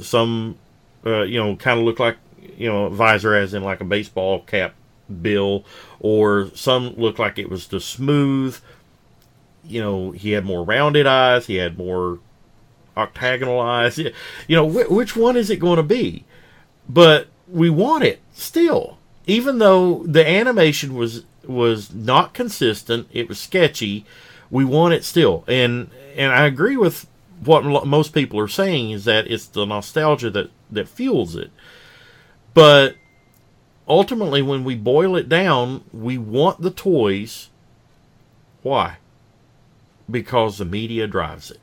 [0.00, 0.56] some
[1.04, 2.16] you know kind of looked like
[2.56, 4.74] you know visor as in like a baseball cap
[5.22, 5.64] bill,
[6.00, 8.58] or some looked like it was the smooth.
[9.64, 11.46] You know, he had more rounded eyes.
[11.46, 12.18] He had more
[12.96, 13.98] octagonal eyes.
[13.98, 14.12] You
[14.48, 16.24] know, wh- which one is it going to be?
[16.88, 23.08] But we want it still, even though the animation was was not consistent.
[23.12, 24.04] It was sketchy.
[24.50, 27.06] We want it still, and and I agree with
[27.44, 31.50] what lo- most people are saying is that it's the nostalgia that that fuels it.
[32.52, 32.96] But
[33.88, 37.48] ultimately, when we boil it down, we want the toys.
[38.62, 38.96] Why?
[40.10, 41.60] Because the media drives it.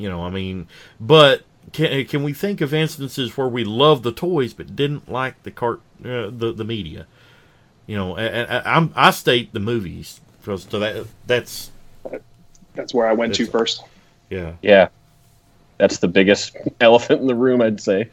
[0.00, 0.68] You know, I mean,
[1.00, 5.42] but can can we think of instances where we love the toys but didn't like
[5.44, 7.06] the cart uh, the the media?
[7.86, 11.72] You know, and I, I'm I state the movies because to that that's
[12.74, 13.84] That's where I went to first.
[14.30, 14.54] yeah.
[14.62, 14.88] Yeah,
[15.78, 18.10] that's the biggest elephant in the room, I'd say.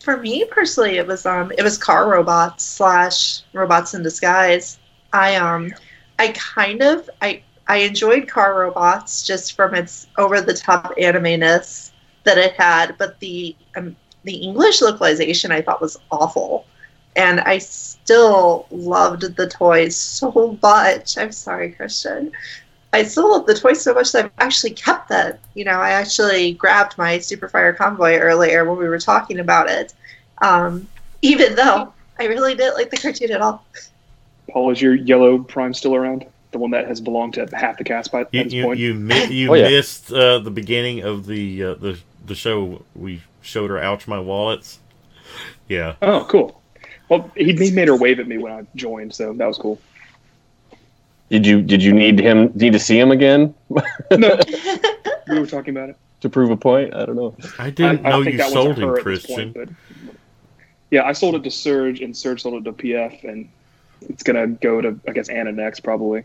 [0.00, 4.78] For me personally, it was um it was car robots slash robots in disguise.
[5.12, 5.74] I um
[6.18, 11.92] I kind of I I enjoyed car robots just from its over the top anime-ness
[12.24, 16.66] that it had, but the um, the English localization I thought was awful,
[17.16, 21.18] and I still loved the toys so much.
[21.18, 22.32] I'm sorry, Christian.
[22.92, 25.36] I still love the toys so much that I've actually kept them.
[25.54, 29.92] You know, I actually grabbed my Superfire Convoy earlier when we were talking about it.
[30.38, 30.86] Um,
[31.20, 33.64] even though I really didn't like the cartoon at all.
[34.50, 36.26] Paul, is your yellow prime still around?
[36.54, 38.78] The one that has belonged to half the cast by at You this you point.
[38.78, 39.68] you, mi- you Oh, yeah.
[39.70, 42.84] missed uh, the beginning of the uh, the the show.
[42.94, 44.78] We showed her ouch my wallets.
[45.68, 46.60] Yeah, Oh, cool.
[47.08, 49.80] Well, he, he made her wave at me when I joined, so that was cool.
[51.28, 53.52] Did you did you need him need to see him again
[54.16, 54.38] No,
[55.28, 55.96] we were talking about it.
[56.20, 56.94] to prove a point?
[56.94, 57.34] I don't know.
[57.58, 59.52] I didn't I, I know think you sold him, her at this Christian.
[59.54, 59.74] point,
[60.06, 60.14] but
[60.92, 63.48] yeah, I sold it to Surge, and Surge sold it to PF, and
[64.02, 66.22] it's gonna go to I guess Anna next probably.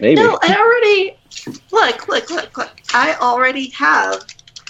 [0.00, 0.16] Maybe.
[0.16, 1.16] No, I already
[1.70, 2.80] look, look, look, look.
[2.92, 4.22] I already have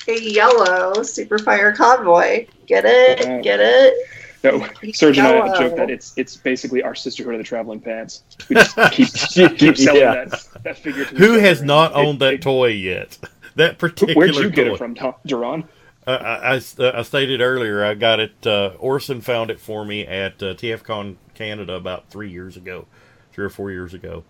[0.08, 2.46] a yellow Superfire Convoy.
[2.66, 3.26] Get it?
[3.26, 3.42] Oh.
[3.42, 4.08] Get it?
[4.42, 7.44] No, Surge and I have a joke that it's it's basically our sisterhood of the
[7.44, 8.24] traveling pants.
[8.50, 9.08] We just keep
[9.56, 10.24] keep selling Yeah.
[10.26, 11.06] that that figure.
[11.06, 13.16] To Who has other, not and it- owned that it- toy yet?
[13.56, 15.64] That particular Where'd you get it from, Tom- Duran?
[16.06, 18.46] Uh, I, I, uh, I stated earlier, I got it.
[18.46, 22.86] Uh, Orson found it for me at uh, TFCon Canada about three years ago,
[23.35, 24.23] three or four years ago.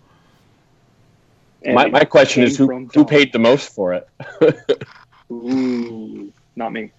[1.63, 4.07] And my, my question is who who paid the most for it?
[5.31, 6.91] Ooh, not me.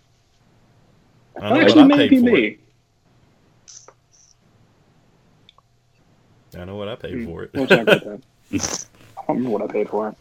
[1.41, 2.47] I know Actually, what I maybe me.
[2.47, 2.61] it.
[6.59, 7.51] I know what I paid Hmm, for it.
[7.55, 8.21] We'll talk about that.
[8.53, 8.57] I
[9.27, 10.15] don't remember what I paid for it.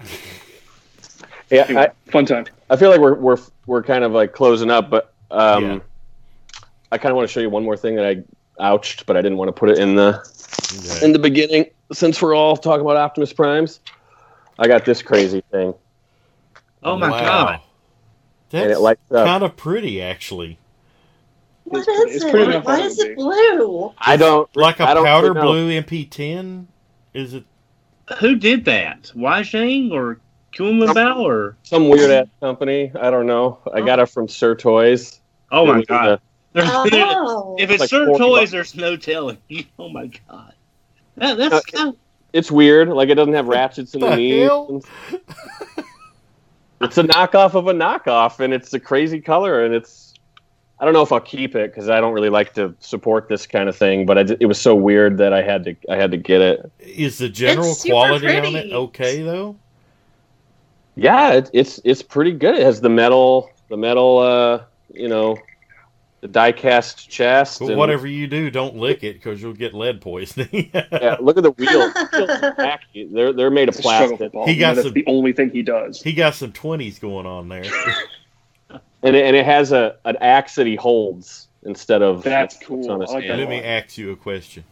[1.50, 2.46] Yeah, Anyway, I, fun time.
[2.70, 3.36] I feel like we're we're
[3.66, 5.78] we're kind of like closing up, but um, Yeah.
[6.92, 8.22] I kind of want to show you one more thing that I
[8.64, 10.22] ouched, but I didn't want to put it in the
[10.72, 11.04] Okay.
[11.04, 13.80] in the beginning since we're all talking about Optimus Primes.
[14.58, 15.74] I got this crazy thing,
[16.82, 17.20] Oh my Wow.
[17.20, 17.60] god!
[18.52, 19.26] and That's it lights up.
[19.26, 20.58] kind of pretty, actually.
[21.64, 22.64] What It's is pretty- it's it?
[22.64, 23.92] Why how it is would it blue?
[23.98, 25.52] I don't Like a I don't powder really know.
[25.52, 26.66] blue MP10.
[27.14, 27.44] Is it?
[28.18, 29.04] Who did that?
[29.16, 30.18] Weijiang or
[30.56, 31.56] Kubianbao or?
[31.62, 32.90] some weird ass company.
[33.00, 33.58] I don't know.
[33.72, 35.20] I got it from Sir Toys.
[35.52, 36.20] Oh my was, god!
[36.52, 37.56] There's, Oh.
[37.58, 38.50] if it's like Sir 40 Toys, bucks.
[38.50, 39.38] there's no telling.
[39.78, 40.52] Oh my god!
[41.16, 41.96] That, that's Uh, kind of-
[42.32, 42.88] it's weird.
[42.88, 44.82] Like it doesn't have ratchets in the, The knees.
[46.80, 50.14] it's a knockoff of a knockoff, and it's a crazy color, and it's.
[50.78, 53.46] I don't know if I'll keep it because I don't really like to support this
[53.46, 56.10] kind of thing, but I, it was so weird that I had to I had
[56.12, 56.72] to get it.
[56.80, 59.56] Is the general It's super quality on it okay though?
[60.96, 62.54] Yeah, it, it's it's pretty good.
[62.54, 64.62] It has the metal the metal uh
[64.94, 65.36] you know
[66.20, 67.60] the die cast chest.
[67.60, 70.70] But and- whatever you do, don't lick it because you'll get lead poisoning.
[70.92, 71.92] Yeah, look at the wheels.
[71.94, 73.12] The wheels are wacky.
[73.12, 75.06] They're they're made of It's a struggle for plastic, He got know, that's some- the
[75.06, 76.02] only thing he does.
[76.02, 77.64] he got some twenties going on there.
[79.02, 82.90] and it, and it has a an axe that he holds instead of That's cool.
[82.90, 83.40] on his like that hand.
[83.40, 84.64] Let me ask you a question.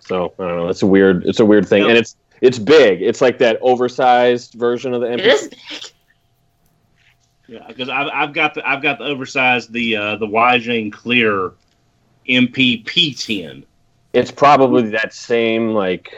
[0.00, 0.68] So I don't know.
[0.68, 1.24] It's a weird.
[1.26, 1.88] It's a weird thing, No.
[1.90, 3.02] and it's it's big.
[3.02, 5.26] It's like that oversized version of the It MP.
[5.26, 5.92] is big.
[7.48, 11.52] Yeah, because I've, I've got the I've got the oversized the uh, the Weijiang Clear
[12.28, 13.64] MPP10.
[14.12, 16.12] It's probably that same like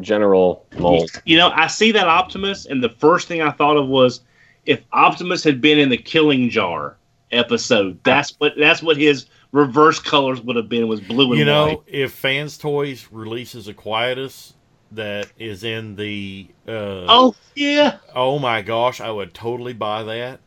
[0.00, 1.10] general mold.
[1.24, 4.22] You know, I see that Optimus, and the first thing I thought of was
[4.66, 6.96] if Optimus had been in the Killing Jar
[7.32, 7.98] episode.
[8.04, 11.66] That's what that's what his reverse colors would have been was blue and You know,
[11.66, 11.80] white.
[11.86, 14.54] if Fans Toys releases a Quietus
[14.92, 20.40] that is in the uh Oh yeah, oh my gosh, I would totally buy that.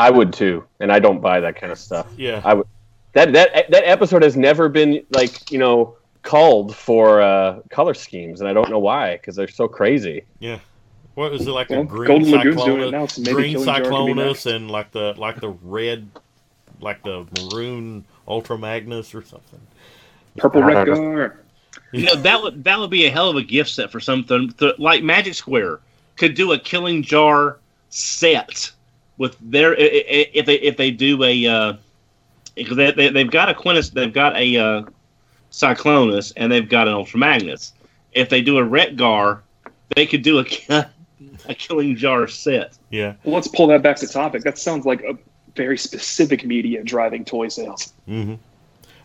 [0.00, 2.06] I would too, and I don't buy that kind of stuff.
[2.16, 2.40] Yeah.
[2.44, 2.66] I would.
[3.12, 8.40] That that that episode has never been like you know called for uh, color schemes,
[8.40, 10.22] and I don't know why because they're so crazy.
[10.38, 10.58] Yeah.
[11.14, 13.34] What is it like Well, the green Golden Lagoon's cyclonus, doing it now, so maybe
[13.34, 16.08] green Killing Jar could be cyclonus and like the like the red,
[16.80, 19.60] like the maroon ultra magnus or something.
[20.36, 20.94] Purple I don't know.
[20.94, 21.36] Retgar.
[21.92, 24.50] You know that would that would be a hell of a gift set for something
[24.52, 25.80] th- like Magic Square
[26.16, 27.58] could do a Killing Jar
[27.90, 28.70] set
[29.20, 29.82] with their i-
[30.16, 31.72] i- if they if they do a uh,
[32.54, 34.82] because they, they they've got a Quintus they've got a uh,
[35.52, 37.72] Cyclonus and they've got an Ultra Magnus.
[38.12, 39.40] If they do a Retgar,
[39.94, 40.44] they could do a
[41.48, 42.76] a Killing Jar set.
[42.90, 43.14] Yeah.
[43.24, 44.42] Well, let's pull that back to topic.
[44.42, 45.18] That sounds like a
[45.56, 47.92] very specific media driving toy sales.
[48.06, 48.34] hmm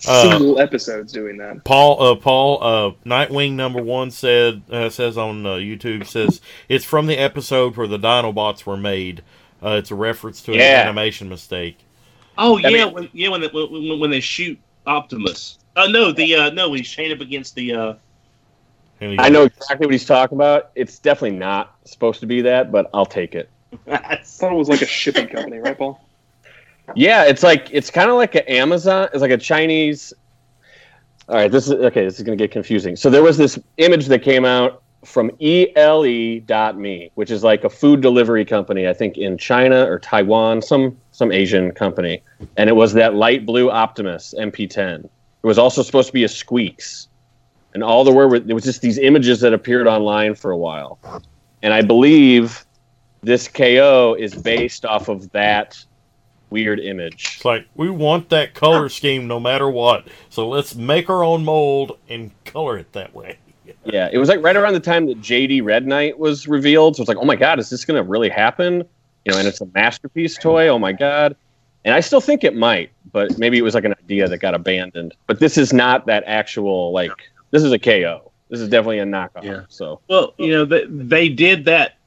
[0.08, 1.64] Uh, Single episodes doing that.
[1.66, 6.86] Paul, uh, Paul, uh, Nightwing number one said uh, says on uh, YouTube says it's
[6.86, 9.24] from the episode where the Dinobots were made.
[9.66, 10.84] Uh, it's a reference to an Yeah.
[10.84, 11.80] animation mistake.
[12.38, 15.58] Oh I yeah, mean- when, yeah when they, when, when they shoot Optimus.
[15.76, 17.74] Oh no, the uh, no, he's chained up against the.
[17.74, 17.94] Uh,
[19.02, 20.72] I know exactly what he's talking about.
[20.76, 23.50] It's definitely not supposed to be that, but I'll take it.
[23.88, 26.00] I thought it was like a shipping company, right, Paul?
[26.96, 29.10] Yeah, it's like it's kind of like an Amazon.
[29.12, 30.14] It's like a Chinese.
[31.28, 32.06] All right, this is okay.
[32.06, 32.96] This is going to get confusing.
[32.96, 37.70] So there was this image that came out from E ele.me, which is like a
[37.70, 42.22] food delivery company, I think in China or Taiwan, some some Asian company,
[42.58, 45.06] and it was that light blue Optimus MP10.
[45.06, 45.10] It
[45.48, 47.08] was also supposed to be a Squeaks,
[47.74, 51.00] and all the word it was just these images that appeared online for a while,
[51.62, 52.66] and I believe
[53.22, 55.84] this KO is based off of that
[56.50, 57.36] weird image.
[57.36, 60.08] It's like we want that color scheme no matter what.
[60.30, 63.38] So let's make our own mold and color it that way.
[63.86, 66.96] Yeah, it was like right around the time that JD Red Knight was revealed.
[66.96, 68.84] So it's like, oh my god, is this going to really happen?
[69.26, 70.68] You know, and it's a masterpiece toy.
[70.68, 71.36] Oh my god.
[71.84, 74.56] And I still think it might, but maybe it was like an idea that got
[74.56, 75.14] abandoned.
[75.28, 77.12] But this is not that actual like.
[77.52, 78.32] This is a KO.
[78.50, 79.44] This is definitely a knockoff.
[79.44, 79.62] Yeah.
[79.70, 81.98] So well, you know they, they did that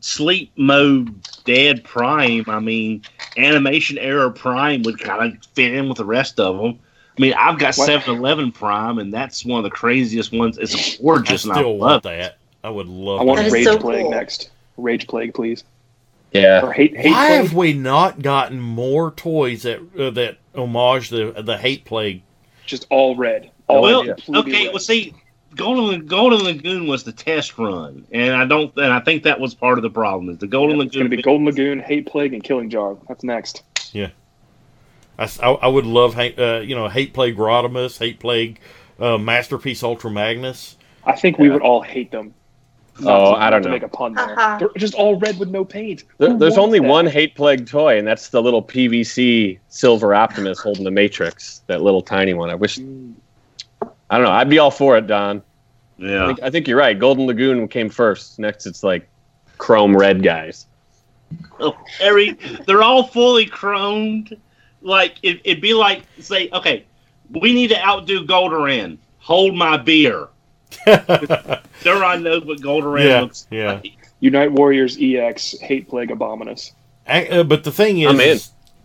[0.00, 1.14] sleep mode
[1.44, 2.44] dead Prime.
[2.48, 3.02] I mean,
[3.36, 6.78] animation error Prime would kind of fit in with the rest of them.
[7.16, 7.88] I mean, I've got What?
[7.90, 10.56] 7-Eleven Prime, and that's one of the craziest ones.
[10.58, 12.38] It's I gorgeous, and I still love want that.
[12.64, 13.20] I would love.
[13.20, 14.10] I want That is Rage so Plague cool.
[14.12, 14.50] next.
[14.78, 15.64] Rage Plague, please.
[16.32, 17.40] yeah, Or Hate Hate Why Plague.
[17.42, 22.22] have we not gotten more toys that uh, that homage the the hate plague?
[22.64, 23.50] Just all red.
[23.68, 24.64] All well, completely okay.
[24.66, 24.72] red.
[24.72, 25.14] Well, see,
[25.54, 29.52] Golden Golden Lagoon was the test run, and I don't, and I think that was
[29.54, 30.30] part of the problem.
[30.30, 31.10] Is the Golden Yeah, it's going Lagoon?
[31.10, 32.96] to be Golden Lagoon, Hate Plague, and Killing Jar.
[33.08, 33.62] That's next.
[33.76, 34.12] I, s-
[35.42, 38.58] I- I would love hate, uh, you know hate plague Rodimus, hate plague
[39.00, 40.76] uh, masterpiece Ultra Magnus.
[41.04, 42.34] I think we would all hate them.
[43.00, 43.74] Oh, to, I don't to know.
[43.74, 44.34] make a pun there.
[44.36, 44.58] Haha.
[44.58, 46.04] They're just all red with no paint.
[46.18, 46.86] There, there's only that?
[46.86, 51.62] one hate plague toy, and that's the little PVC silver Optimus holding the Matrix.
[51.68, 52.50] That little tiny one.
[52.50, 52.78] I wish.
[52.78, 52.82] I
[54.18, 54.30] don't know.
[54.30, 55.38] I'd be all for it, Don.
[56.00, 56.26] I Yeah.
[56.26, 56.98] think, I think you're right.
[56.98, 58.38] Golden Lagoon came first.
[58.38, 59.08] Next, it's like
[59.56, 60.66] chrome red guys.
[61.60, 62.32] Oh, Harry,
[62.66, 64.36] they're all fully chromed.
[64.82, 66.84] Like it, it'd be like say, okay,
[67.30, 68.98] we need to outdo Goldoran.
[69.18, 70.28] Hold my beer.
[71.82, 73.72] Sure, I know what Goldoran Yeah, looks yeah.
[73.74, 73.92] like.
[74.20, 76.72] Unite Warriors EX Hate Plague Abominus.
[77.08, 78.38] Ac- uh, but the thing is, I'm in.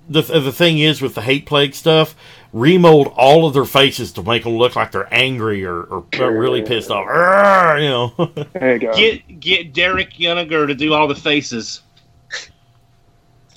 [0.10, 2.15] the the thing is with the hate plague stuff,
[2.53, 6.32] remold all of their faces to make them look like they're angry or, or, or
[6.32, 7.06] really pissed off.
[7.07, 8.45] Arrgh, you know.
[8.53, 8.95] There you go.
[8.95, 11.82] Get get Derek Yuniger to do all the faces.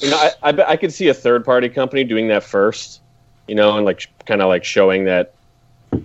[0.01, 3.01] You know, I, I, I could see a third party company doing that first.
[3.49, 5.35] You know, and like kind of like showing that,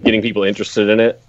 [0.04, 1.22] getting people interested in it.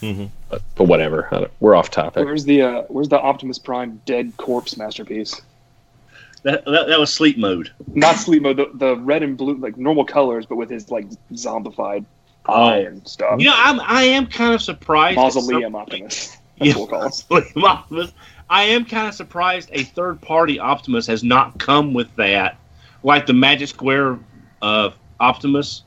[0.00, 0.30] Mhm.
[0.48, 1.28] But, but whatever.
[1.32, 2.24] I don't- We're off topic.
[2.24, 5.40] Where's the uh, Where's the Optimus Prime dead corpse masterpiece?
[6.44, 7.70] That, that, that was sleep mode.
[7.94, 8.56] Not sleep mode.
[8.56, 12.04] The, the red and blue, like normal colors, but with his like zombified
[12.46, 13.38] eye and stuff.
[13.40, 15.18] You know, I'm I am kind of surprised.
[15.18, 16.36] at Mausoleum some- Optimus.
[16.60, 17.24] Yeah, That's what we'll call it.
[17.30, 18.12] Mausoleum Optimus.
[18.52, 22.58] I am kind of surprised a third party Optimus has not come with that,
[23.02, 24.18] like the Magic Square
[24.60, 25.84] uh, Optimus,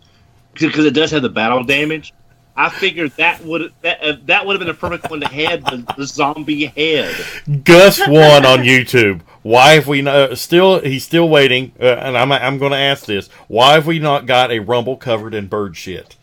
[0.55, 2.11] because it does have the battle damage.
[2.55, 5.63] I figured that would that uh, that would have been a perfect one to have
[5.65, 7.15] the, the zombie head.
[7.63, 9.21] Gus won on YouTube.
[9.43, 10.79] Why have we not still?
[10.79, 14.25] He's still waiting, uh, and I'm I'm going to ask this: Why have we not
[14.25, 16.15] got a rumble covered in bird shit?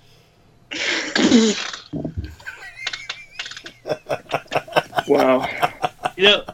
[5.07, 5.47] Wow.
[6.23, 6.45] You know,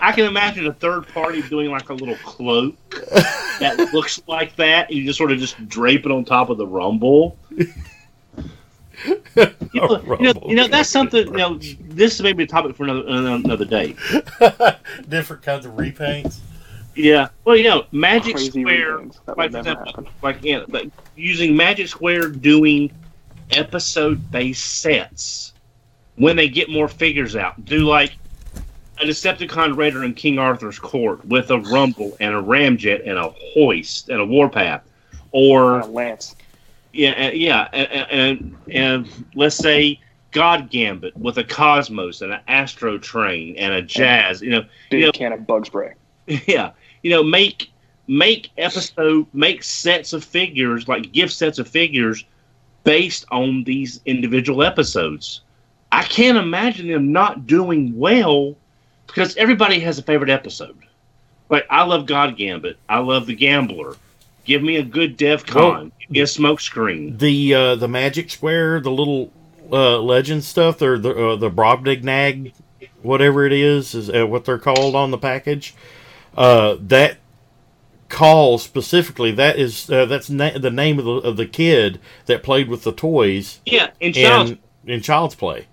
[0.00, 2.74] I can imagine a third party doing like a little cloak
[3.60, 4.88] that looks like that.
[4.88, 7.38] And you just sort of just drape it on top of the rumble.
[9.04, 11.26] You know, you know, you know, that's something.
[11.26, 13.96] You know, this is maybe a topic for another another, another day.
[15.08, 16.38] Different kinds of repaints.
[16.94, 17.30] Yeah.
[17.44, 19.20] Well, you know, Magic Crazy Square, reasons.
[19.26, 22.92] That like, would for never example, like yeah, like using Magic Square doing
[23.50, 25.52] episode-based sets
[26.14, 27.64] when they get more figures out.
[27.64, 28.12] Do like
[29.00, 33.30] a Decepticon Raider in King Arthur's court with a Rumble and a Ramjet and a
[33.54, 34.82] Hoist and a Warpath,
[35.32, 36.36] or Uh, Lance.
[36.92, 39.98] yeah, yeah, and, and and let's say
[40.30, 44.40] God Gambit with a Cosmos and an Astro Train and a Jazz.
[44.42, 45.94] You know, Big you know, can of bug spray.
[46.46, 47.70] yeah, you know, make
[48.08, 52.24] make episode make sets of figures like gift sets of figures
[52.84, 55.40] based on these individual episodes.
[55.92, 58.56] I can't imagine them not doing well
[59.14, 60.78] because everybody has a favorite episode.
[61.48, 62.78] Like I love God Gambit.
[62.88, 63.96] I love the Gambler.
[64.44, 65.54] Give me a good DevCon.
[65.54, 67.16] Well- Give me a smoke screen.
[67.18, 69.32] The uh, the Magic Square, the little
[69.70, 72.52] uh, legend stuff, or the uh, the Brobdingnag,
[73.02, 75.74] whatever it is, is uh, what they're called on the package.
[76.36, 77.18] Uh, that
[78.08, 82.42] call specifically that is uh, that's na- the name of the of the kid that
[82.42, 85.66] played with the toys Yeah, in Child's in in Child's Play.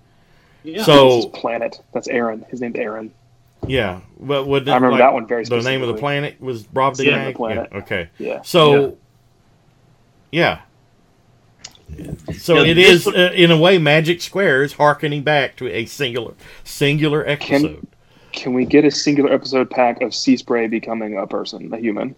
[0.64, 0.78] yeah.
[0.78, 1.82] This So is Planet.
[1.94, 2.46] That's Aaron.
[2.50, 3.12] His name's Aaron.
[3.68, 7.06] Yeah, but would I remember that one very The name of the planet was Brobdingnag.
[7.06, 7.70] Yeah, the planet.
[7.72, 8.10] Yeah, okay.
[8.18, 8.42] Yeah.
[8.42, 8.98] So,
[10.32, 10.62] yeah.
[12.38, 15.56] So Yeah, it this is, would- uh, in a way, Magic Square is harkening back
[15.58, 16.34] to a singular,
[16.64, 17.88] singular episode.
[18.32, 22.16] Can we get a singular episode pack of Sea Spray becoming a person, a human,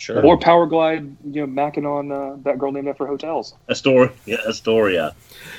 [0.00, 0.24] Sure.
[0.24, 1.14] or Power Glide?
[1.30, 3.52] You know, macking on uh, that girl named after hotels.
[3.68, 5.14] Astoria, yeah, Astoria.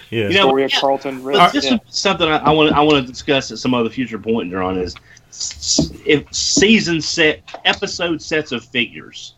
[0.09, 0.29] yeah.
[0.29, 1.37] You know, Astoria, yeah, Carlton, Ritz.
[1.39, 1.75] But this yeah.
[1.75, 2.73] is something I want.
[2.73, 4.79] I want to discuss at some other future point, John.
[4.79, 4.95] Is
[5.29, 9.35] s- if season set episode sets of figures.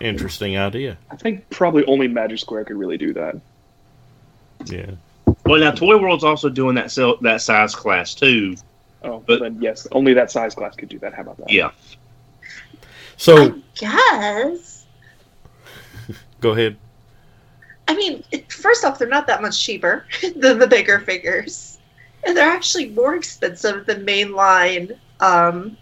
[0.00, 0.96] Interesting idea.
[1.10, 3.36] I think probably only Magic Square could really do that.
[4.66, 4.92] Yeah.
[5.44, 8.56] Well, now Toy World's also doing that sel- that size class too.
[9.02, 11.12] Oh, But- then yes, only that size class could do that.
[11.14, 11.50] How about that?
[11.50, 11.70] Yeah,
[13.16, 14.86] So Yes.
[16.40, 16.76] go ahead.
[17.88, 20.06] I mean, first off, they're not that much cheaper
[20.36, 21.78] than the bigger figures,
[22.24, 25.76] and they're actually more expensive than mainline um,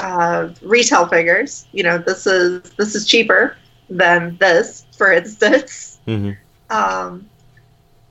[0.00, 1.66] uh, retail figures.
[1.72, 3.56] You know, this is this is cheaper
[3.88, 5.98] than this, for instance.
[6.06, 6.30] hmm
[6.70, 7.28] Um,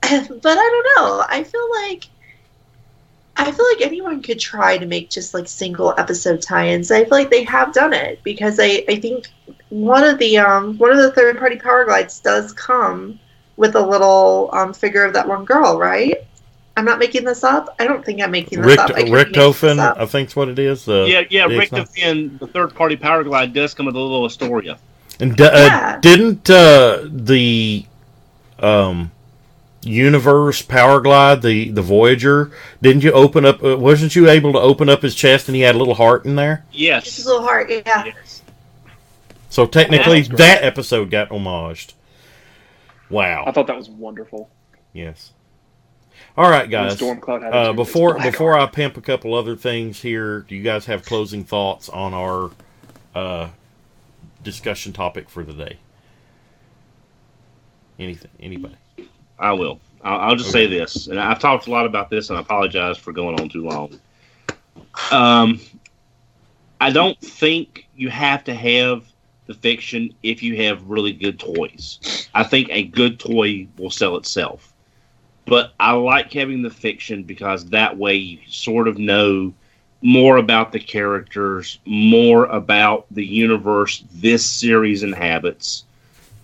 [0.02, 0.22] but I
[0.54, 1.24] don't know.
[1.28, 2.04] I feel like
[3.38, 6.90] I feel like anyone could try to make just like single episode tie-ins.
[6.90, 9.28] I feel like they have done it because I, I think
[9.70, 13.18] one of the um one of the third party power glides does come
[13.56, 16.16] with a little um figure of that one girl, right?
[16.76, 17.74] I'm not making this up.
[17.80, 18.90] I don't think I'm making this Rick, up.
[18.90, 19.98] I could be Richtofen, up.
[19.98, 20.88] I think's what it is.
[20.88, 21.48] Uh, yeah, yeah.
[21.48, 22.38] the Rick X-Men.
[22.38, 24.78] The third party Power Glide does come with a little Astoria.
[25.18, 27.84] And d- uh, didn't uh, the
[28.60, 29.10] um,
[29.82, 32.50] Universe Power Glide, the the Voyager,
[32.82, 33.62] didn't you open up?
[33.62, 36.24] Uh, wasn't you able to open up his chest and he had a little heart
[36.24, 36.64] in there?
[36.72, 37.26] yes Just Yes.
[37.26, 38.04] a little heart, yeah.
[38.06, 38.42] yes.
[39.50, 40.38] So technically, That's great.
[40.38, 41.94] that episode got homaged.
[43.08, 43.44] Wow.
[43.46, 44.50] I thought that was wonderful.
[44.92, 45.32] Yes.
[46.36, 46.96] All right, When guys.
[47.00, 48.68] Stormcloud had Uh, before before heart.
[48.70, 52.50] I pimp a couple other things here, do you guys have closing thoughts on our
[53.14, 53.48] uh,
[54.42, 55.78] discussion topic for the day?
[57.98, 58.30] Anything?
[58.38, 58.74] Anybody?
[59.38, 59.80] I will.
[60.02, 62.98] I'll, I'll just say this, and I've talked a lot about this, and I apologize
[62.98, 63.98] for going on too long.
[65.10, 65.60] Um,
[66.80, 69.04] I don't think you have to have
[69.46, 72.28] the fiction if you have really good toys.
[72.34, 74.72] I think a good toy will sell itself.
[75.46, 79.54] But I like having the fiction because that way you sort of know
[80.02, 85.84] more about the characters, more about the universe this series inhabits.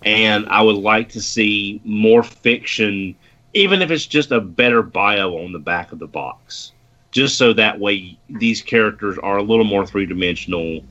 [0.03, 3.15] And I would like to see more fiction,
[3.53, 6.71] even if it's just a better bio on the back of the box.
[7.11, 10.83] Just so that way these characters are a little more three dimensional.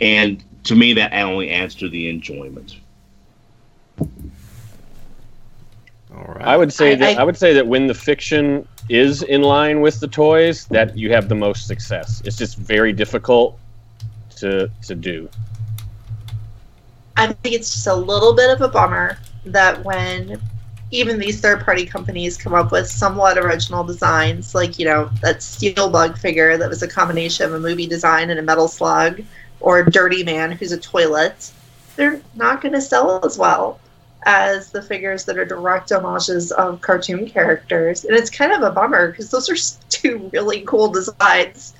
[0.00, 2.76] And to me, that only adds to the enjoyment.
[6.14, 6.42] All right.
[6.42, 9.42] I would say I- that I- I, would say that when the fiction is in
[9.42, 12.22] line with the toys, that you have the most success.
[12.24, 13.58] It's just very difficult
[14.36, 15.28] to to do.
[17.16, 20.40] I think it's just a little bit of a bummer that when
[20.90, 25.42] even these third party companies come up with somewhat original designs, like, you know, that
[25.42, 29.22] steel bug figure that was a combination of a movie design and a metal slug,
[29.60, 31.50] or Dirty Man, who's a toilet,
[31.96, 33.80] they're not going to sell as well
[34.24, 38.04] as the figures that are direct homages of cartoon characters.
[38.04, 39.56] And it's kind of a bummer because those are
[39.88, 41.74] two really cool designs,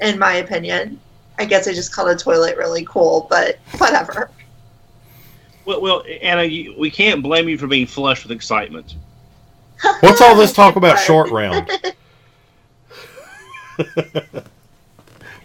[0.00, 1.00] in my opinion.
[1.38, 4.30] I guess I just called a toilet really cool, but whatever.
[5.66, 8.94] Well, well Anna, you, we can't blame you for being flushed with excitement.
[10.00, 11.70] What's all this talk about short round?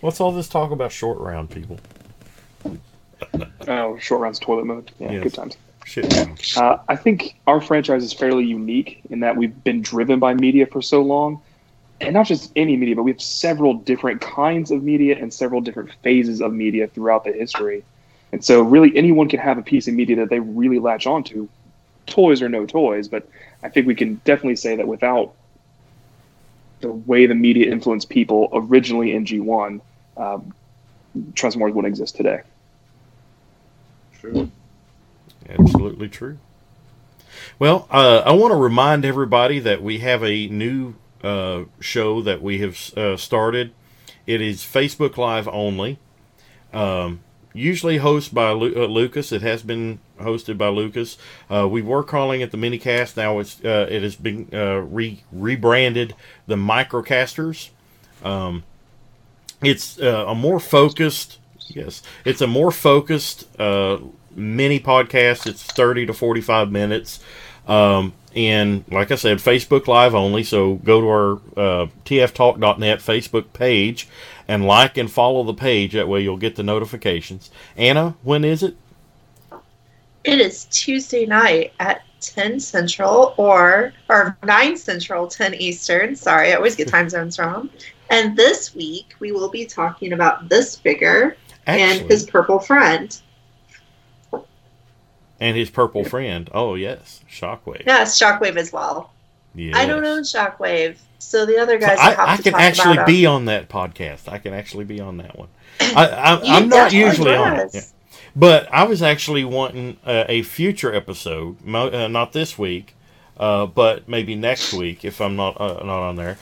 [0.02, 1.80] What's all this talk about short round people?
[3.68, 4.92] Oh, short rounds toilet mode.
[5.00, 5.24] Yeah, Yes.
[5.24, 5.58] good times.
[5.86, 6.58] Shit.
[6.58, 10.66] Uh, I think our franchise is fairly unique in that we've been driven by media
[10.66, 11.42] for so long,
[12.00, 15.60] and not just any media, but we have several different kinds of media and several
[15.60, 17.84] different phases of media throughout the history.
[18.32, 21.50] And so, really, anyone can have a piece of media that they really latch onto,
[22.06, 23.08] toys or no toys.
[23.08, 23.28] But
[23.62, 25.34] I think we can definitely say that without
[26.80, 29.82] the way the media influenced people originally in G1,
[30.18, 30.54] um,
[31.36, 32.42] Transformers wouldn't exist today.
[34.20, 34.50] True.
[35.50, 36.38] Absolutely true.
[37.60, 42.42] Well, uh, I want to remind everybody that we have a new uh, show that
[42.42, 43.72] we have uh, started.
[44.26, 46.00] It is Facebook Live only.
[46.72, 47.22] Um,
[47.54, 49.32] usually hosted by Lu- uh, Lucas.
[49.32, 51.18] It has been hosted by Lucas.
[51.50, 53.18] Uh, we were calling it the Minicast.
[53.18, 56.16] Now it's uh, it has been uh, re- rebranded
[56.48, 57.70] the Microcasters.
[58.24, 58.64] Um,
[59.64, 61.40] it's uh, a more focused.
[61.68, 64.00] Yes, it's a more focused uh,
[64.36, 65.48] mini podcast.
[65.48, 67.20] It's thirty to forty-five minutes.
[67.68, 70.44] Um, and like I said, Facebook Live only.
[70.44, 74.08] So go to our uh, tftalk.net Facebook page
[74.52, 75.94] and like and follow the page.
[75.94, 77.50] That way you'll get the notifications.
[77.78, 78.76] Anna, when is it?
[80.26, 86.18] It is Tuesday night at 10 Central or or 9 Central, 10 Eastern.
[86.18, 87.70] Sorry, I always get time zones wrong.
[88.10, 93.18] And this week we will be talking about this figure and his purple friend.
[95.40, 96.50] and his purple friend.
[96.54, 97.84] Oh yes, Shockwave.
[97.86, 99.14] Yes, Shockwave as well.
[99.56, 99.78] Yes.
[99.78, 103.26] I don't own Shockwave, so the other So guys have I, I can actually be
[103.26, 104.28] on that podcast.
[104.28, 105.50] I can actually be on that one.
[105.80, 107.70] I, I'm not usually on it.
[107.74, 107.82] yeah.
[108.36, 112.96] But I was actually wanting uh, a future episode, mo- uh, not this week,
[113.38, 116.38] uh, but maybe next week if I'm not uh, not on there.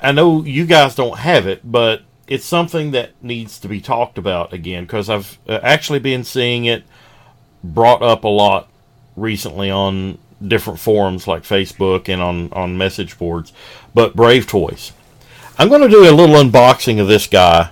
[0.00, 4.16] I know you guys don't have it, but it's something that needs to be talked
[4.16, 6.84] about again because I've uh, actually been seeing it
[7.64, 8.68] brought up a lot
[9.16, 13.52] recently on different forums like Facebook and on on message boards.
[13.94, 14.92] But Brave Toys,
[15.58, 17.70] I'm going to do a little unboxing of this guy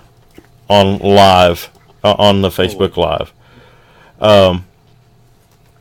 [0.69, 1.69] on live
[2.03, 3.31] uh, on the Facebook Live.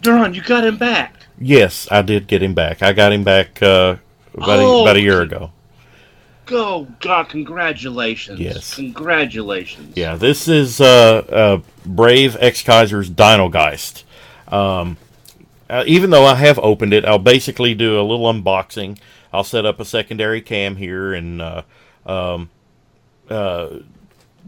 [0.03, 1.15] Duran, you got him back.
[1.39, 2.83] Yes, I did get him back.
[2.83, 3.97] I got him back uh,
[4.35, 5.51] about, a, Oh, about a year ago.
[6.47, 8.39] Go, God, congratulations.
[8.39, 8.75] Yes.
[8.75, 9.97] Congratulations.
[9.97, 14.05] Yeah, this is uh, uh, Brave Exkaiser's Dino Geist.
[14.47, 14.97] Um,
[15.69, 18.99] uh, even though I have opened it, I'll basically do a little unboxing.
[19.33, 21.63] I'll set up a secondary cam here and uh,
[22.07, 22.51] um,
[23.29, 23.79] uh,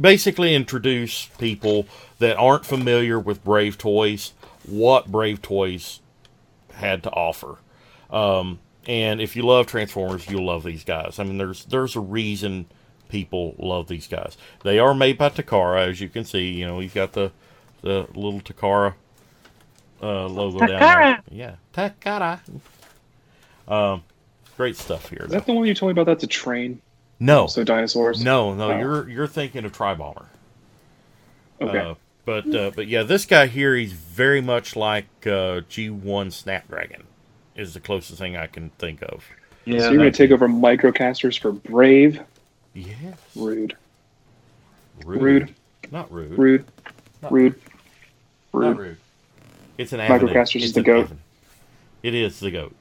[0.00, 1.86] basically introduce people
[2.18, 4.32] that aren't familiar with Brave Toys
[4.68, 6.00] what Brave Toys
[6.74, 7.56] had to offer.
[8.10, 11.18] Um, and if you love Transformers, you'll love these guys.
[11.18, 12.66] I mean, there's there's a reason
[13.08, 14.36] people love these guys.
[14.62, 16.52] They are made by Takara, as you can see.
[16.52, 17.32] You know, you've got the
[17.82, 18.94] the little Takara
[20.02, 21.22] uh, logo down there.
[21.30, 22.40] Yeah, Takara.
[23.66, 24.02] Um,
[24.56, 25.24] great stuff here.
[25.24, 26.10] Is that the one you told me about?
[26.10, 26.80] That's a train.
[27.20, 28.22] No, So dinosaurs.
[28.22, 28.70] no, no.
[28.72, 28.78] Oh.
[28.78, 30.26] You're you're thinking of Tri Bomber.
[31.60, 31.78] Okay.
[31.78, 31.94] Uh,
[32.24, 37.04] but uh, but yeah, this guy here, he's very much like uh, G1 Snapdragon,
[37.56, 39.24] is the closest thing I can think of.
[39.64, 39.80] Yeah.
[39.80, 42.20] so you're gonna take over microcasters for Brave?
[42.74, 43.18] Yes.
[43.34, 43.76] Rude.
[45.04, 45.22] Rude.
[45.22, 45.54] Rude.
[45.90, 46.38] Not rude.
[46.38, 46.64] Rude.
[47.22, 47.54] Not Rude.
[48.54, 48.96] Not Rude.
[49.78, 50.34] It's an avenue.
[50.34, 51.06] Microcasters It's is the goat.
[51.06, 51.20] avenue.
[52.02, 52.76] It is the goat.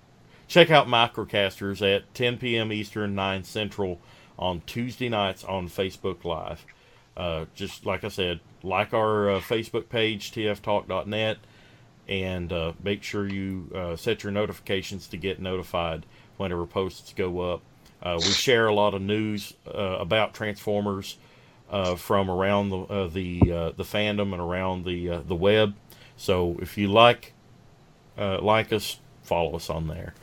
[0.48, 2.72] Check out Microcasters at 10 p.m.
[2.74, 4.02] Eastern, 9 Central
[4.40, 6.66] on Tuesday nights on Facebook Live.
[7.18, 11.38] Uh, just like I said, like our uh, Facebook page, tftalk.net,
[12.08, 16.06] and uh, make sure you uh, set your notifications to get notified
[16.38, 17.62] whenever posts go up.
[18.04, 21.18] Uh, we share a lot of news uh, about Transformers
[21.72, 25.74] uh, from around the uh, the uh, the fandom and around the uh, the web.
[26.18, 27.34] So if you like
[28.18, 30.14] uh, like us, follow us on there.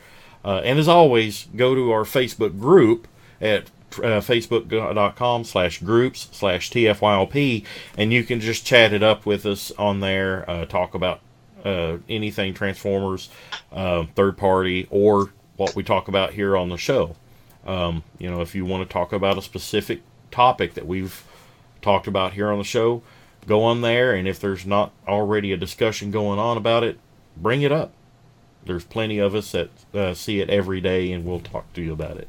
[0.43, 3.07] Uh, and as always, go to our Facebook group
[3.41, 7.65] at uh, facebook.com slash groups slash TFYLP,
[7.97, 11.21] and you can just chat it up with us on there, uh, talk about
[11.63, 13.29] uh, anything Transformers,
[13.71, 17.15] uh, third party, or what we talk about here on the show.
[17.65, 21.23] Um, you know, if you want to talk about a specific topic that we've
[21.81, 23.01] talked about here on the show,
[23.47, 26.99] go on there, and if there's not already a discussion going on about it,
[27.37, 27.91] bring it up.
[28.65, 31.93] There's plenty of us that uh, see it every day, and we'll talk to you
[31.93, 32.27] about it.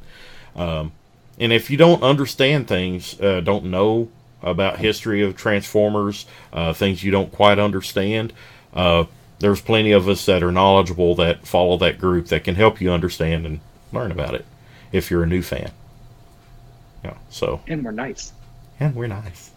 [0.54, 0.92] Um,
[1.38, 4.08] and if you don't understand things, uh, don't know
[4.42, 8.32] about history of Transformers, uh, things you don't quite understand,
[8.74, 9.04] uh,
[9.38, 12.90] there's plenty of us that are knowledgeable that follow that group that can help you
[12.90, 13.60] understand and
[13.92, 14.46] learn about it
[14.92, 15.70] if you're a new fan.
[17.04, 18.32] Yeah, so And we're nice.
[18.80, 19.50] And we're nice.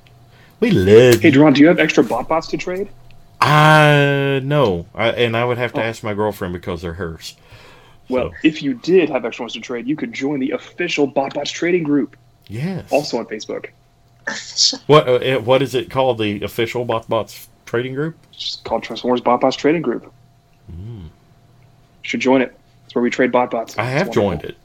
[0.59, 1.21] We live.
[1.21, 2.89] Hey, Duran, do you have extra bot bots to trade?
[3.41, 7.37] I no, I, and I would have to ask my girlfriend because they're hers.
[8.09, 11.07] Well, So, if you did have extra ones to trade, you could join the official
[11.07, 12.17] bot bots trading group,
[12.47, 12.91] yes.
[12.91, 13.67] also on Facebook.
[14.87, 16.17] what uh, what is it called?
[16.17, 18.17] The official BotBots trading group?
[18.33, 20.11] It's called Transformers Bot Bots Trading Group.
[22.01, 22.57] Should join it.
[22.85, 23.77] It's where we trade bot bots.
[23.77, 24.57] I have joined it.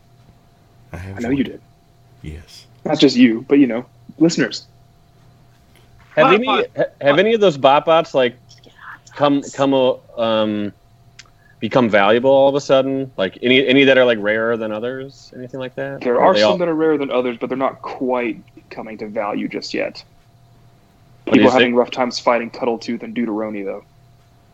[0.92, 1.16] I have.
[1.16, 1.60] I know joined you did.
[2.22, 2.66] Yes.
[2.84, 3.84] Not just you, but you know,
[4.18, 4.66] listeners.
[6.16, 6.66] Have Bot any bot.
[7.00, 8.36] have any of those bot bots like
[9.14, 9.74] come come
[10.16, 10.72] um
[11.60, 13.10] become valuable all of a sudden?
[13.16, 15.32] Like any any that are like rarer than others?
[15.36, 16.00] Anything like that?
[16.02, 18.96] There Or are some all- that are rarer than others, but they're not quite coming
[18.98, 20.02] to value just yet.
[21.24, 21.76] What People having it?
[21.76, 23.82] rough times fighting Cuddletooth and Deuteroni, though.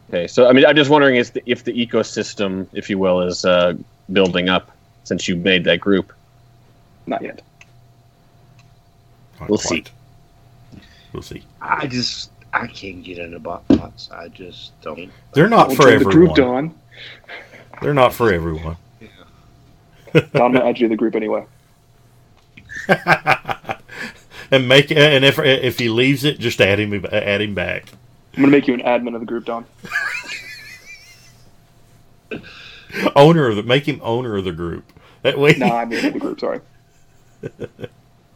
[0.08, 3.20] Okay, so I mean, I'm just wondering if the, if the ecosystem, if you will,
[3.22, 3.74] is uh,
[4.12, 4.70] building up
[5.04, 6.12] since you made that group.
[7.06, 7.42] Not yet.
[9.40, 9.90] Not We'll quite.
[11.12, 11.42] We'll see.
[11.60, 14.10] I just I can't get into bot bots.
[14.10, 15.10] I just don't.
[15.32, 16.68] They're not We'll for join the group, everyone.
[16.68, 16.74] Don.
[17.82, 18.76] They're not for everyone.
[20.12, 21.44] Don, I'm gonna add you to the group anyway.
[24.50, 27.86] and make and if if he leaves it, just add him add him back.
[28.34, 29.64] I'm gonna make you an admin of the group, Don.
[33.16, 34.84] Owner of the make him owner of the group.
[35.22, 35.54] That way.
[35.56, 36.40] No, I'm in the group.
[36.40, 36.60] Sorry.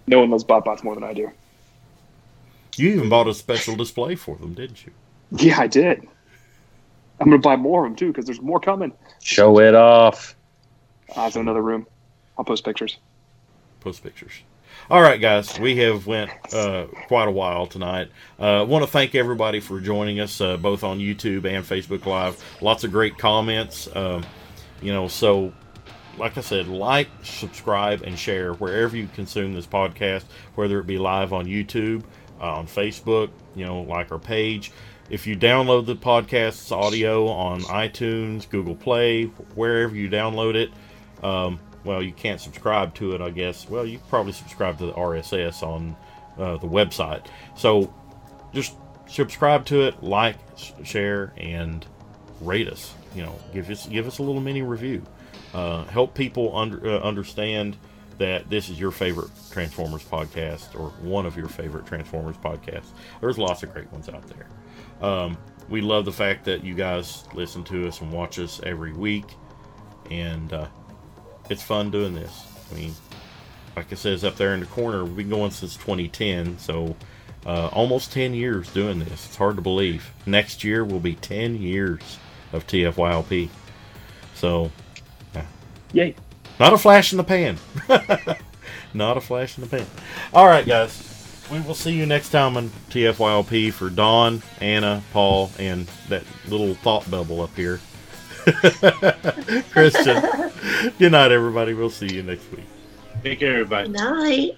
[0.06, 1.30] No one loves bot bots more than I do.
[2.78, 4.92] You even bought a special display for them, didn't you?
[5.32, 6.06] Yeah, I did.
[7.20, 8.92] I'm gonna buy more of them too because there's more coming.
[9.22, 10.34] Show it off.
[11.16, 11.86] It's in another room.
[12.36, 12.98] I'll post pictures.
[13.80, 14.32] Post pictures.
[14.90, 18.09] All right, guys, we have went uh, quite a while tonight.
[18.38, 22.42] Uh, want to thank everybody for joining us, uh, both on YouTube and Facebook Live.
[22.60, 23.88] Lots of great comments.
[23.94, 24.24] Um,
[24.82, 25.52] you know, so
[26.18, 30.24] like I said, like, subscribe, and share wherever you consume this podcast,
[30.55, 32.02] whether it be live on YouTube,
[32.45, 34.71] uh, on Facebook, you know, like our page.
[35.09, 40.71] If you download the podcast's audio on iTunes, Google Play, wherever you download it,
[41.25, 43.69] um, well, you can't subscribe to it, I guess.
[43.69, 45.97] Well, you probably subscribe to the RSS on
[46.39, 47.27] uh, the website.
[47.57, 47.93] So
[48.53, 48.75] just
[49.07, 50.37] subscribe to it, like,
[50.83, 51.85] share, and
[52.41, 52.95] rate us.
[53.15, 55.03] You know, give us give us a little mini review.
[55.55, 57.77] Uh, help people under, uh, understand
[58.19, 62.91] that this is your favorite Transformers podcast or one of your favorite Transformers podcasts.
[63.20, 64.49] There's lots of great ones out there.
[65.07, 65.36] Um,
[65.69, 69.24] we love the fact that you guys listen to us and watch us every week,
[70.11, 70.66] and uh,
[71.51, 72.47] it's fun doing this.
[72.70, 72.95] I mean,
[73.77, 76.95] like it says up there in the corner, we've been going since 2010, so
[77.47, 79.27] uh, almost 10 years doing this.
[79.27, 80.11] It's hard to believe.
[80.27, 82.19] Next year will be 10 years
[82.53, 83.49] of TFYLP.
[84.35, 84.70] So,
[85.95, 86.15] Yay!
[86.60, 87.59] Not a flash in the pan.
[88.94, 89.86] not a flash in the pan.
[90.32, 91.10] All right, guys.
[91.51, 96.74] We will see you next time on TFYLP for Don, Anna, Paul, and that little
[96.74, 97.81] thought bubble up here.
[99.70, 100.22] Christian.
[100.98, 101.74] Good night, everybody.
[101.74, 102.64] We'll see you next week.
[103.22, 103.89] Take care, everybody.
[103.89, 104.56] Night.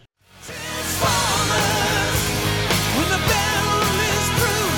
[2.95, 4.71] When the battle is through,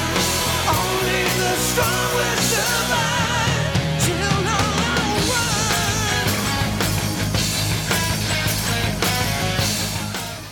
[0.73, 2.38] only the strong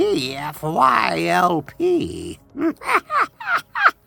[0.00, 2.38] T F Y L P.